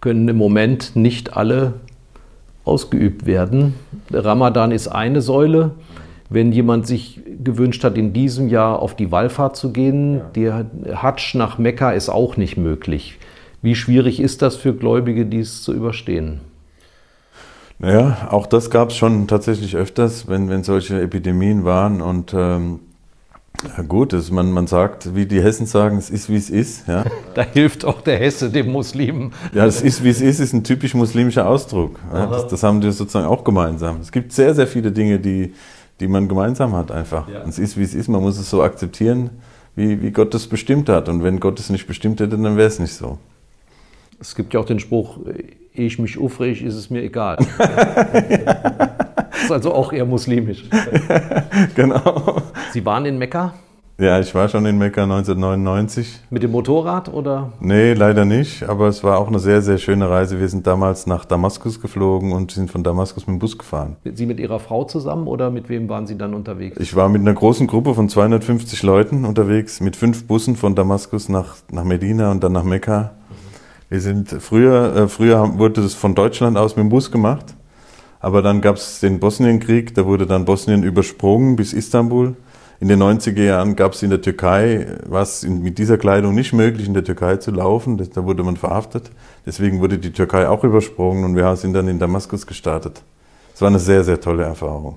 können 0.00 0.28
im 0.28 0.36
Moment 0.36 0.96
nicht 0.96 1.36
alle 1.36 1.74
ausgeübt 2.64 3.26
werden. 3.26 3.74
Der 4.12 4.24
Ramadan 4.24 4.72
ist 4.72 4.88
eine 4.88 5.20
Säule. 5.20 5.72
Wenn 6.28 6.50
jemand 6.50 6.88
sich 6.88 7.20
gewünscht 7.42 7.84
hat, 7.84 7.96
in 7.96 8.12
diesem 8.12 8.48
Jahr 8.48 8.80
auf 8.80 8.96
die 8.96 9.12
Wallfahrt 9.12 9.56
zu 9.56 9.72
gehen, 9.72 10.22
der 10.34 10.66
Hadsch 10.94 11.34
nach 11.36 11.58
Mekka 11.58 11.92
ist 11.92 12.08
auch 12.08 12.36
nicht 12.36 12.56
möglich. 12.56 13.18
Wie 13.62 13.76
schwierig 13.76 14.20
ist 14.20 14.42
das 14.42 14.56
für 14.56 14.74
Gläubige, 14.74 15.26
dies 15.26 15.62
zu 15.62 15.72
überstehen? 15.72 16.40
Naja, 17.78 18.28
auch 18.30 18.46
das 18.46 18.70
gab 18.70 18.90
es 18.90 18.96
schon 18.96 19.28
tatsächlich 19.28 19.76
öfters, 19.76 20.28
wenn, 20.28 20.48
wenn 20.48 20.64
solche 20.64 21.00
Epidemien 21.00 21.64
waren. 21.64 22.00
Und 22.00 22.34
ähm, 22.34 22.80
Ja 23.64 23.82
gut, 23.82 24.12
das, 24.12 24.30
man, 24.30 24.50
man 24.52 24.66
sagt, 24.66 25.14
wie 25.14 25.26
die 25.26 25.42
Hessen 25.42 25.66
sagen, 25.66 25.96
es 25.96 26.10
ist 26.10 26.28
wie 26.28 26.36
es 26.36 26.50
ist. 26.50 26.86
Ja, 26.86 27.04
Da 27.34 27.42
hilft 27.42 27.84
auch 27.84 28.00
der 28.00 28.18
Hesse 28.18 28.50
dem 28.50 28.70
Muslimen. 28.70 29.32
ja 29.52 29.66
es 29.66 29.82
ist 29.82 30.04
wie 30.04 30.10
es 30.10 30.20
ist, 30.20 30.40
ist 30.40 30.52
ein 30.52 30.64
typisch 30.64 30.94
muslimischer 30.94 31.48
Ausdruck. 31.48 31.98
Ja, 32.12 32.26
das, 32.26 32.48
das 32.48 32.62
haben 32.62 32.80
die 32.80 32.90
sozusagen 32.92 33.26
auch 33.26 33.44
gemeinsam. 33.44 34.00
Es 34.00 34.12
gibt 34.12 34.32
sehr, 34.32 34.54
sehr 34.54 34.66
viele 34.66 34.92
Dinge, 34.92 35.18
die, 35.18 35.54
die 36.00 36.08
man 36.08 36.28
gemeinsam 36.28 36.74
hat 36.74 36.90
einfach. 36.90 37.28
Ja. 37.28 37.44
Es 37.48 37.58
ist 37.58 37.76
wie 37.76 37.82
es 37.82 37.94
ist, 37.94 38.08
man 38.08 38.22
muss 38.22 38.38
es 38.38 38.50
so 38.50 38.62
akzeptieren, 38.62 39.30
wie, 39.74 40.02
wie 40.02 40.10
Gott 40.10 40.34
es 40.34 40.46
bestimmt 40.46 40.88
hat. 40.88 41.08
Und 41.08 41.22
wenn 41.24 41.40
Gott 41.40 41.58
es 41.58 41.70
nicht 41.70 41.86
bestimmt 41.86 42.20
hätte, 42.20 42.36
dann 42.36 42.56
wäre 42.56 42.68
es 42.68 42.78
nicht 42.78 42.94
so. 42.94 43.18
Es 44.20 44.34
gibt 44.34 44.54
ja 44.54 44.60
auch 44.60 44.64
den 44.64 44.78
Spruch, 44.78 45.18
ehe 45.74 45.86
ich 45.86 45.98
mich 45.98 46.18
aufreg, 46.18 46.62
ist 46.62 46.74
es 46.74 46.90
mir 46.90 47.02
egal. 47.02 47.38
Das 48.95 48.95
ist 49.46 49.52
also 49.52 49.74
auch 49.74 49.92
eher 49.92 50.04
muslimisch. 50.04 50.64
Genau. 51.74 52.42
Sie 52.72 52.84
waren 52.84 53.06
in 53.06 53.18
Mekka 53.18 53.54
Ja, 53.98 54.20
ich 54.20 54.34
war 54.34 54.48
schon 54.48 54.66
in 54.66 54.76
Mekka 54.76 55.04
1999. 55.04 56.20
mit 56.30 56.42
dem 56.42 56.50
Motorrad 56.50 57.12
oder? 57.12 57.52
Nee, 57.60 57.94
leider 57.94 58.24
nicht, 58.26 58.62
aber 58.68 58.88
es 58.88 59.02
war 59.02 59.18
auch 59.18 59.28
eine 59.28 59.38
sehr, 59.38 59.62
sehr 59.62 59.78
schöne 59.78 60.10
Reise. 60.10 60.38
Wir 60.38 60.48
sind 60.48 60.66
damals 60.66 61.06
nach 61.06 61.24
Damaskus 61.24 61.80
geflogen 61.80 62.32
und 62.32 62.50
sind 62.50 62.70
von 62.70 62.82
Damaskus 62.84 63.26
mit 63.26 63.36
dem 63.36 63.38
Bus 63.38 63.56
gefahren. 63.56 63.96
Sie 64.04 64.26
mit 64.26 64.38
Ihrer 64.38 64.58
Frau 64.60 64.84
zusammen 64.84 65.26
oder 65.26 65.50
mit 65.50 65.68
wem 65.70 65.88
waren 65.88 66.06
Sie 66.06 66.18
dann 66.18 66.34
unterwegs? 66.34 66.76
Ich 66.78 66.94
war 66.94 67.08
mit 67.08 67.22
einer 67.22 67.34
großen 67.34 67.66
Gruppe 67.66 67.94
von 67.94 68.08
250 68.08 68.82
Leuten 68.82 69.24
unterwegs, 69.24 69.80
mit 69.80 69.96
fünf 69.96 70.26
Bussen 70.26 70.56
von 70.56 70.74
Damaskus 70.74 71.28
nach, 71.30 71.56
nach 71.70 71.84
Medina 71.84 72.30
und 72.30 72.44
dann 72.44 72.52
nach 72.52 72.64
Mekka. 72.64 73.12
Wir 73.88 74.00
sind 74.00 74.28
früher, 74.40 74.94
äh, 74.96 75.08
früher 75.08 75.58
wurde 75.58 75.80
das 75.82 75.94
von 75.94 76.14
Deutschland 76.14 76.58
aus 76.58 76.76
mit 76.76 76.84
dem 76.84 76.88
Bus 76.90 77.10
gemacht, 77.10 77.55
aber 78.26 78.42
dann 78.42 78.60
gab 78.60 78.74
es 78.74 78.98
den 78.98 79.20
Bosnienkrieg, 79.20 79.94
da 79.94 80.04
wurde 80.04 80.26
dann 80.26 80.46
Bosnien 80.46 80.82
übersprungen 80.82 81.54
bis 81.54 81.72
Istanbul. 81.72 82.34
In 82.80 82.88
den 82.88 83.00
90er 83.00 83.44
Jahren 83.44 83.76
gab 83.76 83.92
es 83.92 84.02
in 84.02 84.10
der 84.10 84.20
Türkei, 84.20 84.84
in, 85.44 85.62
mit 85.62 85.78
dieser 85.78 85.96
Kleidung 85.96 86.34
nicht 86.34 86.52
möglich, 86.52 86.88
in 86.88 86.94
der 86.94 87.04
Türkei 87.04 87.36
zu 87.36 87.52
laufen, 87.52 87.98
das, 87.98 88.10
da 88.10 88.24
wurde 88.24 88.42
man 88.42 88.56
verhaftet. 88.56 89.12
Deswegen 89.46 89.78
wurde 89.78 89.98
die 89.98 90.10
Türkei 90.10 90.48
auch 90.48 90.64
übersprungen 90.64 91.24
und 91.24 91.36
wir 91.36 91.54
sind 91.54 91.72
dann 91.74 91.86
in 91.86 92.00
Damaskus 92.00 92.48
gestartet. 92.48 93.00
Es 93.54 93.60
war 93.60 93.68
eine 93.68 93.78
sehr, 93.78 94.02
sehr 94.02 94.20
tolle 94.20 94.42
Erfahrung. 94.42 94.96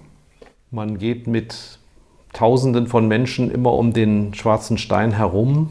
Man 0.72 0.98
geht 0.98 1.28
mit 1.28 1.78
Tausenden 2.34 2.88
von 2.88 3.08
Menschen 3.08 3.52
immer 3.52 3.74
um 3.74 3.94
den 3.94 4.34
schwarzen 4.34 4.80
Stein 4.80 5.12
herum. 5.12 5.70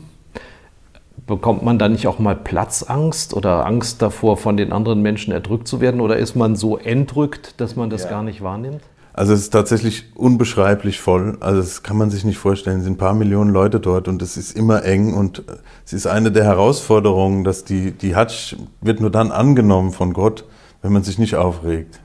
Bekommt 1.29 1.63
man 1.63 1.79
da 1.79 1.91
nicht 1.91 2.07
auch 2.07 2.19
mal 2.19 2.35
Platzangst 2.35 3.35
oder 3.35 3.67
Angst 3.67 4.01
davor, 4.01 4.39
von 4.39 4.57
den 4.57 4.73
anderen 4.73 5.03
Menschen 5.03 5.31
erdrückt 5.31 5.69
zu 5.69 5.83
werden? 5.83 6.01
Oder 6.01 6.17
ist 6.17 6.35
man 6.35 6.57
so 6.57 6.79
entrückt, 6.79 7.61
dass 7.61 7.77
man 7.77 7.91
das 7.91 8.09
gar 8.09 8.23
nicht 8.23 8.43
wahrnimmt? 8.43 8.81
Also 9.13 9.35
es 9.35 9.41
ist 9.41 9.51
tatsächlich 9.51 10.05
unbeschreiblich 10.15 11.01
voll. 11.01 11.37
Also 11.41 11.61
das 11.61 11.83
kann 11.83 11.99
man 11.99 12.09
sich 12.09 12.25
nicht 12.25 12.39
vorstellen. 12.39 12.79
Es 12.79 12.85
sind 12.85 12.95
ein 12.95 12.99
paar 12.99 13.13
Millionen 13.13 13.51
Leute 13.51 13.79
dort 13.79 14.09
und 14.09 14.23
es 14.23 14.39
ist 14.39 14.57
immer 14.57 14.87
eng 14.87 15.13
und 15.13 15.43
es 15.85 15.93
ist 15.93 16.07
eine 16.07 16.33
der 16.33 16.45
Herausforderungen, 16.45 17.45
dass 17.45 17.65
die, 17.65 17.91
die 17.91 18.17
Hatsch 18.17 18.57
wird 18.81 19.01
nur 19.01 19.11
dann 19.11 19.31
angenommen 19.31 19.93
von 19.93 20.15
Gott, 20.15 20.47
wenn 20.81 20.93
man 20.95 21.03
sich 21.03 21.19
nicht 21.19 21.35
aufregt. 21.35 22.01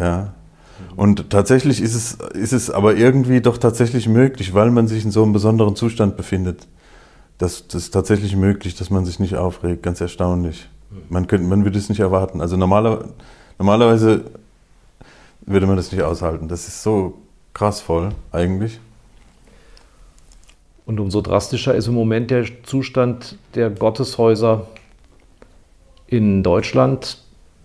Ja. 0.00 0.32
Und 0.96 1.30
tatsächlich 1.30 1.80
ist 1.80 1.94
es, 1.94 2.18
ist 2.34 2.52
es 2.52 2.70
aber 2.70 2.96
irgendwie 2.96 3.40
doch 3.40 3.58
tatsächlich 3.58 4.08
möglich, 4.08 4.52
weil 4.52 4.72
man 4.72 4.88
sich 4.88 5.04
in 5.04 5.12
so 5.12 5.22
einem 5.22 5.32
besonderen 5.32 5.76
Zustand 5.76 6.16
befindet. 6.16 6.66
Das, 7.42 7.66
das 7.66 7.82
ist 7.82 7.90
tatsächlich 7.90 8.36
möglich, 8.36 8.76
dass 8.76 8.88
man 8.88 9.04
sich 9.04 9.18
nicht 9.18 9.34
aufregt. 9.34 9.82
Ganz 9.82 10.00
erstaunlich. 10.00 10.68
Man, 11.08 11.26
könnte, 11.26 11.44
man 11.48 11.64
würde 11.64 11.76
es 11.76 11.88
nicht 11.88 11.98
erwarten. 11.98 12.40
Also 12.40 12.56
normaler, 12.56 13.08
normalerweise 13.58 14.26
würde 15.40 15.66
man 15.66 15.74
das 15.74 15.90
nicht 15.90 16.04
aushalten. 16.04 16.46
Das 16.46 16.68
ist 16.68 16.84
so 16.84 17.14
krass 17.52 17.80
voll 17.80 18.10
eigentlich. 18.30 18.78
Und 20.86 21.00
umso 21.00 21.20
drastischer 21.20 21.74
ist 21.74 21.88
im 21.88 21.94
Moment 21.94 22.30
der 22.30 22.44
Zustand 22.62 23.36
der 23.56 23.70
Gotteshäuser 23.70 24.68
in 26.06 26.44
Deutschland. 26.44 27.18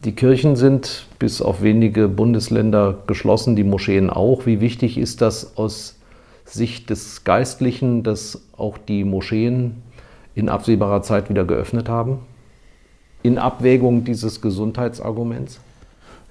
Die 0.03 0.13
Kirchen 0.13 0.55
sind 0.55 1.05
bis 1.19 1.39
auf 1.39 1.61
wenige 1.61 2.07
Bundesländer 2.07 2.97
geschlossen, 3.05 3.55
die 3.55 3.63
Moscheen 3.63 4.09
auch. 4.09 4.47
Wie 4.47 4.59
wichtig 4.59 4.97
ist 4.97 5.21
das 5.21 5.55
aus 5.55 5.96
Sicht 6.47 6.89
des 6.89 7.23
Geistlichen, 7.23 8.03
dass 8.03 8.41
auch 8.57 8.77
die 8.77 9.03
Moscheen 9.03 9.83
in 10.35 10.49
absehbarer 10.49 11.01
Zeit 11.01 11.29
wieder 11.29 11.45
geöffnet 11.45 11.89
haben? 11.89 12.19
In 13.23 13.37
Abwägung 13.37 14.03
dieses 14.03 14.41
Gesundheitsarguments? 14.41 15.59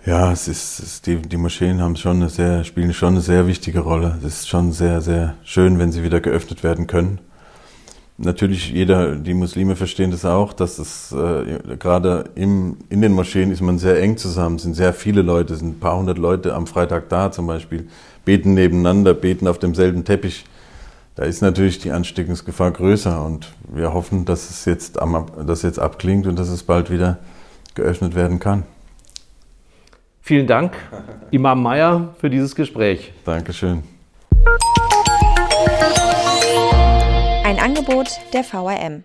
Ja, 0.06 0.30
es 0.30 0.46
ist, 0.46 0.78
es 0.78 0.86
ist 0.86 1.06
die, 1.06 1.16
die 1.16 1.36
Moscheen 1.36 1.80
haben 1.80 1.96
schon 1.96 2.18
eine 2.18 2.28
sehr, 2.28 2.62
spielen 2.62 2.92
schon 2.92 3.14
eine 3.14 3.20
sehr 3.20 3.48
wichtige 3.48 3.80
Rolle. 3.80 4.16
Es 4.18 4.40
ist 4.40 4.48
schon 4.48 4.70
sehr, 4.70 5.00
sehr 5.00 5.34
schön, 5.42 5.80
wenn 5.80 5.90
sie 5.90 6.04
wieder 6.04 6.20
geöffnet 6.20 6.62
werden 6.62 6.86
können. 6.86 7.18
Natürlich, 8.18 8.70
jeder, 8.70 9.16
die 9.16 9.34
Muslime 9.34 9.76
verstehen 9.76 10.10
das 10.10 10.24
auch, 10.24 10.54
dass 10.54 10.78
es 10.78 11.12
äh, 11.12 11.76
gerade 11.76 12.30
im, 12.34 12.78
in 12.88 13.02
den 13.02 13.12
Moscheen 13.12 13.50
ist 13.50 13.60
man 13.60 13.78
sehr 13.78 14.00
eng 14.00 14.16
zusammen, 14.16 14.58
sind 14.58 14.74
sehr 14.74 14.94
viele 14.94 15.20
Leute, 15.20 15.54
sind 15.56 15.76
ein 15.76 15.80
paar 15.80 15.98
hundert 15.98 16.16
Leute 16.16 16.54
am 16.54 16.66
Freitag 16.66 17.10
da 17.10 17.30
zum 17.30 17.46
Beispiel, 17.46 17.88
beten 18.26 18.52
nebeneinander, 18.52 19.14
beten 19.14 19.48
auf 19.48 19.58
demselben 19.58 20.04
Teppich. 20.04 20.44
Da 21.14 21.24
ist 21.24 21.40
natürlich 21.40 21.78
die 21.78 21.92
Ansteckungsgefahr 21.92 22.72
größer 22.72 23.24
und 23.24 23.54
wir 23.72 23.94
hoffen, 23.94 24.26
dass 24.26 24.50
es 24.50 24.66
jetzt, 24.66 25.00
am, 25.00 25.26
dass 25.46 25.62
jetzt 25.62 25.78
abklingt 25.78 26.26
und 26.26 26.38
dass 26.38 26.48
es 26.48 26.62
bald 26.62 26.90
wieder 26.90 27.16
geöffnet 27.74 28.14
werden 28.14 28.38
kann. 28.38 28.64
Vielen 30.20 30.46
Dank, 30.46 30.76
Imam 31.30 31.62
Meyer, 31.62 32.14
für 32.18 32.28
dieses 32.28 32.54
Gespräch. 32.54 33.12
Dankeschön. 33.24 33.84
Ein 37.44 37.60
Angebot 37.60 38.08
der 38.34 38.42
VRM. 38.42 39.04